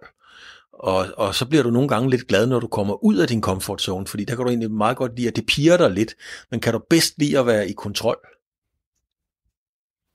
Og, 0.73 1.07
og 1.17 1.35
så 1.35 1.45
bliver 1.45 1.63
du 1.63 1.69
nogle 1.69 1.89
gange 1.89 2.09
lidt 2.09 2.27
glad, 2.27 2.47
når 2.47 2.59
du 2.59 2.67
kommer 2.67 3.03
ud 3.03 3.15
af 3.15 3.27
din 3.27 3.41
comfort 3.41 3.81
zone, 3.81 4.07
fordi 4.07 4.25
der 4.25 4.35
kan 4.35 4.45
du 4.45 4.49
egentlig 4.49 4.71
meget 4.71 4.97
godt 4.97 5.15
lide, 5.15 5.27
at 5.27 5.35
det 5.35 5.45
piger 5.45 5.77
dig 5.77 5.91
lidt. 5.91 6.15
Men 6.51 6.59
kan 6.59 6.73
du 6.73 6.81
bedst 6.89 7.13
lide 7.17 7.39
at 7.39 7.45
være 7.45 7.69
i 7.69 7.73
kontrol? 7.73 8.17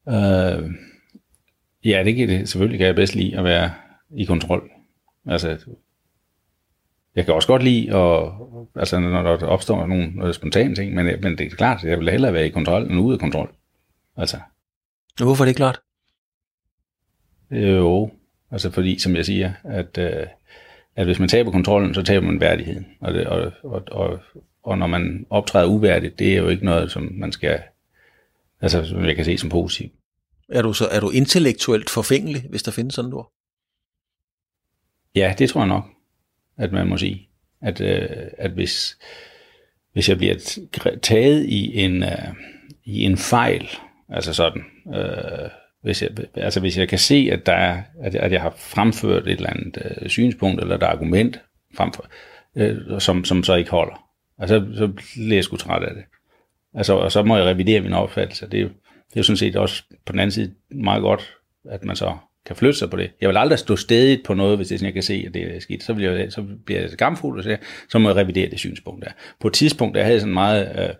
Uh, 0.06 0.70
ja, 1.84 2.04
det 2.04 2.16
kan 2.16 2.28
det. 2.28 2.48
Selvfølgelig 2.48 2.78
kan 2.78 2.86
jeg 2.86 2.94
bedst 2.94 3.14
lide 3.14 3.38
at 3.38 3.44
være 3.44 3.74
i 4.16 4.24
kontrol. 4.24 4.70
Altså, 5.26 5.58
jeg 7.16 7.24
kan 7.24 7.34
også 7.34 7.48
godt 7.48 7.62
lide, 7.62 7.94
og, 7.94 8.34
altså, 8.76 9.00
når 9.00 9.22
der 9.22 9.46
opstår 9.46 9.86
nogle, 9.86 10.06
nogle 10.06 10.34
spontane 10.34 10.74
ting, 10.74 10.94
men, 10.94 11.06
men 11.06 11.38
det 11.38 11.46
er 11.46 11.56
klart, 11.56 11.84
jeg 11.84 11.98
vil 11.98 12.10
hellere 12.10 12.32
være 12.32 12.46
i 12.46 12.50
kontrol 12.50 12.82
end 12.82 13.00
ude 13.00 13.14
af 13.14 13.20
kontrol. 13.20 13.54
Altså. 14.16 14.40
Hvorfor 15.16 15.44
er 15.44 15.46
det 15.46 15.56
klart? 15.56 15.80
Jo, 17.50 18.10
altså 18.50 18.70
fordi, 18.70 18.98
som 18.98 19.16
jeg 19.16 19.24
siger, 19.24 19.52
at, 19.64 19.98
øh, 19.98 20.26
at 20.96 21.06
hvis 21.06 21.18
man 21.18 21.28
taber 21.28 21.50
kontrollen, 21.50 21.94
så 21.94 22.02
taber 22.02 22.26
man 22.26 22.40
værdigheden. 22.40 22.86
Og, 23.00 23.14
det, 23.14 23.26
og, 23.26 23.52
og, 23.62 23.82
og, 23.90 24.20
og 24.62 24.78
når 24.78 24.86
man 24.86 25.26
optræder 25.30 25.66
uværdigt, 25.66 26.18
det 26.18 26.32
er 26.32 26.36
jo 26.36 26.48
ikke 26.48 26.64
noget, 26.64 26.90
som 26.90 27.08
man 27.12 27.32
skal, 27.32 27.62
altså 28.60 28.84
som 28.84 29.04
jeg 29.04 29.16
kan 29.16 29.24
se 29.24 29.38
som 29.38 29.50
positivt. 29.50 29.92
Er 30.48 30.62
du, 30.62 30.72
så, 30.72 30.88
er 30.90 31.00
du 31.00 31.10
intellektuelt 31.10 31.90
forfængelig, 31.90 32.46
hvis 32.50 32.62
der 32.62 32.72
findes 32.72 32.94
sådan 32.94 33.08
et 33.08 33.14
ord? 33.14 33.32
Ja, 35.14 35.34
det 35.38 35.50
tror 35.50 35.60
jeg 35.60 35.68
nok 35.68 35.84
at 36.60 36.72
man 36.72 36.86
må 36.86 36.96
sige. 36.96 37.28
At, 37.62 37.80
øh, 37.80 38.08
at 38.38 38.50
hvis, 38.50 38.98
hvis 39.92 40.08
jeg 40.08 40.18
bliver 40.18 40.34
taget 41.02 41.44
i 41.44 41.80
en, 41.80 42.02
øh, 42.02 42.28
i 42.84 43.02
en 43.04 43.16
fejl, 43.16 43.68
altså 44.08 44.34
sådan, 44.34 44.62
øh, 44.94 45.50
Hvis 45.82 46.02
jeg, 46.02 46.10
altså 46.34 46.60
hvis 46.60 46.78
jeg 46.78 46.88
kan 46.88 46.98
se, 46.98 47.28
at, 47.32 47.46
der 47.46 47.52
er, 47.52 47.82
at, 48.02 48.14
at 48.14 48.32
jeg 48.32 48.42
har 48.42 48.54
fremført 48.56 49.26
et 49.26 49.32
eller 49.32 49.50
andet 49.50 49.78
øh, 49.84 50.08
synspunkt 50.08 50.60
eller 50.60 50.76
et 50.76 50.82
argument, 50.82 51.40
fremfor, 51.76 52.04
øh, 52.56 53.00
som, 53.00 53.24
som 53.24 53.42
så 53.42 53.54
ikke 53.54 53.70
holder, 53.70 54.10
altså, 54.38 54.66
så 54.74 54.88
bliver 55.14 55.36
jeg 55.36 55.44
sgu 55.44 55.56
træt 55.56 55.82
af 55.82 55.94
det. 55.94 56.04
Altså, 56.74 56.92
og 56.94 57.12
så 57.12 57.22
må 57.22 57.36
jeg 57.36 57.46
revidere 57.46 57.80
min 57.80 57.92
opfattelse. 57.92 58.46
Det 58.46 58.58
er, 58.58 58.62
jo, 58.62 58.68
det 58.68 59.16
er 59.16 59.20
jo 59.20 59.22
sådan 59.22 59.36
set 59.36 59.56
også 59.56 59.82
på 60.06 60.12
den 60.12 60.20
anden 60.20 60.30
side 60.30 60.54
meget 60.70 61.02
godt, 61.02 61.34
at 61.70 61.84
man 61.84 61.96
så 61.96 62.16
kan 62.46 62.56
flytte 62.56 62.78
sig 62.78 62.90
på 62.90 62.96
det. 62.96 63.10
Jeg 63.20 63.28
vil 63.28 63.36
aldrig 63.36 63.58
stå 63.58 63.76
stedigt 63.76 64.24
på 64.24 64.34
noget, 64.34 64.56
hvis 64.56 64.68
det 64.68 64.74
er 64.74 64.78
sådan, 64.78 64.86
jeg 64.86 64.94
kan 64.94 65.02
se, 65.02 65.24
at 65.26 65.34
det 65.34 65.56
er 65.56 65.60
skidt. 65.60 65.82
Så, 65.82 65.92
vil 65.92 66.04
jeg, 66.04 66.32
så 66.32 66.44
bliver 66.66 66.80
jeg 66.80 66.90
skamfuld 66.90 67.38
og 67.38 67.44
siger, 67.44 67.56
så 67.88 67.98
må 67.98 68.08
jeg 68.08 68.16
revidere 68.16 68.50
det 68.50 68.58
synspunkt 68.58 69.04
der. 69.04 69.10
På 69.40 69.48
et 69.48 69.54
tidspunkt, 69.54 69.94
der 69.94 70.02
havde 70.02 70.14
jeg 70.14 70.20
sådan 70.20 70.34
meget... 70.34 70.88
Øh, 70.88 70.94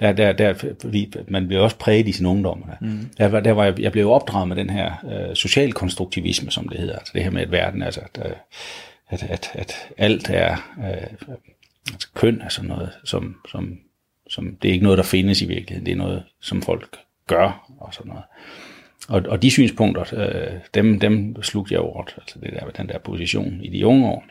der, 0.00 0.12
der, 0.12 0.32
der, 0.32 0.74
vi, 0.88 1.12
man 1.28 1.46
bliver 1.46 1.62
også 1.62 1.76
præget 1.76 2.08
i 2.08 2.12
sin 2.12 2.26
ungdom. 2.26 2.62
Der, 2.62 2.76
mm. 2.80 3.10
der, 3.18 3.40
der 3.40 3.52
var 3.52 3.64
jeg, 3.64 3.80
jeg 3.80 3.92
blev 3.92 4.10
opdraget 4.10 4.48
med 4.48 4.56
den 4.56 4.70
her 4.70 4.92
øh, 5.04 5.36
socialkonstruktivisme, 5.36 6.50
som 6.50 6.68
det 6.68 6.80
hedder. 6.80 6.96
Altså 6.96 7.12
det 7.14 7.24
her 7.24 7.30
med, 7.30 7.42
at 7.42 7.52
verden, 7.52 7.82
altså, 7.82 8.00
at, 8.00 8.32
at, 9.08 9.22
at, 9.22 9.50
at 9.54 9.88
alt 9.96 10.30
er... 10.30 10.52
Øh, 10.78 11.30
altså 11.92 12.08
køn 12.14 12.40
er 12.40 12.48
sådan 12.48 12.68
noget, 12.68 12.90
som, 13.04 13.36
som, 13.48 13.78
som, 14.28 14.56
det 14.62 14.68
er 14.68 14.72
ikke 14.72 14.84
noget, 14.84 14.98
der 14.98 15.04
findes 15.04 15.42
i 15.42 15.46
virkeligheden. 15.46 15.86
Det 15.86 15.92
er 15.92 15.96
noget, 15.96 16.22
som 16.40 16.62
folk 16.62 16.96
gør 17.26 17.72
og 17.78 17.94
sådan 17.94 18.08
noget. 18.08 18.24
Og, 19.08 19.22
og 19.28 19.42
de 19.42 19.50
synspunkter, 19.50 20.04
øh, 20.16 20.58
dem, 20.74 21.00
dem 21.00 21.42
slugte 21.42 21.74
jeg 21.74 21.80
over, 21.80 22.02
altså 22.16 22.38
det 22.42 22.52
der, 22.52 22.70
den 22.70 22.88
der 22.88 22.98
position 22.98 23.60
i 23.62 23.68
de 23.68 23.86
unge 23.86 24.06
år. 24.06 24.24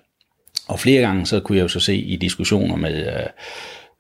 Og 0.68 0.80
flere 0.80 1.02
gange 1.02 1.26
så 1.26 1.40
kunne 1.40 1.58
jeg 1.58 1.64
jo 1.64 1.68
så 1.68 1.80
se 1.80 1.96
i 1.96 2.16
diskussioner 2.16 2.76
med, 2.76 3.08
øh, 3.08 3.28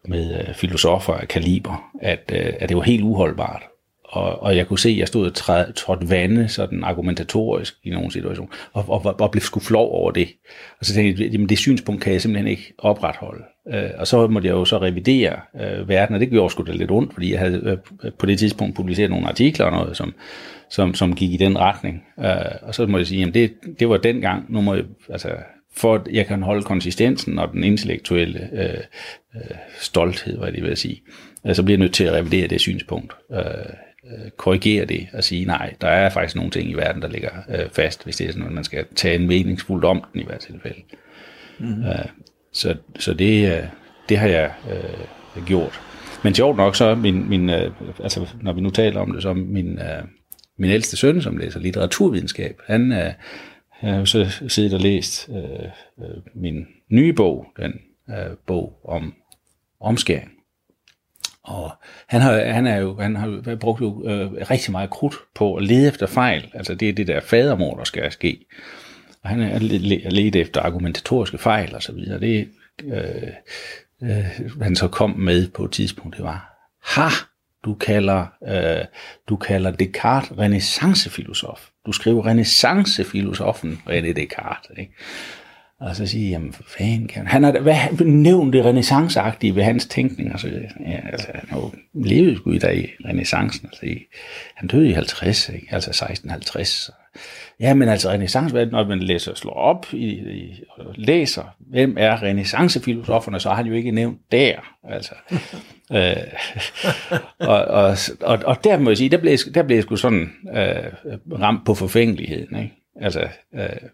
med 0.05 0.39
øh, 0.39 0.53
filosofer 0.53 1.13
af 1.13 1.27
kaliber, 1.27 1.91
at, 2.01 2.31
øh, 2.33 2.53
at 2.59 2.69
det 2.69 2.77
var 2.77 2.83
helt 2.83 3.03
uholdbart. 3.03 3.63
Og, 4.03 4.43
og 4.43 4.57
jeg 4.57 4.67
kunne 4.67 4.79
se, 4.79 4.89
at 4.89 4.97
jeg 4.97 5.07
stod 5.07 5.25
og 5.25 5.75
trådte 5.75 6.09
vande 6.09 6.47
sådan 6.47 6.83
argumentatorisk 6.83 7.75
i 7.83 7.89
nogle 7.89 8.11
situationer, 8.11 8.49
og, 8.73 8.89
og, 8.89 9.19
og 9.19 9.31
blev 9.31 9.41
sgu 9.41 9.59
flov 9.59 9.91
over 9.91 10.11
det. 10.11 10.27
Og 10.79 10.85
så 10.85 10.93
tænkte 10.93 11.23
jeg, 11.23 11.31
jamen 11.31 11.49
det 11.49 11.57
synspunkt 11.57 12.01
kan 12.01 12.13
jeg 12.13 12.21
simpelthen 12.21 12.47
ikke 12.47 12.73
opretholde. 12.77 13.43
Øh, 13.73 13.89
og 13.97 14.07
så 14.07 14.27
måtte 14.27 14.47
jeg 14.47 14.53
jo 14.53 14.65
så 14.65 14.77
revidere 14.77 15.39
øh, 15.61 15.89
verden, 15.89 16.15
og 16.15 16.21
det 16.21 16.29
gjorde 16.29 16.49
sgu 16.49 16.63
da 16.63 16.71
lidt 16.71 16.91
ondt, 16.91 17.13
fordi 17.13 17.31
jeg 17.31 17.39
havde 17.39 17.79
øh, 18.03 18.11
på 18.19 18.25
det 18.25 18.39
tidspunkt 18.39 18.75
publiceret 18.75 19.09
nogle 19.09 19.27
artikler 19.27 19.65
og 19.65 19.71
noget, 19.71 19.97
som, 19.97 20.13
som, 20.69 20.93
som 20.93 21.15
gik 21.15 21.31
i 21.31 21.37
den 21.37 21.57
retning. 21.57 22.03
Øh, 22.19 22.55
og 22.61 22.75
så 22.75 22.85
må 22.85 22.97
jeg 22.97 23.07
sige, 23.07 23.19
jamen 23.19 23.33
det, 23.33 23.53
det 23.79 23.89
var 23.89 23.97
dengang, 23.97 24.53
nu 24.53 24.61
må 24.61 24.73
jeg, 24.73 24.83
altså, 25.09 25.29
for 25.75 25.95
at 25.95 26.01
jeg 26.11 26.25
kan 26.25 26.41
holde 26.41 26.63
konsistensen 26.63 27.39
og 27.39 27.51
den 27.53 27.63
intellektuelle 27.63 28.49
øh, 28.53 28.83
øh, 29.35 29.57
stolthed, 29.79 30.37
hvad 30.37 30.51
det 30.51 30.63
vil 30.63 30.77
sige, 30.77 31.01
øh, 31.47 31.55
så 31.55 31.63
bliver 31.63 31.77
jeg 31.77 31.81
nødt 31.81 31.93
til 31.93 32.03
at 32.03 32.13
revidere 32.13 32.47
det 32.47 32.61
synspunkt. 32.61 33.13
Øh, 33.31 33.39
øh, 34.05 34.29
korrigere 34.37 34.85
det 34.85 35.07
og 35.13 35.23
sige, 35.23 35.45
nej, 35.45 35.73
der 35.81 35.87
er 35.87 36.09
faktisk 36.09 36.35
nogle 36.35 36.51
ting 36.51 36.69
i 36.69 36.73
verden, 36.73 37.01
der 37.01 37.07
ligger 37.07 37.29
øh, 37.49 37.69
fast, 37.71 38.03
hvis 38.03 38.15
det 38.15 38.27
er 38.27 38.31
sådan, 38.31 38.47
at 38.47 38.53
man 38.53 38.63
skal 38.63 38.85
tage 38.95 39.15
en 39.15 39.27
meningsfuldt 39.27 39.85
om 39.85 40.03
den 40.13 40.21
i 40.21 40.25
hvert 40.25 40.39
tilfælde. 40.39 40.81
Mm. 41.59 41.83
Øh, 41.85 42.05
så, 42.53 42.75
så 42.99 43.13
det, 43.13 43.57
øh, 43.57 43.63
det 44.09 44.17
har 44.17 44.27
jeg 44.27 44.51
øh, 44.71 45.45
gjort. 45.45 45.81
Men 46.23 46.35
sjovt 46.35 46.57
nok 46.57 46.75
så, 46.75 46.95
min, 46.95 47.29
min, 47.29 47.49
øh, 47.49 47.71
altså, 48.03 48.27
når 48.41 48.53
vi 48.53 48.61
nu 48.61 48.69
taler 48.69 48.99
om 48.99 49.11
det, 49.11 49.21
så 49.21 49.33
min, 49.33 49.79
øh, 49.79 50.03
min 50.57 50.71
ældste 50.71 50.97
søn, 50.97 51.21
som 51.21 51.37
læser 51.37 51.59
litteraturvidenskab, 51.59 52.61
han 52.65 52.91
øh, 52.91 53.13
har 53.69 53.97
jo 53.97 54.05
så 54.05 54.43
siddet 54.47 54.73
og 54.73 54.79
læst 54.79 55.29
øh, 55.29 56.05
øh, 56.05 56.17
min 56.33 56.67
nye 56.89 57.13
bog, 57.13 57.45
den 57.57 57.73
øh, 58.09 58.37
bog 58.45 58.79
om 58.83 59.13
omskæring. 59.79 60.31
Og 61.43 61.71
han 62.07 62.21
har, 62.21 62.43
han 62.43 62.67
er 62.67 62.77
jo, 62.77 62.99
han 62.99 63.15
har 63.15 63.55
brugt 63.59 63.81
jo 63.81 64.07
øh, 64.07 64.31
rigtig 64.31 64.71
meget 64.71 64.89
krudt 64.89 65.15
på 65.35 65.55
at 65.55 65.63
lede 65.63 65.87
efter 65.87 66.07
fejl. 66.07 66.51
Altså 66.53 66.75
det 66.75 66.89
er 66.89 66.93
det 66.93 67.07
der 67.07 67.19
fadermord, 67.19 67.77
der 67.77 67.83
skal 67.83 68.11
ske. 68.11 68.45
Og 69.23 69.29
han 69.29 69.41
er 69.41 69.59
ledt 70.09 70.35
efter 70.35 70.61
argumentatoriske 70.61 71.37
fejl 71.37 71.75
og 71.75 71.83
så 71.83 71.91
videre. 71.91 72.19
Det, 72.19 72.49
øh, 72.83 73.29
øh, 74.03 74.61
han 74.61 74.75
så 74.75 74.87
kom 74.87 75.09
med 75.09 75.47
på 75.47 75.65
et 75.65 75.71
tidspunkt, 75.71 76.17
det 76.17 76.23
var, 76.23 76.69
ha, 76.83 77.09
du 77.65 77.73
kalder, 77.73 78.25
øh, 78.47 78.85
du 79.29 79.35
kalder 79.35 79.71
Descartes 79.71 80.37
renaissancefilosof. 80.37 81.69
Du 81.85 81.91
skriver 81.91 82.25
renaissancefilosofen 82.25 83.81
René 83.89 84.13
Descartes. 84.13 84.71
Ikke? 84.77 84.93
Og 85.79 85.95
så 85.95 86.05
siger 86.05 86.25
jeg, 86.25 86.31
jamen 86.31 86.53
for 86.53 86.63
fanden 86.77 87.07
kan 87.07 87.27
han... 87.27 87.43
har 87.43 87.59
hvad, 87.59 88.05
nævnt 88.05 88.53
det 88.53 88.65
renaissanceagtige 88.65 89.55
ved 89.55 89.63
hans 89.63 89.85
tænkning. 89.85 90.33
Og 90.33 90.39
så, 90.39 90.47
ja, 90.47 90.99
altså, 91.11 91.27
han 91.33 91.47
levede 91.51 91.63
jo 91.63 91.71
levet 91.93 92.37
sgu 92.37 92.51
i 92.51 92.59
dag 92.59 92.77
i 92.77 92.87
renaissancen. 93.05 93.67
Altså, 93.67 93.85
i, 93.85 94.05
han 94.55 94.67
døde 94.67 94.89
i 94.89 94.91
50, 94.91 95.49
ikke? 95.49 95.67
altså 95.71 95.89
1650. 95.89 96.89
Ja, 97.59 97.73
men 97.73 97.89
altså 97.89 98.09
renaissance, 98.09 98.65
når 98.65 98.87
man 98.87 98.99
læser 98.99 99.35
slår 99.35 99.53
op 99.53 99.85
i, 99.93 100.07
i, 100.07 100.63
og 100.69 100.93
læser, 100.95 101.55
hvem 101.59 101.95
er 101.99 102.23
renaissancefilosoferne, 102.23 103.39
så 103.39 103.49
har 103.49 103.55
han 103.55 103.65
jo 103.65 103.73
ikke 103.73 103.91
nævnt 103.91 104.19
der. 104.31 104.55
Altså 104.83 105.13
øh, 105.91 106.15
og, 107.53 107.65
og, 107.65 107.97
og, 108.21 108.39
og, 108.45 108.63
der 108.63 108.77
må 108.77 108.89
jeg 108.89 108.97
sige, 108.97 109.09
der 109.09 109.17
blev, 109.17 109.37
der 109.53 109.63
blev 109.63 109.77
jeg 109.77 109.83
sgu 109.83 109.95
sådan 109.95 110.31
øh, 110.55 111.13
ramt 111.39 111.65
på 111.65 111.73
forfængeligheden. 111.73 112.59
Ikke? 112.59 112.75
Altså, 113.01 113.27
øh, 113.55 113.89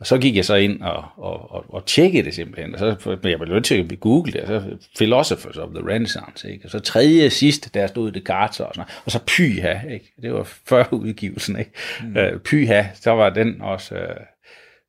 og 0.00 0.06
så 0.06 0.18
gik 0.18 0.36
jeg 0.36 0.44
så 0.44 0.54
ind 0.54 0.82
og, 0.82 1.04
og, 1.16 1.50
og, 1.50 1.64
og 1.68 1.86
tjekkede 1.86 2.24
det 2.24 2.34
simpelthen, 2.34 2.74
og 2.74 2.78
så 2.78 3.10
jeg 3.24 3.38
blev 3.38 3.54
nødt 3.54 3.64
til 3.64 3.74
at 3.74 4.00
google 4.00 4.32
det, 4.32 4.40
og 4.40 4.46
så 4.46 4.88
Philosophers 4.96 5.56
of 5.56 5.68
the 5.74 5.88
Renaissance, 5.88 6.52
ikke? 6.52 6.64
og 6.64 6.70
så 6.70 6.78
tredje 6.78 7.30
sidst, 7.30 7.74
der 7.74 7.86
stod 7.86 8.06
det 8.06 8.14
Descartes 8.14 8.60
og 8.60 8.70
sådan 8.74 8.80
noget, 8.80 9.02
og 9.04 9.10
så 9.10 9.18
Pyha, 9.26 9.88
ikke? 9.88 10.12
det 10.22 10.32
var 10.32 10.42
før 10.42 10.84
udgivelsen, 10.92 11.58
ikke? 11.58 11.70
Mm. 12.02 12.16
Uh, 12.16 12.40
Pyha, 12.40 12.84
så 12.94 13.10
var 13.10 13.30
den 13.30 13.60
også, 13.60 13.94
uh, 13.94 14.00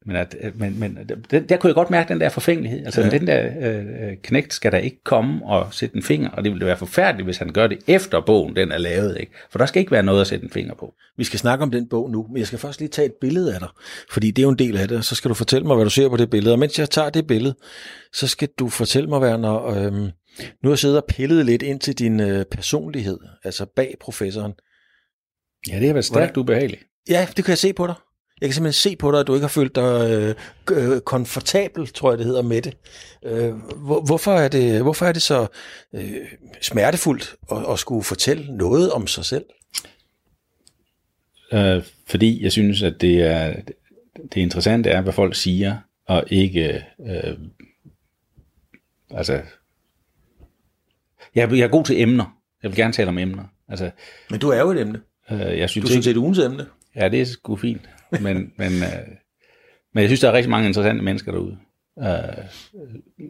men, 0.09 0.17
at, 0.17 0.35
men, 0.55 0.79
men 0.79 0.99
der, 1.31 1.39
der 1.39 1.57
kunne 1.57 1.67
jeg 1.67 1.75
godt 1.75 1.89
mærke 1.89 2.13
den 2.13 2.21
der 2.21 2.29
forfængelighed. 2.29 2.85
Altså 2.85 3.01
ja. 3.01 3.09
den 3.09 3.27
der 3.27 3.51
øh, 3.61 4.17
knægt 4.23 4.53
skal 4.53 4.71
der 4.71 4.77
ikke 4.77 5.03
komme 5.03 5.45
og 5.45 5.73
sætte 5.73 5.95
en 5.95 6.03
finger, 6.03 6.29
og 6.29 6.43
det 6.43 6.51
ville 6.51 6.65
være 6.65 6.77
forfærdeligt, 6.77 7.27
hvis 7.27 7.37
han 7.37 7.53
gør 7.53 7.67
det 7.67 7.79
efter 7.87 8.21
bogen, 8.25 8.55
den 8.55 8.71
er 8.71 8.77
lavet. 8.77 9.17
Ikke? 9.19 9.31
For 9.51 9.59
der 9.59 9.65
skal 9.65 9.79
ikke 9.79 9.91
være 9.91 10.03
noget 10.03 10.21
at 10.21 10.27
sætte 10.27 10.43
en 10.43 10.51
finger 10.51 10.73
på. 10.73 10.93
Vi 11.17 11.23
skal 11.23 11.39
snakke 11.39 11.63
om 11.63 11.71
den 11.71 11.89
bog 11.89 12.11
nu, 12.11 12.27
men 12.29 12.37
jeg 12.37 12.47
skal 12.47 12.59
først 12.59 12.79
lige 12.79 12.89
tage 12.89 13.05
et 13.05 13.13
billede 13.21 13.53
af 13.53 13.59
dig, 13.59 13.69
fordi 14.11 14.31
det 14.31 14.41
er 14.41 14.43
jo 14.43 14.49
en 14.49 14.59
del 14.59 14.77
af 14.77 14.87
det, 14.87 15.05
så 15.05 15.15
skal 15.15 15.29
du 15.29 15.33
fortælle 15.33 15.67
mig, 15.67 15.75
hvad 15.75 15.85
du 15.85 15.91
ser 15.91 16.09
på 16.09 16.17
det 16.17 16.29
billede. 16.29 16.53
Og 16.53 16.59
mens 16.59 16.79
jeg 16.79 16.89
tager 16.89 17.09
det 17.09 17.27
billede, 17.27 17.55
så 18.13 18.27
skal 18.27 18.49
du 18.59 18.69
fortælle 18.69 19.09
mig, 19.09 19.19
Werner, 19.19 19.65
øh, 19.65 19.93
nu 19.93 20.09
har 20.63 20.69
jeg 20.69 20.79
siddet 20.79 20.97
og 20.97 21.05
pillet 21.09 21.45
lidt 21.45 21.61
ind 21.61 21.79
til 21.79 21.99
din 21.99 22.19
øh, 22.19 22.45
personlighed, 22.51 23.17
altså 23.43 23.65
bag 23.75 23.95
professoren. 24.01 24.53
Ja, 25.69 25.79
det 25.79 25.85
har 25.85 25.93
været 25.93 26.05
stærkt 26.05 26.37
ubehageligt. 26.37 26.83
Ja, 27.09 27.27
det 27.37 27.45
kan 27.45 27.51
jeg 27.51 27.57
se 27.57 27.73
på 27.73 27.87
dig. 27.87 27.95
Jeg 28.41 28.49
kan 28.49 28.53
simpelthen 28.53 28.73
se 28.73 28.95
på 28.95 29.11
dig, 29.11 29.19
at 29.19 29.27
du 29.27 29.33
ikke 29.33 29.43
har 29.43 29.49
følt 29.49 29.75
dig 29.75 30.11
øh, 30.11 30.35
øh, 30.71 31.01
komfortabel, 31.01 31.87
tror 31.87 32.11
jeg 32.11 32.17
det 32.17 32.25
hedder, 32.25 32.41
med 32.41 32.61
det. 32.61 32.77
Øh, 33.25 33.53
hvor, 33.75 34.01
hvorfor, 34.01 34.31
er 34.31 34.47
det 34.47 34.81
hvorfor 34.81 35.05
er 35.05 35.11
det 35.11 35.21
så 35.21 35.47
øh, 35.93 36.11
smertefuldt 36.61 37.35
at, 37.51 37.57
at 37.71 37.79
skulle 37.79 38.03
fortælle 38.03 38.57
noget 38.57 38.91
om 38.91 39.07
sig 39.07 39.25
selv? 39.25 39.45
Øh, 41.53 41.83
fordi 42.07 42.43
jeg 42.43 42.51
synes, 42.51 42.83
at 42.83 43.01
det 43.01 43.21
er 43.21 43.55
det 44.23 44.41
interessante 44.41 44.89
er, 44.89 45.01
hvad 45.01 45.13
folk 45.13 45.35
siger, 45.35 45.77
og 46.05 46.23
ikke... 46.27 46.85
Øh, 47.09 47.37
altså... 49.09 49.41
Jeg, 51.35 51.51
jeg 51.51 51.59
er 51.59 51.67
god 51.67 51.83
til 51.83 52.01
emner. 52.01 52.37
Jeg 52.63 52.71
vil 52.71 52.77
gerne 52.77 52.93
tale 52.93 53.09
om 53.09 53.17
emner. 53.17 53.43
Altså, 53.69 53.91
Men 54.29 54.39
du 54.39 54.49
er 54.49 54.59
jo 54.59 54.71
et 54.71 54.81
emne. 54.81 55.01
Øh, 55.31 55.39
jeg 55.39 55.69
synes 55.69 55.89
du 55.89 56.09
er 56.09 56.11
et 56.11 56.17
ugens 56.17 56.39
emne. 56.39 56.65
Ja, 56.95 57.09
det 57.09 57.21
er 57.21 57.25
sgu 57.25 57.55
fint. 57.55 57.89
Men, 58.11 58.53
men, 58.57 58.73
øh, 58.83 59.07
men 59.93 60.01
jeg 60.01 60.09
synes, 60.09 60.19
der 60.19 60.29
er 60.29 60.33
rigtig 60.33 60.49
mange 60.49 60.67
interessante 60.67 61.03
mennesker 61.03 61.31
derude. 61.31 61.57
Øh, 61.99 62.45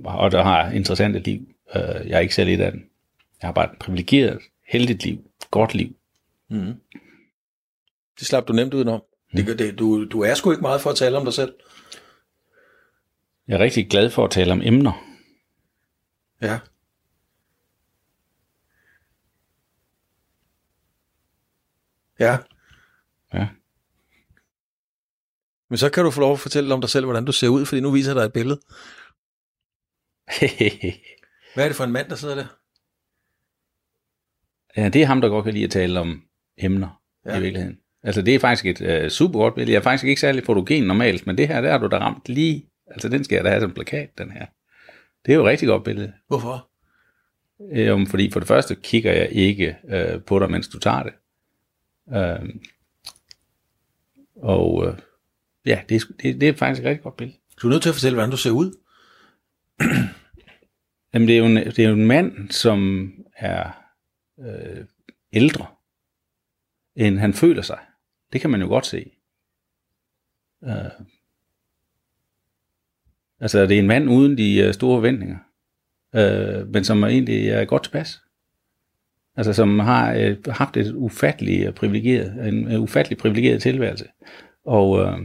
og 0.06 0.32
der 0.32 0.44
har 0.44 0.72
interessante 0.72 1.20
liv. 1.20 1.40
Øh, 1.76 2.08
jeg 2.08 2.16
er 2.16 2.20
ikke 2.20 2.36
selv 2.36 2.50
et 2.50 2.62
af 2.62 2.72
dem. 2.72 2.90
Jeg 3.42 3.48
har 3.48 3.54
bare 3.54 3.72
et 3.74 3.80
privilegeret, 3.80 4.40
heldigt 4.68 5.04
liv. 5.04 5.32
Godt 5.52 5.74
liv. 5.74 5.96
Mm. 6.50 6.74
Det 8.20 8.28
slap 8.28 8.48
du 8.48 8.54
nemt 8.54 8.74
udenom. 8.74 9.02
Mm. 9.34 9.46
Det, 9.46 9.60
det, 9.60 9.80
du, 9.80 10.06
du 10.06 10.22
er 10.22 10.34
sgu 10.34 10.52
ikke 10.52 10.62
meget 10.62 10.82
for 10.82 10.90
at 10.90 10.96
tale 10.96 11.18
om 11.18 11.26
dig 11.26 11.34
selv. 11.34 11.54
Jeg 13.48 13.56
er 13.56 13.60
rigtig 13.60 13.90
glad 13.90 14.10
for 14.10 14.26
at 14.26 14.32
tale 14.32 14.52
om 14.52 14.62
emner. 14.64 15.06
Ja. 16.42 16.60
Ja. 22.20 22.38
Ja. 23.34 23.48
Men 25.70 25.78
så 25.78 25.90
kan 25.90 26.04
du 26.04 26.12
få 26.12 26.20
lov 26.20 26.34
at 26.34 26.40
fortælle 26.40 26.74
om 26.74 26.82
dig 26.82 26.90
selv, 26.90 27.06
hvordan 27.06 27.26
du 27.26 27.32
ser 27.32 27.48
ud, 27.48 27.66
fordi 27.66 27.82
nu 27.82 27.92
viser 27.92 28.12
jeg 28.12 28.16
dig 28.16 28.26
et 28.26 28.34
billede. 28.34 28.60
Hvad 31.54 31.64
er 31.64 31.70
det 31.70 31.76
for 31.76 31.84
en 31.84 31.92
mand, 31.92 32.10
der 32.10 32.16
sidder 32.16 32.36
der? 32.36 32.46
Ja, 34.78 34.90
det 34.90 35.02
er 35.02 35.06
ham, 35.06 35.22
der 35.22 35.30
godt 35.30 35.44
kan 35.44 35.54
lide 35.54 35.64
at 35.64 35.72
tale 35.72 36.00
om 36.00 36.24
emner 36.58 37.02
ja. 37.26 37.38
i 37.38 37.42
virkeligheden. 37.42 37.80
Altså 38.04 38.22
det 38.22 38.36
er 38.36 38.40
faktisk 38.40 38.66
et 38.66 38.82
øh, 38.82 39.10
super 39.10 39.40
godt 39.40 39.56
billede. 39.56 39.72
Jeg 39.72 39.80
er 39.80 39.84
faktisk 39.84 40.04
ikke 40.06 40.22
særlig 40.22 40.44
fotogen 40.44 40.84
normalt, 40.84 41.28
men 41.28 41.38
det 41.38 41.48
her, 41.48 41.62
der 41.62 41.72
har 41.72 41.78
du 41.78 41.88
da 41.88 41.98
ramt 41.98 42.30
lige. 42.30 42.66
Altså 42.88 43.10
den 43.10 43.24
skal 43.24 43.36
jeg 43.36 43.44
da 43.44 43.50
have 43.50 43.62
som 43.62 43.74
plakat, 43.74 44.18
den 44.18 44.32
her. 44.32 44.46
Det 45.26 45.32
er 45.32 45.36
jo 45.36 45.42
et 45.42 45.50
rigtig 45.50 45.68
godt 45.68 45.84
billede. 45.84 46.14
Øh, 52.14 52.50
og 54.36 54.88
øh, 54.88 54.98
ja, 55.66 55.82
det 55.90 55.96
er, 55.96 56.06
det, 56.22 56.42
det 56.42 56.50
er 56.50 56.54
faktisk 56.54 56.82
et 56.82 56.90
rigtig 56.90 57.04
godt 57.04 57.18
billede. 57.18 57.38
Du 57.62 57.68
er 57.68 57.72
nødt 57.72 57.82
til 57.82 57.90
at 57.90 57.96
fortælle, 57.96 58.16
hvordan 58.16 58.32
du 58.32 58.38
ser 58.38 58.52
ud. 58.52 58.78
Jamen, 61.14 61.28
det 61.28 61.36
er 61.36 61.40
jo 61.40 61.46
en, 61.46 61.56
det 61.56 61.80
er 61.80 61.90
jo 61.90 61.96
en 61.96 62.08
mand, 62.08 62.50
som 62.50 63.12
er 63.36 63.72
øh, 64.40 64.86
ældre, 65.34 65.66
end 66.96 67.18
han 67.18 67.34
føler 67.34 67.62
sig. 67.62 67.80
Det 68.34 68.42
kan 68.42 68.50
man 68.50 68.62
jo 68.62 68.68
godt 68.68 68.86
se. 68.86 69.12
Øh, 70.64 71.06
altså, 73.40 73.62
det 73.66 73.76
er 73.76 73.80
en 73.80 73.88
mand 73.88 74.10
uden 74.10 74.38
de 74.38 74.58
øh, 74.58 74.74
store 74.74 74.98
forventninger, 74.98 75.38
øh, 76.16 76.68
men 76.68 76.84
som 76.84 77.04
egentlig 77.04 77.50
er 77.50 77.66
godt 77.66 77.84
tilpas. 77.84 78.22
Altså, 79.36 79.54
som 79.54 79.80
har 79.80 80.14
øh, 80.14 80.38
haft 80.48 80.78
et 80.78 80.94
ufatteligt 80.96 81.76
privilegeret, 81.76 82.48
en 82.48 82.72
øh, 82.72 82.82
ufattelig 82.82 83.18
privilegeret 83.18 83.62
tilværelse. 83.62 84.06
Og, 84.66 85.00
øh, 85.00 85.20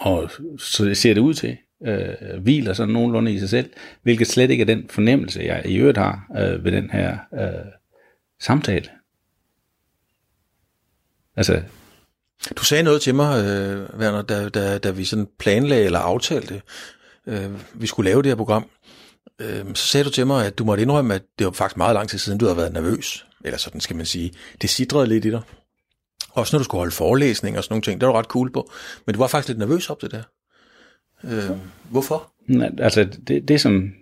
og 0.00 0.30
så 0.58 0.84
det 0.84 0.96
ser 0.96 1.14
det 1.14 1.20
ud 1.20 1.34
til, 1.34 1.56
øh, 1.86 2.42
hviler 2.42 2.72
sådan 2.72 2.94
nogenlunde 2.94 3.32
i 3.32 3.38
sig 3.38 3.48
selv, 3.48 3.70
hvilket 4.02 4.26
slet 4.26 4.50
ikke 4.50 4.62
er 4.62 4.66
den 4.66 4.88
fornemmelse, 4.90 5.40
jeg 5.40 5.62
i 5.66 5.76
øvrigt 5.76 5.98
har 5.98 6.26
øh, 6.38 6.64
ved 6.64 6.72
den 6.72 6.90
her 6.90 7.18
øh, 7.34 7.72
samtale. 8.40 8.88
Altså, 11.36 11.62
Du 12.56 12.64
sagde 12.64 12.82
noget 12.82 13.02
til 13.02 13.14
mig, 13.14 13.44
øh, 13.44 14.00
Werner, 14.00 14.22
da, 14.22 14.48
da, 14.48 14.78
da 14.78 14.90
vi 14.90 15.04
sådan 15.04 15.28
planlagde 15.38 15.84
eller 15.84 15.98
aftalte, 15.98 16.62
øh, 17.26 17.50
vi 17.74 17.86
skulle 17.86 18.10
lave 18.10 18.22
det 18.22 18.30
her 18.30 18.36
program. 18.36 18.66
Øh, 19.38 19.64
så 19.74 19.86
sagde 19.86 20.04
du 20.04 20.10
til 20.10 20.26
mig, 20.26 20.46
at 20.46 20.58
du 20.58 20.64
måtte 20.64 20.82
indrømme, 20.82 21.14
at 21.14 21.22
det 21.38 21.46
var 21.46 21.52
faktisk 21.52 21.76
meget 21.76 21.94
lang 21.94 22.08
tid 22.08 22.18
siden, 22.18 22.38
du 22.38 22.44
havde 22.44 22.56
været 22.56 22.72
nervøs. 22.72 23.26
Eller 23.44 23.58
sådan 23.58 23.80
skal 23.80 23.96
man 23.96 24.06
sige. 24.06 24.32
Det 24.62 24.70
sidrede 24.70 25.06
lidt 25.06 25.24
i 25.24 25.30
dig. 25.30 25.42
Også 26.34 26.56
når 26.56 26.58
du 26.58 26.64
skulle 26.64 26.78
holde 26.78 26.94
forelæsning 26.94 27.58
og 27.58 27.64
sådan 27.64 27.72
nogle 27.72 27.82
ting. 27.82 28.00
Det 28.00 28.06
var 28.06 28.12
du 28.12 28.18
ret 28.18 28.26
cool 28.26 28.52
på. 28.52 28.70
Men 29.06 29.14
du 29.14 29.18
var 29.18 29.26
faktisk 29.26 29.48
lidt 29.48 29.58
nervøs 29.58 29.90
op 29.90 30.00
til 30.00 30.10
det 30.10 30.18
der. 30.18 30.24
Øh, 31.30 31.56
hvorfor? 31.90 32.32
Nej, 32.46 32.70
Altså, 32.78 33.04
det, 33.28 33.48
det 33.48 33.60
som... 33.60 33.92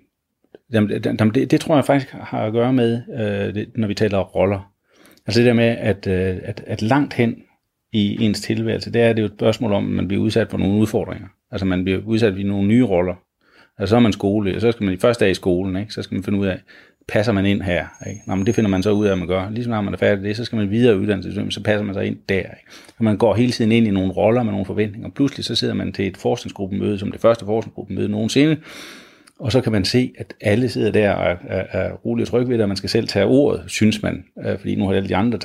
Jamen, 0.73 0.91
det, 0.91 1.35
det, 1.35 1.51
det 1.51 1.61
tror 1.61 1.75
jeg 1.75 1.85
faktisk 1.85 2.13
har 2.13 2.47
at 2.47 2.53
gøre 2.53 2.73
med, 2.73 3.03
øh, 3.21 3.55
det, 3.55 3.69
når 3.77 3.89
vi 3.89 3.95
taler 3.95 4.19
roller. 4.19 4.73
Altså 5.27 5.41
det 5.41 5.47
der 5.47 5.53
med, 5.53 5.65
at, 5.65 6.07
øh, 6.07 6.39
at, 6.43 6.65
at 6.67 6.83
langt 6.83 7.15
hen 7.15 7.37
i 7.93 8.25
ens 8.25 8.41
tilværelse, 8.41 8.93
der 8.93 9.05
er 9.05 9.13
det 9.13 9.23
jo 9.23 9.27
et 9.27 9.33
spørgsmål 9.37 9.73
om, 9.73 9.87
at 9.87 9.93
man 9.93 10.09
bliver 10.09 10.23
udsat 10.23 10.51
for 10.51 10.59
nogle 10.59 10.81
udfordringer. 10.81 11.29
Altså 11.51 11.67
man 11.67 11.85
bliver 11.85 12.01
udsat 12.07 12.33
for 12.33 12.43
nogle 12.43 12.69
nye 12.69 12.85
roller. 12.85 13.15
Altså 13.79 13.91
så 13.91 13.97
er 13.97 14.01
man 14.01 14.13
skole, 14.13 14.55
og 14.55 14.61
så 14.61 14.73
skal 14.73 14.85
man 14.85 14.95
i 14.95 14.97
første 14.97 15.25
dag 15.25 15.31
i 15.31 15.35
skolen, 15.35 15.77
ikke? 15.77 15.93
så 15.93 16.03
skal 16.03 16.15
man 16.15 16.25
finde 16.25 16.39
ud 16.39 16.47
af, 16.47 16.61
passer 17.09 17.33
man 17.33 17.47
ind 17.47 17.63
her? 17.63 17.87
Ikke? 18.09 18.21
Nå, 18.27 18.35
men 18.35 18.47
det 18.47 18.55
finder 18.55 18.71
man 18.71 18.83
så 18.83 18.91
ud 18.91 19.07
af, 19.07 19.13
at 19.13 19.19
man 19.19 19.29
gør. 19.29 19.51
Ligesom 19.51 19.71
når 19.71 19.81
man 19.81 19.95
er 19.95 19.99
færdig 19.99 20.25
det, 20.25 20.37
så 20.37 20.45
skal 20.45 20.57
man 20.57 20.71
videre 20.71 20.95
i 20.95 20.99
uddannelsessystemet, 20.99 21.55
så 21.55 21.63
passer 21.63 21.85
man 21.85 21.95
sig 21.95 22.07
ind 22.07 22.17
der. 22.29 22.39
Ikke? 22.39 22.67
Og 22.99 23.05
man 23.05 23.17
går 23.17 23.35
hele 23.35 23.53
tiden 23.53 23.73
ind 23.73 23.87
i 23.87 23.91
nogle 23.91 24.13
roller 24.13 24.43
med 24.43 24.53
nogle 24.53 24.67
forventninger. 24.67 25.09
Pludselig 25.09 25.45
så 25.45 25.55
sidder 25.55 25.75
man 25.75 25.93
til 25.93 26.07
et 26.07 26.17
forskningsgruppemøde, 26.17 26.99
som 26.99 27.13
det 27.13 27.21
første 27.21 27.45
forskningsgruppemøde 27.45 28.09
nogensinde, 28.09 28.57
og 29.43 29.53
så 29.53 29.61
kan 29.61 29.73
man 29.73 29.85
se, 29.85 30.13
at 30.19 30.35
alle 30.41 30.69
sidder 30.69 30.91
der 30.91 31.13
og 31.13 31.31
er, 31.31 31.37
er, 31.49 31.65
er 31.71 31.93
roligt 31.93 32.29
og 32.29 32.31
trygge 32.31 32.49
ved 32.49 32.55
det, 32.55 32.63
og 32.63 32.69
man 32.69 32.77
skal 32.77 32.91
selv 32.91 33.09
tage 33.09 33.27
ordet, 33.27 33.65
synes 33.67 34.03
man. 34.03 34.25
Øh, 34.47 34.59
fordi 34.59 34.75
nu 34.75 34.87
har 34.87 34.95
alle 34.95 35.09
de 35.09 35.17
andre 35.17 35.39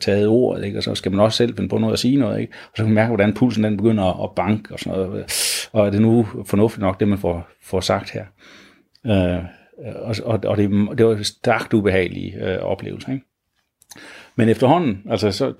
taget, 0.00 0.26
ordet, 0.26 0.64
ikke? 0.64 0.78
og 0.78 0.82
så 0.82 0.94
skal 0.94 1.12
man 1.12 1.20
også 1.20 1.36
selv 1.36 1.56
finde 1.56 1.68
på 1.68 1.78
noget 1.78 1.92
at 1.92 1.98
sige 1.98 2.16
noget. 2.16 2.40
Ikke? 2.40 2.52
Og 2.52 2.76
så 2.76 2.82
kan 2.82 2.84
man 2.84 2.94
mærke, 2.94 3.08
hvordan 3.08 3.34
pulsen 3.34 3.64
den 3.64 3.76
begynder 3.76 4.04
at, 4.04 4.24
at 4.24 4.30
banke 4.36 4.74
og 4.74 4.78
sådan 4.78 4.98
noget. 4.98 5.24
Og 5.72 5.86
er 5.86 5.90
det 5.90 6.02
nu 6.02 6.26
fornuftigt 6.46 6.80
nok, 6.80 7.00
det 7.00 7.08
man 7.08 7.18
får, 7.18 7.48
får 7.62 7.80
sagt 7.80 8.10
her? 8.10 8.24
Øh, 9.06 9.44
og, 9.84 10.14
og, 10.24 10.40
og 10.44 10.56
det, 10.56 10.70
det 10.98 11.06
var 11.06 11.22
stærkt 11.22 11.74
ubehagelig 11.74 12.34
øh, 12.40 12.58
oplevelse. 12.58 13.12
Ikke? 13.12 13.24
Men 14.36 14.48
efterhånden, 14.48 15.02
altså 15.10 15.30
så, 15.30 15.52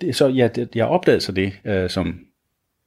det, 0.00 0.16
så 0.16 0.28
ja, 0.28 0.48
det, 0.48 0.68
jeg 0.74 0.86
opdagede 0.86 1.20
så 1.20 1.32
det 1.32 1.52
øh, 1.64 1.90
som, 1.90 2.18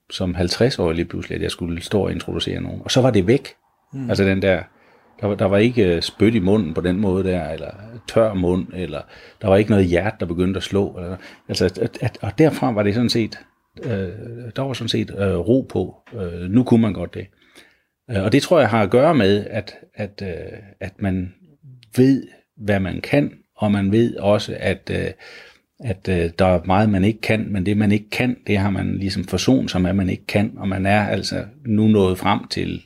som 0.09 0.35
50-årig 0.35 0.95
lige 0.95 1.05
pludselig, 1.05 1.35
at 1.35 1.41
jeg 1.41 1.51
skulle 1.51 1.81
stå 1.81 2.01
og 2.01 2.11
introducere 2.11 2.61
nogen. 2.61 2.81
Og 2.83 2.91
så 2.91 3.01
var 3.01 3.11
det 3.11 3.27
væk. 3.27 3.47
Mm. 3.93 4.09
Altså 4.09 4.23
den 4.23 4.41
der, 4.41 4.63
der, 5.21 5.27
var- 5.27 5.35
der 5.35 5.45
var 5.45 5.57
ikke 5.57 5.95
øh, 5.95 6.01
spyt 6.01 6.35
i 6.35 6.39
munden 6.39 6.73
på 6.73 6.81
den 6.81 6.99
måde 6.99 7.23
der, 7.23 7.49
eller 7.49 7.71
tør 8.07 8.33
mund, 8.33 8.67
eller 8.73 9.01
der 9.41 9.47
var 9.47 9.55
ikke 9.57 9.69
noget 9.71 9.85
hjerte, 9.85 10.15
der 10.19 10.25
begyndte 10.25 10.57
at 10.57 10.63
slå. 10.63 10.97
Eller, 10.97 11.17
altså, 11.49 11.65
at, 11.65 11.97
at, 12.01 12.17
og 12.21 12.31
derfra 12.37 12.71
var 12.71 12.83
det 12.83 12.93
sådan 12.93 13.09
set, 13.09 13.39
øh, 13.83 13.91
der 14.55 14.61
var 14.61 14.73
sådan 14.73 14.89
set 14.89 15.11
øh, 15.19 15.37
ro 15.37 15.61
på. 15.69 15.95
Øh, 16.13 16.49
nu 16.49 16.63
kunne 16.63 16.81
man 16.81 16.93
godt 16.93 17.13
det. 17.13 17.19
Øh, 17.21 17.44
Øh, 18.11 18.23
og 18.23 18.31
det 18.31 18.41
tror 18.41 18.59
jeg 18.59 18.69
har 18.69 18.83
at 18.83 18.89
gøre 18.91 19.15
med, 19.15 19.45
at, 19.49 19.75
at, 19.93 20.21
øh, 20.21 20.59
at 20.79 21.01
man 21.01 21.33
ved, 21.97 22.27
hvad 22.57 22.79
man 22.79 23.01
kan, 23.01 23.31
og 23.57 23.71
man 23.71 23.91
ved 23.91 24.15
også, 24.17 24.55
at, 24.59 24.91
øh, 24.93 25.11
at 25.79 26.05
der 26.39 26.45
er 26.45 26.63
meget, 26.65 26.89
man 26.89 27.03
ikke 27.03 27.21
kan, 27.21 27.47
men 27.51 27.65
det, 27.65 27.77
man 27.77 27.91
ikke 27.91 28.09
kan, 28.09 28.37
det 28.47 28.57
har 28.57 28.69
man 28.69 28.97
ligesom 28.97 29.23
forsonet 29.23 29.71
som 29.71 29.85
at 29.85 29.95
man 29.95 30.09
ikke 30.09 30.25
kan, 30.25 30.53
og 30.57 30.67
man 30.67 30.85
er 30.85 31.07
altså 31.07 31.45
nu 31.65 31.87
nået 31.87 32.17
frem 32.17 32.47
til 32.47 32.81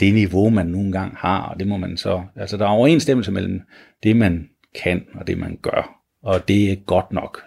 det 0.00 0.14
niveau, 0.14 0.50
man 0.50 0.66
nu 0.66 0.80
engang 0.80 1.16
har, 1.16 1.40
og 1.42 1.58
det 1.60 1.66
må 1.68 1.76
man 1.76 1.96
så, 1.96 2.22
altså 2.36 2.56
der 2.56 2.64
er 2.64 2.68
overensstemmelse 2.68 3.32
mellem 3.32 3.60
det, 4.02 4.16
man 4.16 4.48
kan, 4.82 5.04
og 5.14 5.26
det, 5.26 5.38
man 5.38 5.58
gør, 5.62 6.00
og 6.22 6.48
det 6.48 6.72
er 6.72 6.76
godt 6.76 7.12
nok. 7.12 7.42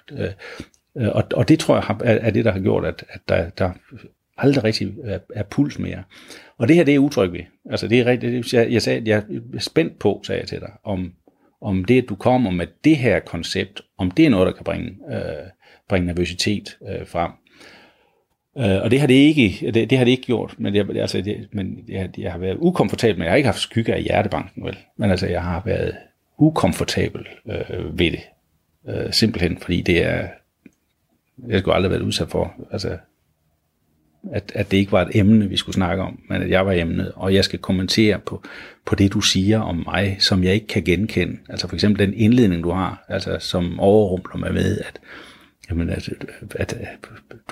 Og, 0.95 1.24
og 1.34 1.49
det 1.49 1.59
tror 1.59 1.76
jeg 1.76 1.84
har- 1.84 2.01
er 2.03 2.13
er 2.21 2.30
det, 2.30 2.45
der 2.45 2.51
har 2.51 2.59
gjort, 2.59 2.86
at, 2.86 3.03
at 3.09 3.21
der, 3.30 3.49
der 3.49 3.71
aldrig 4.38 4.63
rigtig 4.63 4.93
er, 5.03 5.19
er 5.36 5.43
puls 5.43 5.80
mere. 5.80 6.03
Og 6.57 6.67
det 6.67 6.75
her, 6.75 6.83
det 6.83 6.95
er 6.95 6.99
utryg 6.99 7.31
ved. 7.31 7.43
Altså 7.69 7.87
det 7.87 7.99
er 7.99 8.05
rigtigt, 8.05 8.53
jeg, 8.53 8.71
jeg, 8.71 8.81
sagde, 8.81 9.01
jeg 9.05 9.23
er 9.53 9.59
spændt 9.59 9.99
på, 9.99 10.21
sagde 10.23 10.41
jeg 10.41 10.47
til 10.47 10.59
dig, 10.59 10.71
om, 10.83 11.13
om 11.61 11.85
det, 11.85 12.01
at 12.01 12.09
du 12.09 12.15
kommer 12.15 12.51
med 12.51 12.67
det 12.83 12.97
her 12.97 13.19
koncept, 13.19 13.81
om 13.97 14.11
det 14.11 14.25
er 14.25 14.29
noget, 14.29 14.47
der 14.47 14.53
kan 14.53 14.63
bringe, 14.63 14.89
øh, 15.11 15.49
bringe 15.89 16.07
nervøsitet 16.07 16.77
øh, 16.89 17.07
frem. 17.07 17.31
Øh, 18.57 18.81
og 18.83 18.91
det 18.91 18.99
har 18.99 19.07
det 19.07 19.13
ikke, 19.13 19.71
det, 19.71 19.89
det 19.89 19.97
har 19.97 20.05
det 20.05 20.11
ikke 20.11 20.23
gjort, 20.23 20.55
men, 20.57 20.75
jeg, 20.75 20.89
altså, 20.89 21.21
det, 21.21 21.47
men 21.51 21.79
jeg, 21.87 22.09
jeg 22.17 22.31
har 22.31 22.39
været 22.39 22.57
ukomfortabel, 22.59 23.17
men 23.17 23.23
jeg 23.23 23.31
har 23.31 23.37
ikke 23.37 23.47
haft 23.47 23.59
skygge 23.59 23.93
af 23.93 24.03
hjertebanken, 24.03 24.65
vel? 24.65 24.77
Men 24.97 25.11
altså, 25.11 25.27
jeg 25.27 25.43
har 25.43 25.61
været 25.65 25.95
ukomfortabel 26.37 27.27
øh, 27.49 27.99
ved 27.99 28.11
det. 28.11 28.21
Øh, 28.87 29.13
simpelthen, 29.13 29.57
fordi 29.57 29.81
det 29.81 30.05
er, 30.05 30.27
jeg 31.47 31.59
skulle 31.59 31.75
aldrig 31.75 31.89
have 31.89 31.99
været 31.99 32.07
udsat 32.07 32.29
for, 32.29 32.53
altså, 32.71 32.97
at, 34.32 34.51
at 34.55 34.71
det 34.71 34.78
ikke 34.78 34.91
var 34.91 35.01
et 35.01 35.15
emne, 35.15 35.49
vi 35.49 35.57
skulle 35.57 35.76
snakke 35.76 36.03
om, 36.03 36.19
men 36.30 36.41
at 36.41 36.49
jeg 36.49 36.65
var 36.65 36.71
emnet, 36.71 37.11
og 37.15 37.34
jeg 37.34 37.43
skal 37.43 37.59
kommentere 37.59 38.19
på, 38.19 38.43
på 38.86 38.95
det, 38.95 39.13
du 39.13 39.21
siger 39.21 39.59
om 39.59 39.84
mig, 39.86 40.17
som 40.19 40.43
jeg 40.43 40.53
ikke 40.53 40.67
kan 40.67 40.84
genkende. 40.84 41.38
Altså 41.49 41.67
for 41.67 41.76
eksempel 41.76 42.07
den 42.07 42.13
indledning, 42.13 42.63
du 42.63 42.71
har, 42.71 43.05
altså 43.09 43.38
som 43.39 43.80
overrumpler 43.80 44.38
mig 44.38 44.53
med, 44.53 44.80
at, 44.80 44.99
jamen, 45.69 45.89
at, 45.89 46.09
at, 46.55 46.74
at 46.74 46.99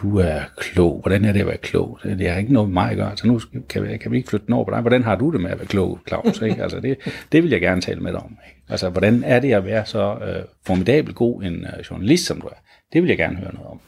du 0.01 0.17
er 0.17 0.41
klog. 0.57 0.99
Hvordan 1.01 1.25
er 1.25 1.33
det 1.33 1.39
at 1.39 1.47
være 1.47 1.57
klog? 1.57 1.99
Det 2.03 2.29
har 2.29 2.37
ikke 2.37 2.53
noget 2.53 2.69
med 2.69 2.73
mig 2.73 2.91
at 2.91 2.97
gøre. 2.97 3.17
Så 3.17 3.27
nu 3.27 3.39
kan 3.69 3.83
vi, 3.83 3.97
kan 3.97 4.11
vi 4.11 4.17
ikke 4.17 4.29
flytte 4.29 4.45
den 4.45 4.53
over 4.53 4.65
på 4.65 4.71
dig. 4.71 4.81
Hvordan 4.81 5.03
har 5.03 5.15
du 5.15 5.31
det 5.31 5.41
med 5.41 5.51
at 5.51 5.57
være 5.57 5.67
klog, 5.67 5.99
Claus? 6.07 6.41
Ikke? 6.41 6.63
Altså 6.63 6.79
det, 6.79 6.97
det 7.31 7.43
vil 7.43 7.51
jeg 7.51 7.61
gerne 7.61 7.81
tale 7.81 7.99
med 7.99 8.11
dig 8.11 8.19
om. 8.19 8.37
Ikke? 8.47 8.61
Altså 8.69 8.89
hvordan 8.89 9.23
er 9.23 9.39
det 9.39 9.53
at 9.53 9.65
være 9.65 9.85
så 9.85 10.15
øh, 10.15 10.45
formidabel 10.65 11.13
god 11.13 11.43
en 11.43 11.65
øh, 11.65 11.83
journalist, 11.91 12.25
som 12.25 12.41
du 12.41 12.47
er? 12.47 12.61
Det 12.93 13.01
vil 13.01 13.07
jeg 13.07 13.17
gerne 13.17 13.37
høre 13.37 13.53
noget 13.53 13.69
om. 13.69 13.79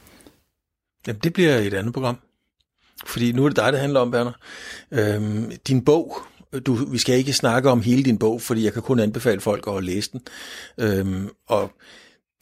Jamen, 1.07 1.19
det 1.23 1.33
bliver 1.33 1.55
et 1.55 1.73
andet 1.73 1.93
program. 1.93 2.17
Fordi 3.05 3.31
nu 3.31 3.45
er 3.45 3.49
det 3.49 3.57
dig, 3.57 3.73
det 3.73 3.79
handler 3.79 3.99
om, 3.99 4.13
Werner. 4.13 4.31
Øhm, 4.91 5.51
din 5.67 5.85
bog, 5.85 6.17
du, 6.65 6.73
vi 6.73 6.97
skal 6.97 7.17
ikke 7.17 7.33
snakke 7.33 7.69
om 7.69 7.81
hele 7.81 8.03
din 8.03 8.17
bog, 8.17 8.41
fordi 8.41 8.63
jeg 8.63 8.73
kan 8.73 8.81
kun 8.81 8.99
anbefale 8.99 9.41
folk 9.41 9.67
at 9.67 9.83
læse 9.83 10.11
den. 10.11 10.21
Øhm, 10.79 11.29
og 11.47 11.71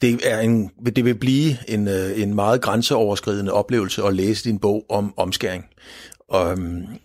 det, 0.02 0.20
er 0.24 0.40
en, 0.40 0.70
det 0.96 1.04
vil 1.04 1.14
blive 1.14 1.56
en, 1.68 1.88
øh, 1.88 2.22
en 2.22 2.34
meget 2.34 2.60
grænseoverskridende 2.60 3.52
oplevelse 3.52 4.02
at 4.02 4.14
læse 4.14 4.44
din 4.44 4.58
bog 4.58 4.84
om 4.88 5.14
omskæring. 5.16 5.64
Og, 6.28 6.58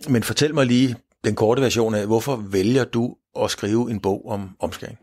men 0.08 0.22
fortæl 0.22 0.54
mig 0.54 0.66
lige 0.66 0.96
den 1.24 1.34
korte 1.34 1.62
version 1.62 1.94
af, 1.94 2.06
hvorfor 2.06 2.36
vælger 2.36 2.84
du 2.84 3.14
at 3.42 3.50
skrive 3.50 3.90
en 3.90 4.00
bog 4.00 4.28
om 4.28 4.50
omskæring? 4.60 4.98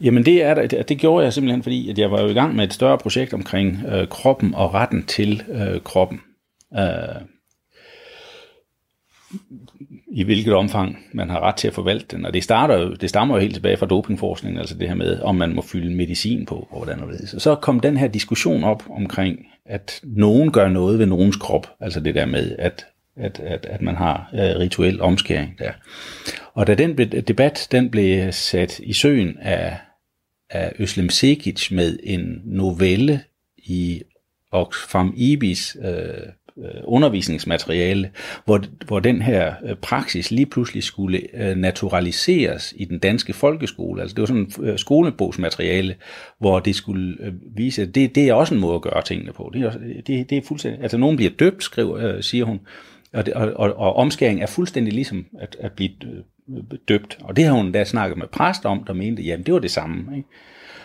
Jamen 0.00 0.24
det, 0.24 0.42
er, 0.42 0.66
det, 0.66 0.88
det 0.88 0.98
gjorde 0.98 1.24
jeg 1.24 1.32
simpelthen, 1.32 1.62
fordi 1.62 1.90
at 1.90 1.98
jeg 1.98 2.10
var 2.10 2.22
jo 2.22 2.28
i 2.28 2.32
gang 2.32 2.56
med 2.56 2.64
et 2.64 2.72
større 2.72 2.98
projekt 2.98 3.34
omkring 3.34 3.84
øh, 3.88 4.08
kroppen 4.08 4.54
og 4.54 4.74
retten 4.74 5.06
til 5.06 5.42
øh, 5.48 5.80
kroppen. 5.80 6.20
Øh, 6.78 7.22
I 10.12 10.22
hvilket 10.24 10.54
omfang 10.54 10.98
man 11.12 11.30
har 11.30 11.40
ret 11.40 11.56
til 11.56 11.68
at 11.68 11.74
forvalte 11.74 12.16
den. 12.16 12.26
Og 12.26 12.34
det, 12.34 12.44
starter 12.44 12.78
jo, 12.78 12.94
det 12.94 13.08
stammer 13.08 13.34
jo 13.34 13.40
helt 13.40 13.54
tilbage 13.54 13.76
fra 13.76 13.86
dopingforskningen, 13.86 14.58
altså 14.58 14.78
det 14.78 14.88
her 14.88 14.94
med, 14.94 15.20
om 15.20 15.34
man 15.34 15.54
må 15.54 15.62
fylde 15.62 15.94
medicin 15.94 16.46
på, 16.46 16.68
og 16.70 16.76
hvordan 16.76 17.00
og 17.00 17.12
det. 17.12 17.42
Så 17.42 17.54
kom 17.54 17.80
den 17.80 17.96
her 17.96 18.08
diskussion 18.08 18.64
op 18.64 18.82
omkring, 18.90 19.46
at 19.64 20.00
nogen 20.02 20.52
gør 20.52 20.68
noget 20.68 20.98
ved 20.98 21.06
nogens 21.06 21.36
krop, 21.36 21.66
altså 21.80 22.00
det 22.00 22.14
der 22.14 22.26
med, 22.26 22.56
at 22.58 22.86
at, 23.16 23.40
at, 23.40 23.66
at 23.66 23.82
man 23.82 23.96
har 23.96 24.30
øh, 24.34 24.40
rituel 24.40 25.00
omskæring 25.00 25.58
der. 25.58 25.72
Og 26.54 26.66
da 26.66 26.74
den 26.74 26.96
blev- 26.96 27.22
debat 27.22 27.68
den 27.72 27.90
blev 27.90 28.32
sat 28.32 28.78
i 28.78 28.92
søen 28.92 29.38
af, 29.38 29.76
af 30.50 30.72
Øslem 30.78 31.08
Sekic 31.08 31.70
med 31.70 31.98
en 32.02 32.42
novelle 32.44 33.20
i 33.56 34.02
Oxfam 34.50 35.14
Ibis 35.16 35.76
øh, 35.84 36.28
Øh, 36.58 36.80
undervisningsmateriale, 36.84 38.10
hvor, 38.44 38.60
hvor 38.86 39.00
den 39.00 39.22
her 39.22 39.54
øh, 39.64 39.76
praksis 39.76 40.30
lige 40.30 40.46
pludselig 40.46 40.82
skulle 40.82 41.20
øh, 41.34 41.56
naturaliseres 41.56 42.74
i 42.76 42.84
den 42.84 42.98
danske 42.98 43.32
folkeskole. 43.32 44.02
Altså 44.02 44.14
det 44.14 44.20
var 44.20 44.26
sådan 44.26 44.52
øh, 44.60 44.78
skolebogsmateriale, 44.78 45.94
hvor 46.38 46.60
det 46.60 46.74
skulle 46.74 47.16
vise, 47.56 47.82
at 47.82 47.94
det, 47.94 48.14
det 48.14 48.28
er 48.28 48.34
også 48.34 48.54
en 48.54 48.60
måde 48.60 48.74
at 48.74 48.82
gøre 48.82 49.02
tingene 49.02 49.32
på. 49.32 49.50
Det 49.54 49.62
er, 49.62 49.66
også, 49.66 49.78
det, 50.06 50.30
det 50.30 50.38
er 50.38 50.42
fuldstændig, 50.42 50.82
altså 50.82 50.98
nogen 50.98 51.16
bliver 51.16 51.32
døbt, 51.38 51.64
skriver, 51.64 52.20
siger 52.20 52.44
hun, 52.44 52.60
og, 53.12 53.26
det, 53.26 53.34
og, 53.34 53.52
og, 53.56 53.76
og 53.76 53.96
omskæring 53.96 54.42
er 54.42 54.46
fuldstændig 54.46 54.92
ligesom 54.92 55.26
at, 55.40 55.56
at 55.60 55.72
blive 55.72 55.90
døbt. 56.88 57.18
Og 57.20 57.36
det 57.36 57.44
har 57.44 57.52
hun 57.52 57.72
da 57.72 57.84
snakket 57.84 58.18
med 58.18 58.26
præster 58.26 58.68
om, 58.68 58.84
der 58.84 58.92
mente, 58.92 59.22
jamen 59.22 59.46
det 59.46 59.54
var 59.54 59.60
det 59.60 59.70
samme. 59.70 60.16
Ikke? 60.16 60.28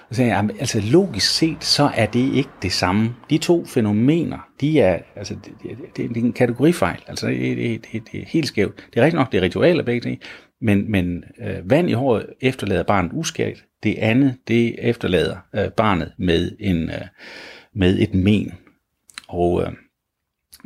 Og 0.09 0.15
så 0.15 0.23
jeg, 0.23 0.49
altså 0.59 0.81
logisk 0.91 1.37
set, 1.37 1.63
så 1.63 1.91
er 1.95 2.05
det 2.05 2.33
ikke 2.33 2.49
det 2.61 2.71
samme. 2.71 3.15
De 3.29 3.37
to 3.37 3.65
fænomener, 3.65 4.47
de 4.61 4.79
er, 4.79 4.99
altså, 5.15 5.35
det, 5.35 5.53
det, 5.63 5.77
det, 5.97 6.09
det 6.09 6.17
er 6.17 6.21
en 6.21 6.33
kategorifejl. 6.33 7.03
Altså, 7.07 7.27
det, 7.27 7.57
det, 7.57 7.85
det, 7.91 8.03
det 8.11 8.21
er 8.21 8.25
helt 8.25 8.47
skævt. 8.47 8.87
Det 8.93 8.99
er 8.99 9.05
rigtigt 9.05 9.19
nok, 9.19 9.31
det 9.31 9.37
er 9.37 9.41
ritualer 9.41 9.83
begge 9.83 10.01
ting, 10.01 10.21
men, 10.61 10.91
men 10.91 11.23
øh, 11.41 11.69
vand 11.69 11.89
i 11.89 11.93
håret 11.93 12.25
efterlader 12.41 12.83
barnet 12.83 13.11
uskært. 13.13 13.63
Det 13.83 13.95
andet, 13.97 14.37
det 14.47 14.89
efterlader 14.89 15.37
øh, 15.55 15.69
barnet 15.71 16.13
med, 16.17 16.51
en, 16.59 16.89
øh, 16.89 17.07
med 17.75 17.99
et 17.99 18.13
men. 18.13 18.53
Og 19.27 19.63
øh, 19.63 19.71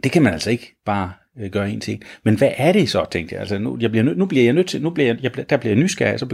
det 0.04 0.12
kan 0.12 0.22
man 0.22 0.34
altså 0.34 0.50
ikke 0.50 0.76
bare 0.86 1.12
øh, 1.39 1.49
gøre 1.49 1.71
en 1.71 1.79
ting. 1.79 2.03
Men 2.23 2.38
hvad 2.38 2.51
er 2.57 2.71
det 2.71 2.89
så, 2.89 3.05
tænkte 3.11 3.34
jeg. 3.34 3.39
Altså, 3.39 3.57
nu, 3.57 3.77
jeg 3.82 3.91
bliver, 3.91 4.03
nød, 4.03 4.15
nu 4.15 4.25
bliver 4.25 4.43
jeg 4.43 4.53
nødt 4.53 4.67
til, 4.67 4.82
nu 4.82 4.89
bliver 4.89 5.07
jeg, 5.07 5.23
jeg, 5.23 5.49
der 5.49 5.57
bliver 5.57 5.73
jeg 5.73 5.84
nysgerrig, 5.84 6.19
så 6.19 6.25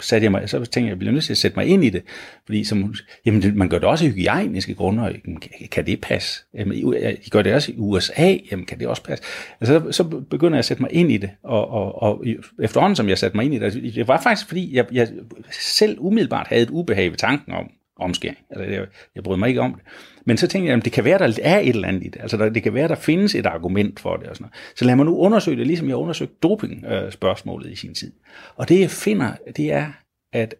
satte 0.00 0.24
jeg 0.24 0.30
mig, 0.30 0.48
så 0.48 0.58
tænkte 0.58 0.80
jeg, 0.80 0.88
jeg 0.88 0.98
bliver 0.98 1.12
nødt 1.12 1.24
til 1.24 1.32
at 1.32 1.38
sætte 1.38 1.56
mig 1.56 1.66
ind 1.66 1.84
i 1.84 1.90
det. 1.90 2.02
Fordi 2.46 2.64
som, 2.64 2.94
jamen, 3.26 3.42
det, 3.42 3.56
man 3.56 3.68
gør 3.68 3.78
det 3.78 3.88
også 3.88 4.04
i 4.04 4.08
hygiejniske 4.08 4.74
grunde, 4.74 5.02
jamen, 5.02 5.40
kan, 5.40 5.50
kan 5.70 5.86
det 5.86 6.00
passe? 6.00 6.44
Jamen, 6.54 6.76
I 7.22 7.30
gør 7.30 7.42
det 7.42 7.54
også 7.54 7.72
i 7.72 7.74
USA, 7.78 8.36
jamen, 8.50 8.66
kan 8.66 8.78
det 8.78 8.86
også 8.86 9.02
passe? 9.02 9.24
Altså, 9.60 9.80
så, 9.80 9.92
så 9.92 10.04
begynder 10.04 10.54
jeg 10.54 10.58
at 10.58 10.64
sætte 10.64 10.82
mig 10.82 10.92
ind 10.92 11.12
i 11.12 11.16
det, 11.16 11.30
og, 11.42 11.70
og, 11.70 12.02
og 12.02 12.24
efterhånden 12.62 12.96
som 12.96 13.08
jeg 13.08 13.18
satte 13.18 13.36
mig 13.36 13.44
ind 13.44 13.54
i 13.54 13.58
det, 13.58 13.64
altså, 13.64 13.80
det 13.94 14.08
var 14.08 14.20
faktisk 14.22 14.48
fordi, 14.48 14.76
jeg, 14.76 14.86
jeg 14.92 15.08
selv 15.50 15.96
umiddelbart 16.00 16.46
havde 16.48 16.62
et 16.62 16.70
ubehag 16.70 17.10
ved 17.10 17.16
tanken 17.16 17.52
om 17.52 17.70
omskæring. 17.96 18.38
Altså, 18.50 18.64
jeg, 18.64 18.86
jeg 19.14 19.22
brød 19.22 19.36
mig 19.36 19.48
ikke 19.48 19.60
om 19.60 19.74
det. 19.74 19.82
Men 20.28 20.36
så 20.36 20.46
tænkte 20.46 20.68
jeg, 20.68 20.78
at 20.78 20.84
det 20.84 20.92
kan 20.92 21.04
være, 21.04 21.18
der 21.18 21.38
er 21.42 21.58
et 21.58 21.68
eller 21.68 21.88
andet 21.88 22.04
i 22.04 22.08
det. 22.08 22.20
Altså 22.20 22.36
der, 22.36 22.48
det 22.48 22.62
kan 22.62 22.74
være, 22.74 22.88
der 22.88 22.94
findes 22.94 23.34
et 23.34 23.46
argument 23.46 24.00
for 24.00 24.16
det. 24.16 24.28
Og 24.28 24.36
sådan 24.36 24.44
noget. 24.44 24.78
Så 24.78 24.84
lad 24.84 24.96
mig 24.96 25.06
nu 25.06 25.18
undersøge 25.18 25.56
det, 25.56 25.66
ligesom 25.66 25.88
jeg 25.88 25.96
undersøgte 25.96 26.34
doping-spørgsmålet 26.42 27.66
øh, 27.66 27.72
i 27.72 27.76
sin 27.76 27.94
tid. 27.94 28.12
Og 28.56 28.68
det 28.68 28.80
jeg 28.80 28.90
finder, 28.90 29.32
det 29.56 29.72
er, 29.72 29.92
at 30.32 30.54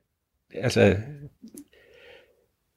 altså, 0.55 0.81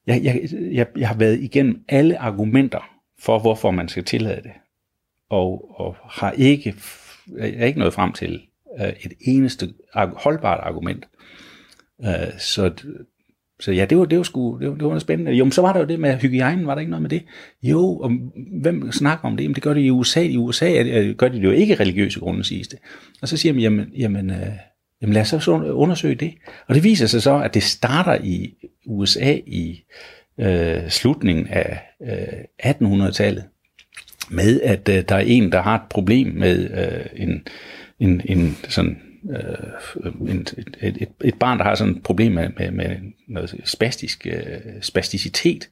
jeg, 0.06 0.24
jeg, 0.24 0.40
jeg, 0.52 0.86
jeg 0.96 1.08
har 1.08 1.16
været 1.16 1.40
igennem 1.40 1.84
alle 1.88 2.18
argumenter 2.18 2.90
for, 3.18 3.38
hvorfor 3.38 3.70
man 3.70 3.88
skal 3.88 4.04
tillade 4.04 4.42
det. 4.42 4.52
Og, 5.28 5.80
og 5.80 5.96
har 6.02 6.32
ikke, 6.32 6.74
jeg 7.36 7.54
er 7.56 7.66
ikke 7.66 7.78
nået 7.78 7.94
frem 7.94 8.12
til 8.12 8.42
øh, 8.80 8.88
et 8.88 9.12
eneste 9.20 9.74
holdbart 9.94 10.60
argument. 10.62 11.08
Øh, 12.04 12.38
så 12.38 12.72
så 13.60 13.72
ja, 13.72 13.84
det 13.84 13.98
var, 13.98 14.04
det 14.04 14.18
var 14.18 14.24
sgu, 14.24 14.58
det 14.60 14.68
var, 14.68 14.74
det 14.74 14.82
var 14.82 14.88
noget 14.88 15.02
spændende. 15.02 15.32
Jo, 15.32 15.44
men 15.44 15.52
så 15.52 15.62
var 15.62 15.72
der 15.72 15.80
jo 15.80 15.86
det 15.86 16.00
med 16.00 16.18
hygiejnen, 16.18 16.66
var 16.66 16.74
der 16.74 16.80
ikke 16.80 16.90
noget 16.90 17.02
med 17.02 17.10
det? 17.10 17.22
Jo, 17.62 17.96
og 17.98 18.10
hvem 18.62 18.92
snakker 18.92 19.28
om 19.28 19.36
det? 19.36 19.44
Jamen 19.44 19.54
det 19.54 19.62
gør 19.62 19.74
de 19.74 19.80
i 19.80 19.90
USA. 19.90 20.22
I 20.22 20.36
USA 20.36 20.74
er 20.74 20.82
det, 20.82 20.94
øh, 20.94 21.14
gør 21.14 21.28
de 21.28 21.36
det 21.36 21.44
jo 21.44 21.50
ikke 21.50 21.74
religiøse 21.74 22.20
grunde, 22.20 22.44
siges 22.44 22.68
det. 22.68 22.78
Og 23.22 23.28
så 23.28 23.36
siger 23.36 23.52
man, 23.52 23.62
jamen, 23.62 23.86
jamen, 23.98 24.30
øh, 24.30 24.46
jamen 25.02 25.12
lad 25.12 25.22
os 25.22 25.44
så 25.44 25.50
undersøge 25.72 26.14
det. 26.14 26.34
Og 26.68 26.74
det 26.74 26.84
viser 26.84 27.06
sig 27.06 27.22
så, 27.22 27.38
at 27.38 27.54
det 27.54 27.62
starter 27.62 28.18
i 28.24 28.54
USA 28.86 29.38
i 29.46 29.84
øh, 30.40 30.88
slutningen 30.88 31.46
af 31.46 31.80
øh, 32.02 32.70
1800-tallet 32.72 33.44
med, 34.30 34.60
at 34.60 34.88
øh, 34.88 35.04
der 35.08 35.14
er 35.14 35.24
en, 35.26 35.52
der 35.52 35.62
har 35.62 35.74
et 35.74 35.88
problem 35.90 36.26
med 36.26 36.70
øh, 36.70 37.06
en, 37.16 37.42
en, 38.00 38.20
en 38.24 38.56
sådan 38.68 38.98
øh, 39.30 40.34
et, 40.34 40.54
et, 40.80 40.96
et, 41.00 41.08
et 41.24 41.34
barn, 41.34 41.58
der 41.58 41.64
har 41.64 41.74
sådan 41.74 41.96
et 41.96 42.02
problem 42.02 42.32
med, 42.32 42.48
med, 42.58 42.70
med 42.70 42.96
noget 43.28 43.54
spastisk 43.64 44.26
øh, 44.26 44.60
spasticitet, 44.80 45.68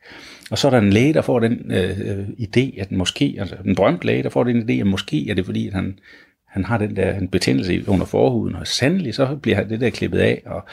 og 0.50 0.58
så 0.58 0.66
er 0.66 0.70
der 0.70 0.78
en 0.78 0.92
læge, 0.92 1.14
der 1.14 1.22
får 1.22 1.40
den 1.40 1.72
øh, 1.72 2.28
idé, 2.28 2.80
at 2.80 2.92
måske, 2.92 3.36
altså 3.38 3.56
en 3.64 3.74
drømt 3.74 4.04
læge, 4.04 4.22
der 4.22 4.28
får 4.28 4.44
den 4.44 4.70
idé, 4.70 4.80
at 4.80 4.86
måske 4.86 5.30
er 5.30 5.34
det 5.34 5.44
fordi, 5.44 5.66
at 5.66 5.74
han, 5.74 5.98
han 6.48 6.64
har 6.64 6.78
den 6.78 6.96
der 6.96 7.18
en 7.18 7.28
betændelse 7.28 7.84
under 7.88 8.06
forhuden, 8.06 8.54
og 8.54 8.66
sandelig 8.66 9.14
så 9.14 9.36
bliver 9.42 9.64
det 9.64 9.80
der 9.80 9.90
klippet 9.90 10.18
af, 10.18 10.42
og, 10.46 10.64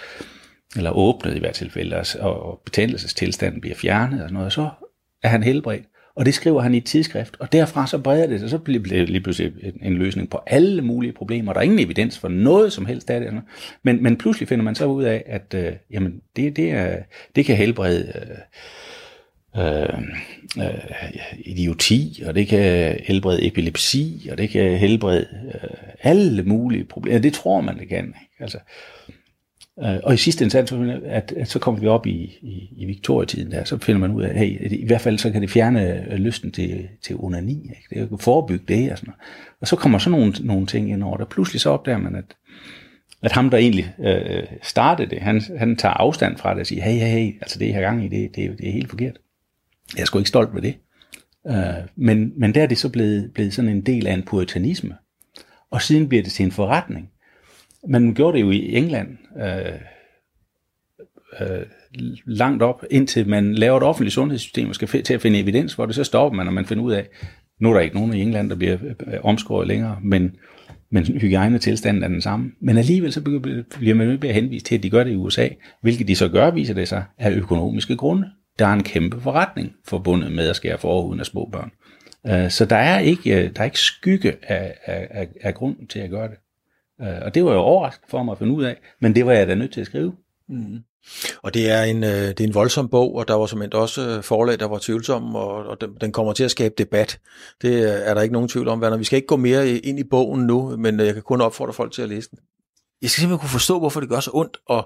eller 0.76 0.92
åbnet 0.92 1.36
i 1.36 1.40
hvert 1.40 1.54
tilfælde, 1.54 2.04
og, 2.20 2.44
og 2.44 2.62
betændelsestilstanden 2.66 3.62
bliver 3.62 3.76
fjernet 3.76 4.22
og 4.22 4.30
sådan 4.30 4.34
noget, 4.34 4.46
og 4.46 4.52
så 4.52 4.70
er 5.24 5.28
han 5.28 5.44
helbredt. 5.44 5.86
Og 6.16 6.26
det 6.26 6.34
skriver 6.34 6.62
han 6.62 6.74
i 6.74 6.78
et 6.78 6.86
tidsskrift, 6.86 7.36
og 7.40 7.52
derfra 7.52 7.88
så 7.88 7.98
breder 7.98 8.28
det 8.28 8.40
sig, 8.40 8.50
så 8.50 8.58
bliver 8.58 8.84
det 8.84 9.10
lige 9.10 9.22
pludselig 9.22 9.54
en 9.82 9.94
løsning 9.94 10.30
på 10.30 10.40
alle 10.48 10.82
mulige 10.82 11.14
problemer. 11.14 11.54
Der 11.54 11.60
er 11.60 11.64
ingen 11.64 11.80
evidens 11.80 12.20
for 12.20 12.28
noget 12.28 12.74
som 12.74 12.86
helst 12.86 13.10
af 13.10 13.20
det. 13.20 13.28
Altså. 13.28 13.42
Men, 13.84 14.04
men 14.04 14.18
pludselig 14.18 14.48
finder 14.48 14.66
man 14.66 14.76
så 14.76 14.86
ud 14.86 15.04
af, 15.04 15.24
at 15.26 15.54
øh, 15.54 15.74
jamen, 15.92 16.22
det, 16.36 16.56
det, 16.56 16.72
er, 16.72 16.98
det 17.36 17.46
kan 17.46 17.56
helbrede 17.56 18.12
øh, 19.58 19.64
øh, 19.64 20.00
øh 20.58 20.80
idioti, 21.38 22.24
og 22.26 22.36
det 22.36 22.48
kan 22.48 22.96
helbrede 23.04 23.48
epilepsi, 23.48 24.30
og 24.32 24.38
det 24.38 24.50
kan 24.50 24.78
helbrede 24.78 25.28
øh, 25.54 25.70
alle 26.02 26.44
mulige 26.44 26.84
problemer. 26.84 27.20
Det 27.20 27.34
tror 27.34 27.62
man, 27.62 27.80
det 27.80 27.90
kan. 27.90 28.06
Ikke? 28.06 28.18
Altså, 28.40 28.58
Øh, 29.84 30.00
og 30.04 30.14
i 30.14 30.18
sidste 30.18 30.44
instans, 30.44 30.74
at, 31.06 31.34
at 31.38 31.48
så 31.48 31.60
kommer 31.60 31.82
vi 31.82 31.88
op 31.88 32.08
i, 32.08 32.38
i, 32.42 32.70
i 32.78 32.86
Victoria-tiden 32.86 33.52
der, 33.52 33.64
så 33.64 33.78
finder 33.78 34.00
man 34.00 34.12
ud 34.12 34.24
af, 34.24 34.30
at 34.30 34.36
hey, 34.36 34.72
i 34.72 34.86
hvert 34.86 35.02
fald 35.02 35.18
så 35.18 35.32
kan 35.32 35.42
det 35.42 35.50
fjerne 35.50 36.12
øh, 36.12 36.18
lysten 36.18 36.52
til, 36.52 36.88
til 37.02 37.16
onani. 37.20 37.62
Ikke? 37.62 38.02
Det 38.02 38.10
kan 38.10 38.18
forebygge 38.18 38.66
det 38.68 38.92
og 38.92 38.98
sådan 38.98 39.08
noget. 39.10 39.22
Og 39.62 39.68
så 39.68 39.76
kommer 39.76 39.98
sådan 39.98 40.20
nogle, 40.20 40.34
nogle 40.40 40.66
ting 40.66 40.92
ind 40.92 41.04
over 41.04 41.18
der. 41.18 41.26
Pludselig 41.26 41.62
så 41.62 41.70
opdager 41.70 41.98
man, 41.98 42.16
at, 42.16 42.36
at 43.22 43.32
ham, 43.32 43.50
der 43.50 43.58
egentlig 43.58 43.94
øh, 44.00 44.44
startede 44.64 45.10
det, 45.10 45.20
han, 45.20 45.42
han 45.58 45.76
tager 45.76 45.94
afstand 45.94 46.38
fra 46.38 46.54
det 46.54 46.60
og 46.60 46.68
siger, 46.68 46.84
hey, 46.84 47.00
hey, 47.00 47.08
hey, 47.08 47.36
altså 47.42 47.60
det, 47.60 47.74
her 47.74 47.82
gang 47.82 48.06
i, 48.06 48.08
det, 48.08 48.36
det, 48.36 48.58
det 48.58 48.68
er 48.68 48.74
helt 48.74 48.90
forkert. 48.90 49.18
Jeg 49.96 50.02
er 50.02 50.06
sgu 50.06 50.20
ikke 50.20 50.30
stolt 50.30 50.56
ved 50.56 50.62
det. 50.62 50.76
Øh, 51.48 51.88
men, 51.96 52.34
men 52.38 52.56
der 52.56 52.64
er 52.64 52.68
det 52.68 52.78
så 52.78 52.90
blevet, 52.90 53.32
blevet 53.34 53.54
sådan 53.54 53.72
en 53.72 53.82
del 53.82 54.08
af 54.08 54.14
en 54.14 54.24
puritanisme. 54.24 54.96
Og 55.72 55.82
siden 55.82 56.10
bliver 56.10 56.24
det 56.24 56.32
til 56.32 56.46
en 56.46 56.52
forretning. 56.52 57.10
Man 57.90 58.14
gjorde 58.14 58.38
det 58.38 58.44
jo 58.44 58.52
i 58.52 58.76
England 58.76 59.18
øh, 59.42 59.80
øh, 61.42 61.66
langt 62.26 62.64
op, 62.64 62.84
indtil 62.92 63.30
man 63.30 63.54
laver 63.54 63.78
et 63.78 63.84
offentligt 63.84 64.14
sundhedssystem 64.14 64.70
og 64.70 64.76
skal 64.76 65.04
til 65.04 65.14
at 65.14 65.22
finde 65.22 65.40
evidens, 65.40 65.74
hvor 65.74 65.86
det 65.86 65.96
så 65.96 66.04
stopper 66.04 66.38
man, 66.38 66.48
og 66.48 66.54
man 66.54 66.66
finder 66.66 66.84
ud 66.84 66.92
af, 66.92 67.08
nu 67.62 67.70
er 67.70 67.74
der 67.74 67.82
ikke 67.82 67.96
nogen 67.96 68.14
i 68.14 68.22
England, 68.22 68.50
der 68.50 68.56
bliver 68.56 68.78
øh, 68.84 69.20
omskåret 69.24 69.68
længere, 69.68 69.98
men, 70.04 70.36
men 70.92 71.06
hygiejnetilstanden 71.06 72.04
er 72.04 72.08
den 72.08 72.22
samme. 72.22 72.52
Men 72.62 72.78
alligevel 72.78 73.14
så 73.14 73.22
bliver 73.80 73.96
man 73.96 74.08
nødt 74.08 74.22
til 74.22 74.28
at 74.28 74.34
henvise 74.34 74.66
til, 74.66 74.76
at 74.76 74.84
de 74.84 74.90
gør 74.90 75.04
det 75.04 75.12
i 75.12 75.16
USA, 75.16 75.48
hvilket 75.82 76.08
de 76.08 76.16
så 76.16 76.28
gør, 76.28 76.52
viser 76.52 76.74
det 76.74 76.88
sig, 76.88 77.04
af 77.18 77.32
økonomiske 77.32 77.96
grunde. 77.96 78.28
Der 78.60 78.66
er 78.68 78.74
en 78.74 78.84
kæmpe 78.84 79.22
forretning 79.22 79.72
forbundet 79.88 80.32
med 80.32 80.50
at 80.50 80.56
skære 80.56 80.78
forhuden 80.78 81.20
af 81.20 81.26
små 81.26 81.50
børn. 81.52 81.72
Øh, 82.28 82.50
så 82.50 82.66
der 82.66 82.76
er 82.76 83.00
ikke, 83.00 83.44
øh, 83.44 83.50
der 83.56 83.62
er 83.62 83.66
ikke 83.66 83.80
skygge 83.80 84.36
af, 84.44 84.76
af, 84.86 85.28
af 85.42 85.54
grund 85.54 85.88
til 85.88 86.00
at 86.00 86.10
gøre 86.10 86.28
det. 86.28 86.38
Øh, 87.02 87.22
og 87.22 87.36
det 87.36 87.46
var 87.46 87.54
jo 87.54 87.60
overraskende 87.60 88.08
for 88.10 88.24
mig 88.24 88.32
at 88.32 88.38
finde 88.38 88.54
ud 88.54 88.64
af, 88.64 88.76
men 89.02 89.16
det 89.16 89.26
var 89.26 89.32
jeg 89.32 89.48
da 89.48 89.56
nødt 89.56 89.74
til 89.74 89.82
at 89.82 89.88
skrive. 89.88 90.14
Mm. 90.50 90.80
Og 91.42 91.54
det 91.54 91.72
er, 91.72 91.84
en, 91.84 92.04
øh, 92.04 92.10
det 92.10 92.40
er 92.40 92.44
en 92.44 92.54
voldsom 92.54 92.90
bog, 92.90 93.16
og 93.16 93.28
der 93.28 93.34
var 93.34 93.46
som 93.46 93.64
også 93.74 94.10
øh, 94.10 94.24
forlag, 94.24 94.60
der 94.60 94.66
var 94.66 94.80
tvivlsomme, 94.82 95.40
og, 95.40 95.66
og 95.66 95.82
den, 95.82 95.90
den 96.02 96.12
kommer 96.12 96.34
til 96.34 96.44
at 96.44 96.52
skabe 96.52 96.76
debat. 96.78 97.20
Det 97.62 98.08
er 98.10 98.14
der 98.14 98.22
ikke 98.22 98.34
nogen 98.34 98.50
tvivl 98.50 98.68
om, 98.68 98.82
Werner. 98.82 98.98
Vi 98.98 99.04
skal 99.04 99.18
ikke 99.18 99.28
gå 99.28 99.38
mere 99.38 99.70
ind 99.70 100.00
i 100.00 100.04
bogen 100.04 100.48
nu, 100.48 100.78
men 100.78 101.00
jeg 101.00 101.14
kan 101.14 101.24
kun 101.24 101.42
opfordre 101.42 101.74
folk 101.74 101.92
til 101.92 102.02
at 102.02 102.10
læse 102.10 102.30
den. 102.30 102.40
Jeg 103.02 103.10
skal 103.10 103.22
simpelthen 103.22 103.40
kunne 103.40 103.50
forstå, 103.50 103.80
hvorfor 103.80 104.00
det 104.00 104.10
gør 104.10 104.20
så 104.20 104.32
ondt 104.34 104.58
at, 104.70 104.86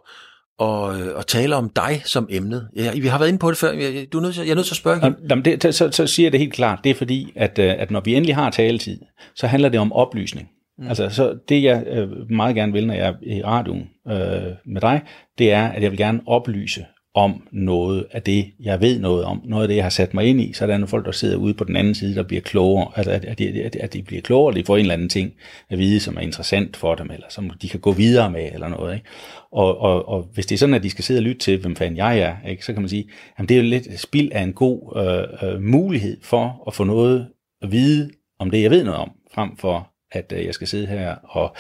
og, 0.60 0.82
og 1.16 1.28
tale 1.28 1.56
om 1.56 1.70
dig 1.70 2.02
som 2.06 2.28
emnet. 2.30 2.70
Ja, 2.76 2.92
vi 2.94 3.08
har 3.08 3.18
været 3.18 3.30
inde 3.30 3.40
på 3.40 3.50
det 3.50 3.58
før. 3.58 3.72
Jeg, 3.72 4.08
du 4.14 4.18
er 4.18 4.22
nødt 4.22 4.36
til, 4.36 4.44
jeg 4.44 4.52
er 4.52 4.56
nødt 4.56 4.68
til 4.68 4.74
at 4.74 4.78
spørge 4.78 5.16
Jamen, 5.30 5.46
det, 5.46 5.76
så, 5.76 5.92
så 5.92 6.08
siger 6.08 6.26
jeg 6.26 6.32
det 6.32 6.40
helt 6.40 6.54
klart. 6.54 6.80
Det 6.84 6.90
er 6.90 6.96
fordi, 6.96 7.34
at, 7.36 7.60
at 7.60 7.92
når 7.92 8.02
vi 8.02 8.16
endelig 8.16 8.36
har 8.36 8.50
taletid, 8.50 9.00
så 9.36 9.48
handler 9.48 9.70
det 9.70 9.80
om 9.80 9.94
oplysning. 9.94 10.50
Mm. 10.80 10.88
Altså, 10.88 11.10
så 11.10 11.38
det 11.50 11.64
jeg 11.64 11.84
øh, 11.88 12.32
meget 12.32 12.56
gerne 12.56 12.74
vil, 12.74 12.88
når 12.88 12.94
jeg 12.94 13.08
er 13.08 13.14
i 13.22 13.44
radioen 13.44 13.90
øh, 14.08 14.54
med 14.66 14.82
dig, 14.82 15.02
det 15.38 15.52
er, 15.52 15.68
at 15.68 15.84
jeg 15.84 15.92
vil 15.92 15.98
gerne 15.98 16.22
oplyse 16.26 16.86
om 17.14 17.48
noget 17.52 18.06
af 18.12 18.22
det, 18.22 18.46
jeg 18.60 18.82
ved 18.82 19.00
noget 19.00 19.24
om, 19.24 19.42
noget 19.46 19.64
af 19.64 19.68
det, 19.68 19.76
jeg 19.76 19.84
har 19.84 19.90
sat 19.90 20.14
mig 20.14 20.26
ind 20.26 20.42
i, 20.42 20.54
så 20.54 20.64
er 20.64 20.68
der 20.68 20.78
nogle 20.78 20.88
folk, 20.88 21.06
der 21.06 21.12
sidder 21.12 21.38
ude 21.38 21.54
på 21.54 21.64
den 21.64 21.76
anden 21.76 21.96
side, 21.96 22.16
der 22.16 22.24
bliver 22.24 22.42
klogere, 22.42 22.92
altså 22.96 23.12
at, 23.12 23.26
at, 23.26 23.40
de, 23.40 23.64
at, 23.64 23.76
at 23.76 23.94
de 23.94 24.04
bliver 24.04 24.22
klogere, 24.22 24.56
de 24.56 24.66
får 24.66 24.78
en 24.78 24.82
eller 24.82 24.94
anden 24.94 25.10
ting 25.10 25.34
at 25.70 25.78
vide, 25.78 26.00
som 26.00 26.18
er 26.18 26.22
interessant 26.22 26.78
for 26.78 26.96
dem, 26.96 27.12
eller 27.12 27.26
som 27.30 27.50
de 27.62 27.70
kan 27.70 27.80
gå 27.80 27.92
videre 27.92 28.32
med, 28.32 28.50
eller 28.54 28.68
noget. 28.68 28.94
Ikke? 28.94 29.06
Og, 29.52 29.78
og, 29.78 30.10
og 30.10 30.28
hvis 30.34 30.46
det 30.46 30.56
er 30.56 30.60
sådan, 30.60 30.76
at 30.76 30.84
de 30.84 30.90
skal 30.90 31.04
sidde 31.04 31.20
og 31.20 31.24
lytte 31.24 31.40
til, 31.40 31.62
hvem 31.62 31.76
fanden 31.76 31.98
jeg 31.98 32.20
er, 32.20 32.36
ikke? 32.50 32.66
så 32.66 32.74
kan 32.74 32.82
man 32.82 32.90
sige, 32.90 33.10
at 33.38 33.50
det 33.50 33.58
er 33.58 33.62
jo 33.62 33.70
lidt 33.70 34.00
spild 34.00 34.32
af 34.32 34.42
en 34.42 34.54
god 34.54 34.98
øh, 34.98 35.50
øh, 35.50 35.62
mulighed 35.62 36.18
for 36.24 36.64
at 36.68 36.74
få 36.74 36.84
noget 36.84 37.28
at 37.62 37.72
vide 37.72 38.10
om 38.40 38.52
det, 38.52 38.62
jeg 38.62 38.72
ved 38.72 38.84
noget 38.84 39.00
om, 39.00 39.12
frem 39.34 39.58
for 39.58 39.89
at 40.12 40.34
øh, 40.36 40.46
jeg 40.46 40.54
skal 40.54 40.68
sidde 40.68 40.88
her 40.88 41.16
og, 41.24 41.56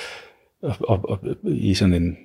og, 0.63 0.75
og, 0.79 1.09
og 1.09 1.19
i 1.43 1.73
sådan 1.73 1.93
en 1.93 2.17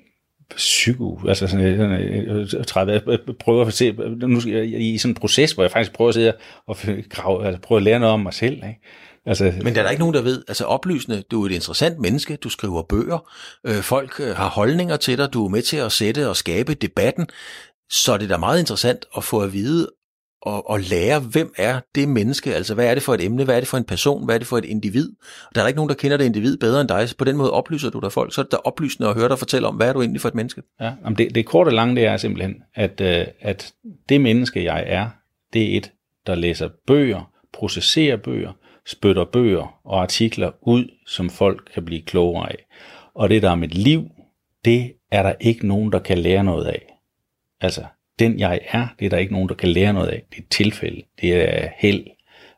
psyko, 0.57 1.20
altså 1.29 1.47
sådan, 1.47 1.77
sådan 1.77 2.91
øh, 2.91 3.09
øh, 3.09 3.35
prøve 3.41 3.66
at 3.66 3.72
se, 3.72 3.93
nu 4.16 4.41
skal 4.41 4.53
jeg 4.53 4.81
i 4.81 4.99
sådan 4.99 5.11
en 5.11 5.14
proces, 5.14 5.53
hvor 5.53 5.62
jeg 5.62 5.70
faktisk 5.70 5.93
prøver 5.93 6.09
at 6.09 6.14
sidde 6.14 6.33
og 6.66 6.77
grave, 7.11 7.47
altså 7.47 7.61
prøve 7.61 7.77
at 7.77 7.83
lære 7.83 7.99
noget 7.99 8.12
om 8.12 8.20
mig 8.20 8.35
selv, 8.35 8.55
ikke? 8.55 8.81
Altså, 9.27 9.53
Men 9.62 9.75
der 9.75 9.81
er 9.81 9.85
der 9.85 9.91
ikke 9.91 10.01
nogen, 10.01 10.14
der 10.14 10.22
ved, 10.22 10.45
altså 10.49 10.64
oplysende, 10.64 11.22
du 11.31 11.43
er 11.43 11.47
et 11.47 11.53
interessant 11.53 11.99
menneske, 11.99 12.37
du 12.37 12.49
skriver 12.49 12.83
bøger, 12.83 13.31
øh, 13.66 13.83
folk 13.83 14.18
har 14.18 14.49
holdninger 14.49 14.97
til 14.97 15.18
dig, 15.18 15.33
du 15.33 15.45
er 15.45 15.49
med 15.49 15.62
til 15.62 15.77
at 15.77 15.93
sætte 15.93 16.29
og 16.29 16.37
skabe 16.37 16.75
debatten, 16.75 17.27
så 17.91 18.12
er 18.12 18.16
det 18.16 18.31
da 18.31 18.37
meget 18.37 18.61
interessant 18.61 19.05
at 19.16 19.25
få 19.25 19.41
at 19.41 19.53
vide 19.53 19.91
og, 20.45 20.71
og 20.71 20.81
lære, 20.81 21.21
hvem 21.21 21.55
er 21.59 21.81
det 21.95 22.09
menneske, 22.09 22.55
altså 22.55 22.75
hvad 22.75 22.87
er 22.87 22.95
det 22.95 23.03
for 23.03 23.15
et 23.15 23.25
emne, 23.25 23.45
hvad 23.45 23.57
er 23.57 23.61
det 23.61 23.69
for 23.69 23.77
en 23.77 23.85
person, 23.85 24.25
hvad 24.25 24.35
er 24.35 24.39
det 24.39 24.47
for 24.47 24.59
et 24.59 24.65
individ. 24.65 25.09
Og 25.49 25.55
der 25.55 25.61
er 25.61 25.65
der 25.65 25.69
ikke 25.69 25.79
nogen, 25.79 25.89
der 25.89 25.95
kender 25.95 26.17
det 26.17 26.25
individ 26.25 26.57
bedre 26.57 26.81
end 26.81 26.89
dig, 26.89 27.09
så 27.09 27.17
på 27.17 27.25
den 27.25 27.37
måde 27.37 27.51
oplyser 27.51 27.91
du 27.91 28.01
dig 28.01 28.13
folk, 28.13 28.35
så 28.35 28.41
er 28.41 28.43
det 28.43 28.53
da 28.53 28.57
oplysende 28.57 29.09
at 29.09 29.15
høre 29.15 29.29
dig 29.29 29.39
fortælle 29.39 29.69
om, 29.69 29.75
hvad 29.75 29.89
er 29.89 29.93
du 29.93 30.01
egentlig 30.01 30.21
for 30.21 30.29
et 30.29 30.35
menneske. 30.35 30.63
Ja, 30.81 30.93
jamen 31.05 31.19
det, 31.19 31.35
det 31.35 31.47
korte 31.47 31.69
og 31.69 31.73
lange, 31.73 31.97
det 31.97 32.07
er 32.07 32.17
simpelthen, 32.17 32.63
at, 32.75 33.01
øh, 33.01 33.27
at 33.41 33.73
det 34.09 34.21
menneske, 34.21 34.65
jeg 34.65 34.85
er, 34.87 35.09
det 35.53 35.73
er 35.73 35.77
et, 35.77 35.93
der 36.27 36.35
læser 36.35 36.69
bøger, 36.87 37.31
processerer 37.53 38.17
bøger, 38.17 38.53
spytter 38.87 39.25
bøger 39.25 39.81
og 39.85 40.03
artikler 40.03 40.51
ud, 40.63 40.85
som 41.07 41.31
folk 41.31 41.71
kan 41.75 41.85
blive 41.85 42.03
klogere 42.03 42.49
af. 42.49 42.67
Og 43.15 43.29
det, 43.29 43.43
der 43.43 43.51
er 43.51 43.55
mit 43.55 43.75
liv, 43.75 44.11
det 44.65 44.93
er 45.11 45.23
der 45.23 45.33
ikke 45.41 45.67
nogen, 45.67 45.93
der 45.93 45.99
kan 45.99 46.19
lære 46.19 46.45
noget 46.45 46.67
af. 46.67 46.99
Altså, 47.61 47.85
den 48.19 48.39
jeg 48.39 48.61
er, 48.69 48.87
det 48.99 49.07
er 49.07 49.11
der 49.11 49.19
ikke 49.19 49.33
nogen, 49.33 49.49
der 49.49 49.55
kan 49.55 49.69
lære 49.69 49.93
noget 49.93 50.09
af. 50.09 50.23
Det 50.31 50.39
er 50.39 50.47
tilfælde, 50.51 51.03
det 51.21 51.35
er 51.35 51.69
held, 51.77 52.07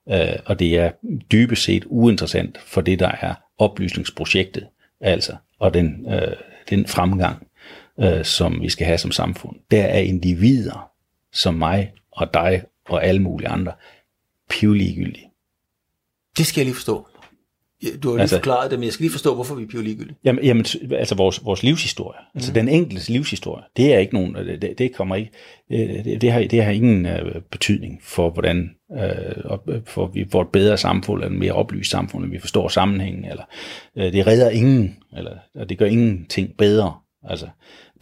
øh, 0.08 0.38
og 0.44 0.58
det 0.58 0.78
er 0.78 0.90
dybest 1.32 1.62
set 1.62 1.84
uinteressant 1.86 2.58
for 2.58 2.80
det, 2.80 2.98
der 2.98 3.12
er 3.20 3.34
oplysningsprojektet, 3.58 4.66
altså, 5.00 5.36
og 5.58 5.74
den, 5.74 6.06
øh, 6.12 6.36
den 6.70 6.86
fremgang, 6.86 7.46
øh, 8.00 8.24
som 8.24 8.62
vi 8.62 8.68
skal 8.68 8.86
have 8.86 8.98
som 8.98 9.10
samfund. 9.10 9.56
Der 9.70 9.82
er 9.82 9.98
individer, 9.98 10.90
som 11.32 11.54
mig 11.54 11.92
og 12.10 12.34
dig 12.34 12.62
og 12.88 13.04
alle 13.04 13.22
mulige 13.22 13.48
andre, 13.48 13.72
pivligegyldige. 14.50 15.30
Det 16.38 16.46
skal 16.46 16.60
jeg 16.60 16.64
lige 16.64 16.74
forstå. 16.74 17.08
Ja, 17.82 17.88
Du 18.02 18.08
har 18.08 18.14
lige 18.14 18.20
Altså- 18.20 18.36
forklaret 18.36 18.70
det, 18.70 18.78
men 18.78 18.84
jeg 18.84 18.92
skal 18.92 19.04
lige 19.04 19.12
forstå, 19.12 19.34
hvorfor 19.34 19.54
vi 19.54 19.62
er 19.62 19.66
pioligegyldige. 19.66 20.16
Jamen, 20.24 20.44
jamen 20.44 20.64
altså 20.92 21.14
vores, 21.14 21.44
vores 21.44 21.62
livshistorie, 21.62 22.18
mm. 22.34 22.38
altså 22.38 22.52
den 22.52 22.68
enkeltes 22.68 23.08
livshistorie, 23.08 23.64
det 23.76 23.94
er 23.94 23.98
ikke 23.98 24.14
nogen, 24.14 24.34
det, 24.34 24.78
det 24.78 24.94
kommer 24.94 25.16
ikke, 25.16 25.30
øh, 25.72 26.04
det, 26.04 26.20
det, 26.20 26.32
har, 26.32 26.40
det 26.40 26.64
har 26.64 26.70
ingen 26.70 27.06
øh, 27.06 27.40
betydning 27.50 28.00
for, 28.02 28.30
hvordan 28.30 28.70
øh, 28.92 29.82
for 29.86 30.06
vi 30.06 30.26
får 30.32 30.42
et 30.42 30.48
bedre 30.48 30.76
samfund, 30.76 31.22
eller 31.22 31.32
et 31.34 31.38
mere 31.38 31.52
oplyst 31.52 31.90
samfund, 31.90 32.24
at 32.24 32.30
vi 32.30 32.38
forstår 32.38 32.68
sammenhængen, 32.68 33.24
eller 33.24 33.44
øh, 33.98 34.12
det 34.12 34.26
redder 34.26 34.50
ingen, 34.50 34.96
eller 35.16 35.32
og 35.54 35.68
det 35.68 35.78
gør 35.78 35.86
ingenting 35.86 36.50
bedre. 36.58 36.94
Altså, 37.28 37.46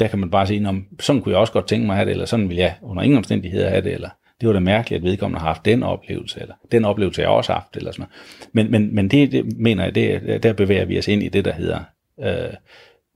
der 0.00 0.08
kan 0.08 0.18
man 0.18 0.30
bare 0.30 0.46
sige, 0.46 0.68
om 0.68 0.84
sådan 1.00 1.22
kunne 1.22 1.32
jeg 1.32 1.40
også 1.40 1.52
godt 1.52 1.68
tænke 1.68 1.86
mig 1.86 1.94
at 1.94 1.96
have 1.96 2.06
det, 2.06 2.12
eller 2.12 2.26
sådan 2.26 2.48
vil 2.48 2.56
jeg 2.56 2.74
under 2.82 3.02
ingen 3.02 3.18
omstændigheder 3.18 3.68
have 3.68 3.82
det, 3.82 3.92
eller 3.94 4.08
det 4.40 4.46
var 4.46 4.52
da 4.52 4.60
mærkeligt, 4.60 5.00
at 5.00 5.04
vedkommende 5.04 5.40
har 5.40 5.46
haft 5.46 5.64
den 5.64 5.82
oplevelse, 5.82 6.40
eller 6.40 6.54
den 6.72 6.84
oplevelse 6.84 7.20
jeg 7.20 7.30
også 7.30 7.52
har 7.52 7.60
haft, 7.60 7.76
eller 7.76 7.92
sådan 7.92 8.02
noget. 8.02 8.50
Men, 8.52 8.70
men, 8.70 8.94
men 8.94 9.10
det, 9.10 9.32
det 9.32 9.56
mener 9.56 9.84
jeg, 9.84 9.94
det, 9.94 10.42
der 10.42 10.52
bevæger 10.52 10.84
vi 10.84 10.98
os 10.98 11.08
ind 11.08 11.22
i 11.22 11.28
det, 11.28 11.44
der 11.44 11.52
hedder 11.52 11.80
øh, 12.20 12.54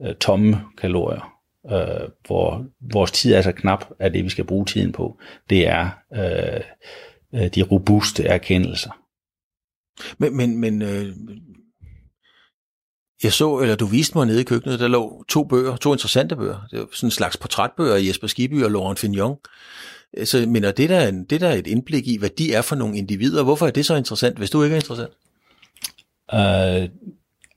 øh, 0.03 0.14
tomme 0.14 0.61
kalorier, 0.79 1.35
øh, 1.73 2.09
hvor 2.27 2.66
vores 2.93 3.12
tid 3.12 3.35
er 3.35 3.43
så 3.43 3.53
knap, 3.53 3.85
at 3.99 4.14
det 4.14 4.25
vi 4.25 4.29
skal 4.29 4.45
bruge 4.45 4.64
tiden 4.64 4.93
på, 4.93 5.19
det 5.51 5.69
er 5.69 5.91
øh, 6.14 6.61
øh, 7.35 7.49
de 7.49 7.62
robuste 7.62 8.25
erkendelser. 8.25 8.91
Men, 10.19 10.37
men, 10.37 10.61
men 10.61 10.83
øh, 10.83 11.16
jeg 13.23 13.33
så, 13.33 13.59
eller 13.59 13.77
du 13.77 13.87
viste 13.87 14.19
mig 14.19 14.27
nede 14.27 14.41
i 14.41 14.45
køkkenet, 14.45 14.81
der 14.81 14.89
lå 14.89 15.25
to 15.29 15.45
bøger, 15.45 15.77
to 15.77 15.93
interessante 15.93 16.37
bøger. 16.37 16.66
Det 16.71 16.79
var 16.79 16.87
sådan 16.93 17.07
en 17.07 17.11
slags 17.11 17.37
portrætbøger 17.37 17.95
af 17.95 18.07
Jesper 18.09 18.27
Skibby 18.27 18.64
og 18.64 18.71
Laurent 18.71 18.99
Fignon. 18.99 19.37
Øh, 20.16 20.26
så 20.26 20.44
men 20.48 20.64
er 20.64 20.72
det 20.72 20.88
der, 20.88 21.09
en, 21.09 21.24
det 21.24 21.40
der 21.40 21.48
er 21.48 21.54
et 21.54 21.66
indblik 21.66 22.09
i, 22.09 22.18
hvad 22.18 22.30
de 22.30 22.54
er 22.54 22.62
for 22.62 22.76
nogle 22.76 22.96
individer. 22.96 23.44
Hvorfor 23.44 23.66
er 23.66 23.70
det 23.70 23.86
så 23.86 23.96
interessant, 23.96 24.38
hvis 24.38 24.50
du 24.50 24.62
ikke 24.62 24.74
er 24.74 24.80
interessant? 24.80 25.12
Uh, 26.32 26.88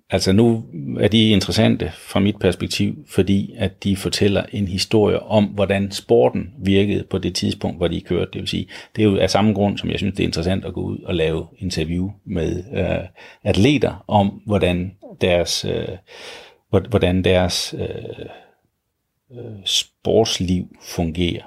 altså 0.10 0.32
nu 0.32 0.66
er 1.00 1.08
de 1.08 1.30
interessante 1.30 1.92
fra 1.98 2.20
mit 2.20 2.40
perspektiv, 2.40 3.06
fordi 3.08 3.54
at 3.58 3.84
de 3.84 3.96
fortæller 3.96 4.44
en 4.52 4.68
historie 4.68 5.20
om, 5.20 5.46
hvordan 5.46 5.92
sporten 5.92 6.54
virkede 6.64 7.04
på 7.10 7.18
det 7.18 7.36
tidspunkt, 7.36 7.78
hvor 7.78 7.88
de 7.88 8.02
kørte. 8.02 8.32
Det 8.34 8.42
vil 8.42 8.48
sige, 8.48 8.68
det 8.96 9.02
er 9.02 9.06
jo 9.06 9.18
af 9.18 9.30
samme 9.30 9.54
grund, 9.54 9.78
som 9.78 9.90
jeg 9.90 9.98
synes, 9.98 10.16
det 10.16 10.24
er 10.24 10.28
interessant 10.28 10.66
at 10.66 10.74
gå 10.74 10.82
ud 10.82 10.98
og 10.98 11.16
lave 11.16 11.48
interview 11.58 12.12
med 12.26 12.64
uh, 12.72 13.08
atleter 13.44 14.04
om, 14.08 14.28
hvordan 14.46 14.92
deres, 15.22 15.66
uh, 15.66 16.80
hvordan 16.90 17.24
deres 17.24 17.76
uh, 17.78 19.38
sportsliv 19.66 20.66
fungerer. 20.82 21.44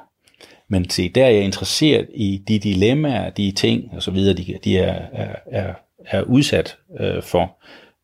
Men 0.68 0.90
se, 0.90 1.08
der 1.08 1.24
er 1.24 1.30
jeg 1.30 1.44
interesseret 1.44 2.08
i 2.14 2.42
de 2.48 2.58
dilemmaer, 2.58 3.30
de 3.30 3.52
ting 3.52 3.90
og 3.92 4.02
så 4.02 4.10
videre, 4.10 4.34
de, 4.34 4.58
de 4.64 4.78
er, 4.78 5.02
er, 5.12 5.34
er, 5.46 5.74
er 6.06 6.22
udsat 6.22 6.76
øh, 7.00 7.22
for 7.22 7.56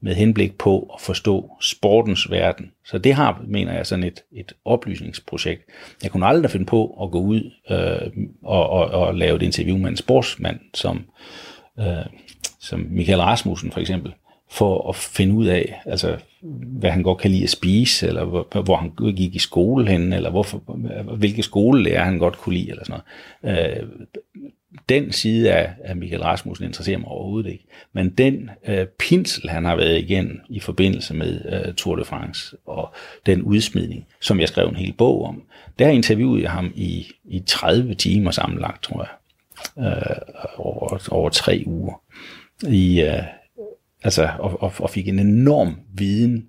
med 0.03 0.15
henblik 0.15 0.59
på 0.59 0.91
at 0.95 1.01
forstå 1.01 1.51
sportens 1.61 2.31
verden. 2.31 2.73
Så 2.85 2.99
det 2.99 3.15
har, 3.15 3.43
mener 3.47 3.73
jeg, 3.73 3.87
sådan 3.87 4.05
et, 4.05 4.25
et 4.33 4.53
oplysningsprojekt. 4.65 5.63
Jeg 6.03 6.11
kunne 6.11 6.27
aldrig 6.27 6.51
finde 6.51 6.67
på 6.67 6.99
at 7.03 7.11
gå 7.11 7.21
ud 7.21 7.53
øh, 7.71 8.25
og, 8.43 8.71
og, 8.71 8.87
og 8.87 9.15
lave 9.15 9.37
et 9.37 9.43
interview 9.43 9.79
med 9.79 9.89
en 9.89 9.97
sportsmand, 9.97 10.61
som, 10.75 11.05
øh, 11.81 12.07
som 12.61 12.87
Michael 12.91 13.21
Rasmussen 13.21 13.73
for 13.73 13.81
eksempel, 13.81 14.13
for 14.51 14.89
at 14.89 14.97
finde 14.97 15.35
ud 15.35 15.47
af, 15.47 15.81
altså, 15.87 16.17
hvad 16.63 16.91
han 16.91 17.03
godt 17.03 17.19
kan 17.19 17.31
lide 17.31 17.43
at 17.43 17.51
spise, 17.51 18.09
eller 18.09 18.25
hvor, 18.25 18.63
hvor 18.63 18.77
han 18.77 19.15
gik 19.15 19.35
i 19.35 19.39
skole 19.39 19.89
hen, 19.89 20.13
eller 20.13 20.31
hvorfor, 20.31 20.59
hvilke 21.17 21.43
skolelærer 21.43 22.05
han 22.05 22.19
godt 22.19 22.39
kunne 22.39 22.55
lide, 22.55 22.71
eller 22.71 22.85
sådan 22.85 23.01
noget. 23.43 23.83
Øh, 23.83 23.89
den 24.89 25.13
side 25.13 25.53
af, 25.53 25.71
af 25.85 25.97
Michael 25.97 26.23
Rasmussen 26.23 26.67
interesserer 26.67 26.99
mig 26.99 27.09
overhovedet 27.09 27.51
ikke. 27.51 27.65
Men 27.93 28.11
den 28.11 28.51
øh, 28.69 28.87
pinsel, 28.87 29.51
han 29.51 29.65
har 29.65 29.77
været 29.77 29.99
igennem 29.99 30.41
i 30.49 30.61
forbindelse 30.61 31.15
med 31.15 31.63
øh, 31.67 31.75
Tour 31.75 31.97
de 31.97 32.05
France, 32.05 32.57
og 32.67 32.95
den 33.27 33.43
udsmidning, 33.43 34.07
som 34.21 34.41
jeg 34.41 34.49
skrev 34.49 34.69
en 34.69 34.77
hel 34.77 34.93
bog 34.93 35.25
om, 35.25 35.43
der 35.79 35.89
interviewede 35.89 36.43
jeg 36.43 36.51
ham 36.51 36.73
i, 36.75 37.07
i 37.25 37.43
30 37.47 37.95
timer 37.95 38.31
sammenlagt, 38.31 38.83
tror 38.83 39.03
jeg, 39.03 39.11
øh, 39.87 40.17
over, 40.57 41.09
over 41.11 41.29
tre 41.31 41.63
uger. 41.67 42.03
I, 42.69 43.01
øh, 43.01 43.23
altså, 44.03 44.31
og, 44.39 44.63
og, 44.63 44.73
og 44.79 44.91
fik 44.91 45.09
en 45.09 45.19
enorm 45.19 45.77
viden 45.95 46.49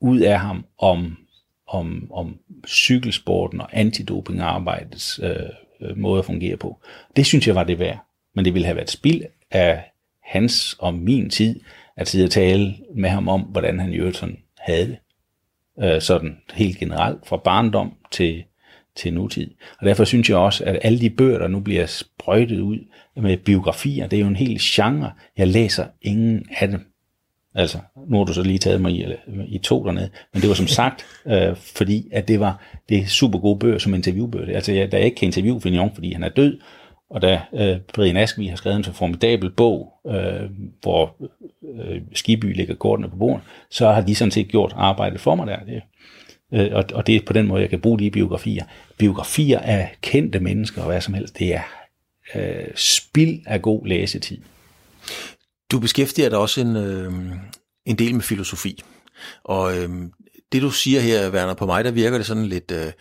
ud 0.00 0.20
af 0.20 0.40
ham 0.40 0.66
om, 0.78 1.16
om, 1.66 2.12
om 2.12 2.38
cykelsporten 2.66 3.60
og 3.60 3.68
antidopingarbejdets 3.72 5.20
øh, 5.22 5.36
øh, 5.80 5.98
måde 5.98 6.18
at 6.18 6.24
fungere 6.24 6.56
på. 6.56 6.80
Det 7.16 7.26
synes 7.26 7.46
jeg 7.46 7.54
var 7.54 7.64
det 7.64 7.78
værd. 7.78 7.98
Men 8.34 8.44
det 8.44 8.54
ville 8.54 8.66
have 8.66 8.76
været 8.76 8.90
spild 8.90 9.22
af 9.50 9.92
hans 10.22 10.76
og 10.78 10.94
min 10.94 11.30
tid 11.30 11.60
at 11.96 12.08
sidde 12.08 12.24
og 12.24 12.30
tale 12.30 12.74
med 12.94 13.10
ham 13.10 13.28
om, 13.28 13.40
hvordan 13.40 13.80
han 13.80 13.92
i 13.92 13.96
øvrigt 13.96 14.16
sådan 14.16 14.38
havde 14.58 14.86
det. 14.86 14.98
Øh, 15.84 16.00
sådan 16.00 16.36
helt 16.54 16.78
generelt, 16.78 17.26
fra 17.26 17.36
barndom 17.36 17.92
til, 18.10 18.44
til 18.96 19.14
nutid. 19.14 19.50
Og 19.80 19.86
derfor 19.86 20.04
synes 20.04 20.30
jeg 20.30 20.36
også, 20.36 20.64
at 20.64 20.78
alle 20.82 21.00
de 21.00 21.10
bøger, 21.10 21.38
der 21.38 21.48
nu 21.48 21.60
bliver 21.60 21.86
sprøjtet 21.86 22.60
ud 22.60 22.78
med 23.16 23.36
biografier, 23.36 24.06
det 24.06 24.16
er 24.16 24.20
jo 24.20 24.28
en 24.28 24.36
hel 24.36 24.58
genre. 24.62 25.12
Jeg 25.36 25.48
læser 25.48 25.86
ingen 26.02 26.46
af 26.60 26.68
dem. 26.68 26.80
Altså, 27.54 27.78
nu 28.08 28.16
har 28.16 28.24
du 28.24 28.32
så 28.32 28.42
lige 28.42 28.58
taget 28.58 28.80
mig 28.80 28.92
i, 28.92 29.02
eller, 29.02 29.16
i 29.48 29.58
to 29.58 29.84
dernede, 29.84 30.10
men 30.32 30.40
det 30.42 30.48
var 30.48 30.54
som 30.54 30.66
sagt, 30.66 31.06
øh, 31.32 31.56
fordi 31.56 32.08
at 32.12 32.28
det 32.28 32.40
var 32.40 32.62
det 32.88 32.98
er 32.98 33.06
super 33.06 33.38
gode 33.38 33.58
bøger 33.58 33.78
som 33.78 33.94
interviewbøger. 33.94 34.54
Altså, 34.54 34.72
jeg, 34.72 34.92
da 34.92 34.96
jeg 34.96 35.04
ikke 35.04 35.16
kan 35.16 35.26
interviewe 35.26 35.60
Fignon, 35.60 35.94
fordi 35.94 36.12
han 36.12 36.22
er 36.22 36.28
død, 36.28 36.58
og 37.10 37.22
da 37.22 37.40
øh, 37.54 37.76
Brian 37.94 38.16
Askvi 38.16 38.46
har 38.46 38.56
skrevet 38.56 38.76
en 38.76 38.84
så 38.84 38.92
formidabel 38.92 39.50
bog, 39.50 39.92
øh, 40.06 40.50
hvor 40.82 41.16
øh, 41.74 42.00
Skiby 42.12 42.56
lægger 42.56 42.74
kortene 42.74 43.10
på 43.10 43.16
bordet, 43.16 43.42
så 43.70 43.90
har 43.90 44.00
de 44.00 44.14
sådan 44.14 44.30
set 44.30 44.48
gjort 44.48 44.72
arbejdet 44.76 45.20
for 45.20 45.34
mig 45.34 45.46
der. 45.46 45.58
Det, 45.58 45.82
øh, 46.54 46.68
og, 46.72 46.84
og 46.94 47.06
det 47.06 47.16
er 47.16 47.20
på 47.26 47.32
den 47.32 47.46
måde, 47.46 47.60
jeg 47.60 47.70
kan 47.70 47.80
bruge 47.80 47.98
de 47.98 48.10
biografier. 48.10 48.64
Biografier 48.98 49.58
af 49.58 49.96
kendte 50.02 50.40
mennesker 50.40 50.80
og 50.80 50.86
hvad 50.86 51.00
som 51.00 51.14
helst, 51.14 51.38
det 51.38 51.54
er 51.54 51.62
øh, 52.34 52.66
spild 52.76 53.40
af 53.46 53.62
god 53.62 53.86
læsetid. 53.86 54.38
Du 55.70 55.78
beskæftiger 55.78 56.28
dig 56.28 56.38
også 56.38 56.60
en, 56.60 56.76
øh, 56.76 57.12
en 57.86 57.98
del 57.98 58.14
med 58.14 58.22
filosofi. 58.22 58.82
Og 59.44 59.78
øh, 59.78 59.88
det 60.52 60.62
du 60.62 60.70
siger 60.70 61.00
her, 61.00 61.30
Werner, 61.30 61.54
på 61.54 61.66
mig, 61.66 61.84
der 61.84 61.90
virker 61.90 62.18
det 62.18 62.26
sådan 62.26 62.46
lidt, 62.46 62.70
øh, 62.70 62.92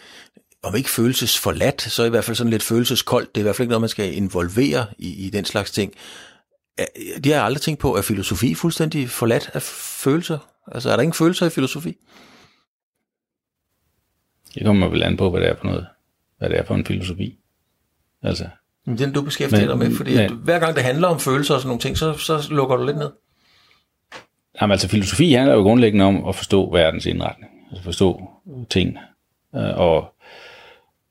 om 0.64 0.76
ikke 0.76 0.90
følelses 0.90 1.40
forladt, 1.40 1.82
så 1.82 2.04
i 2.04 2.10
hvert 2.10 2.24
fald 2.24 2.36
sådan 2.36 2.52
lidt 2.52 2.64
følelseskoldt. 2.64 3.36
Det 3.36 3.42
er 3.42 3.42
i 3.42 3.44
hvert 3.44 3.56
fald 3.56 3.66
ikke 3.66 3.70
noget, 3.70 3.82
man 3.82 3.90
skal 3.90 4.16
involvere 4.16 4.86
i, 4.98 5.26
i 5.26 5.30
den 5.30 5.46
slags 5.46 5.72
ting. 5.72 5.94
Det 7.16 7.26
har 7.26 7.34
jeg 7.34 7.44
aldrig 7.44 7.62
tænkt 7.62 7.80
på. 7.80 7.96
Er 7.96 8.02
filosofi 8.02 8.54
fuldstændig 8.54 9.10
forladt 9.10 9.50
af 9.54 9.62
følelser? 9.62 10.38
Altså 10.72 10.90
er 10.90 10.96
der 10.96 11.04
ingen 11.04 11.14
følelser 11.14 11.46
i 11.46 11.50
filosofi? 11.50 11.98
Det 14.56 14.66
kommer 14.66 14.88
vel 14.88 15.04
an 15.04 15.18
på, 15.18 15.30
hvad 15.30 15.42
det 15.42 15.50
er 15.50 15.56
for 15.56 15.66
noget. 15.66 15.88
Hvad 16.38 16.50
det 16.50 16.60
er 16.60 16.64
for 16.64 16.76
en 16.76 16.86
filosofi. 16.86 17.38
Altså, 18.24 18.50
Men 18.86 18.98
Den 18.98 19.14
du 19.14 19.22
beskæftiger 19.22 19.62
Men- 19.62 19.70
dig 19.70 19.78
med, 19.90 19.98
fordi 19.98 20.16
at 20.18 20.32
hver 20.32 20.60
gang 20.60 20.76
det 20.76 20.84
handler 20.84 21.08
om 21.08 21.20
følelser 21.20 21.54
og 21.54 21.62
sådan 21.62 21.68
nogle 21.68 21.82
ting, 21.82 21.98
så, 21.98 22.14
så 22.14 22.48
lukker 22.50 22.76
du 22.76 22.86
lidt 22.86 22.98
ned. 22.98 23.12
Jamen, 24.62 24.72
altså 24.72 24.88
filosofi 24.88 25.32
handler 25.32 25.56
jo 25.56 25.62
grundlæggende 25.62 26.06
om 26.06 26.26
at 26.28 26.36
forstå 26.36 26.72
verdens 26.72 27.06
indretning, 27.06 27.52
altså 27.72 27.84
forstå 27.84 28.30
ting, 28.70 28.98
øh, 29.56 29.78
og, 29.78 30.16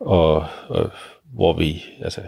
og, 0.00 0.46
og 0.68 0.90
hvor 1.22 1.52
vi, 1.58 1.84
altså, 2.00 2.22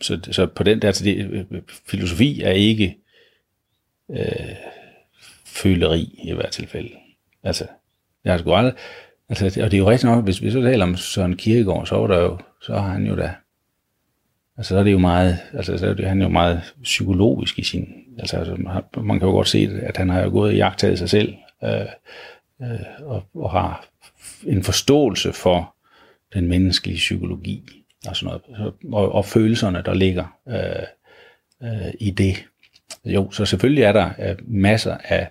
så, 0.00 0.20
så 0.32 0.46
på 0.46 0.62
den 0.62 0.82
der, 0.82 0.92
så 0.92 1.04
det, 1.04 1.16
øh, 1.50 1.62
filosofi 1.86 2.42
er 2.42 2.50
ikke 2.50 2.98
øh, 4.10 4.54
føleri 5.44 6.20
i 6.24 6.32
hvert 6.32 6.50
tilfælde. 6.50 6.90
Altså, 7.42 7.66
jeg 8.24 8.32
har 8.32 8.38
sgu 8.38 8.52
aldrig, 8.52 8.74
altså, 9.28 9.44
og 9.46 9.70
det 9.70 9.74
er 9.74 9.78
jo 9.78 9.90
rigtigt 9.90 10.10
nok, 10.10 10.24
hvis 10.24 10.42
vi 10.42 10.50
så 10.50 10.62
taler 10.62 10.84
om 10.84 10.96
Søren 10.96 11.36
Kierkegaard, 11.36 11.86
så 11.86 11.96
var 11.96 12.06
der 12.06 12.18
jo, 12.18 12.38
så 12.62 12.72
har 12.72 12.92
han 12.92 13.06
jo 13.06 13.16
da, 13.16 13.34
altså 14.56 14.68
så 14.68 14.78
er 14.78 14.82
det 14.82 14.92
jo 14.92 14.98
meget, 14.98 15.38
altså 15.52 15.78
så 15.78 15.86
er 15.86 15.94
det, 15.94 16.08
han 16.08 16.20
er 16.20 16.26
jo 16.26 16.32
meget 16.32 16.74
psykologisk 16.82 17.58
i 17.58 17.62
sin, 17.62 17.88
altså, 18.18 18.36
altså 18.36 18.56
man 18.96 19.18
kan 19.18 19.28
jo 19.28 19.34
godt 19.34 19.48
se, 19.48 19.68
at 19.82 19.96
han 19.96 20.08
har 20.08 20.22
jo 20.22 20.30
gået 20.30 20.50
og 20.50 20.56
jagtet 20.56 20.98
sig 20.98 21.10
selv, 21.10 21.34
øh, 21.64 21.80
øh, 22.62 22.80
og, 23.02 23.22
og 23.34 23.50
har 23.50 23.86
en 24.46 24.62
forståelse 24.62 25.32
for 25.32 25.74
den 26.34 26.48
menneskelige 26.48 26.96
psykologi 26.96 27.84
og 28.06 28.16
sådan 28.16 28.40
noget, 28.48 28.74
og, 28.92 29.12
og 29.12 29.24
følelserne, 29.24 29.82
der 29.84 29.94
ligger 29.94 30.38
øh, 30.48 30.86
øh, 31.62 31.92
i 32.00 32.10
det. 32.10 32.44
Jo, 33.04 33.30
så 33.30 33.44
selvfølgelig 33.44 33.84
er 33.84 33.92
der 33.92 34.10
øh, 34.18 34.36
masser 34.46 34.96
af, 35.04 35.28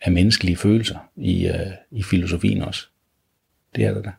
af 0.00 0.12
menneskelige 0.12 0.56
følelser 0.56 0.98
i, 1.16 1.46
øh, 1.46 1.72
i 1.90 2.02
filosofien 2.02 2.62
også. 2.62 2.88
Det 3.76 3.84
er 3.84 3.94
der. 4.02 4.12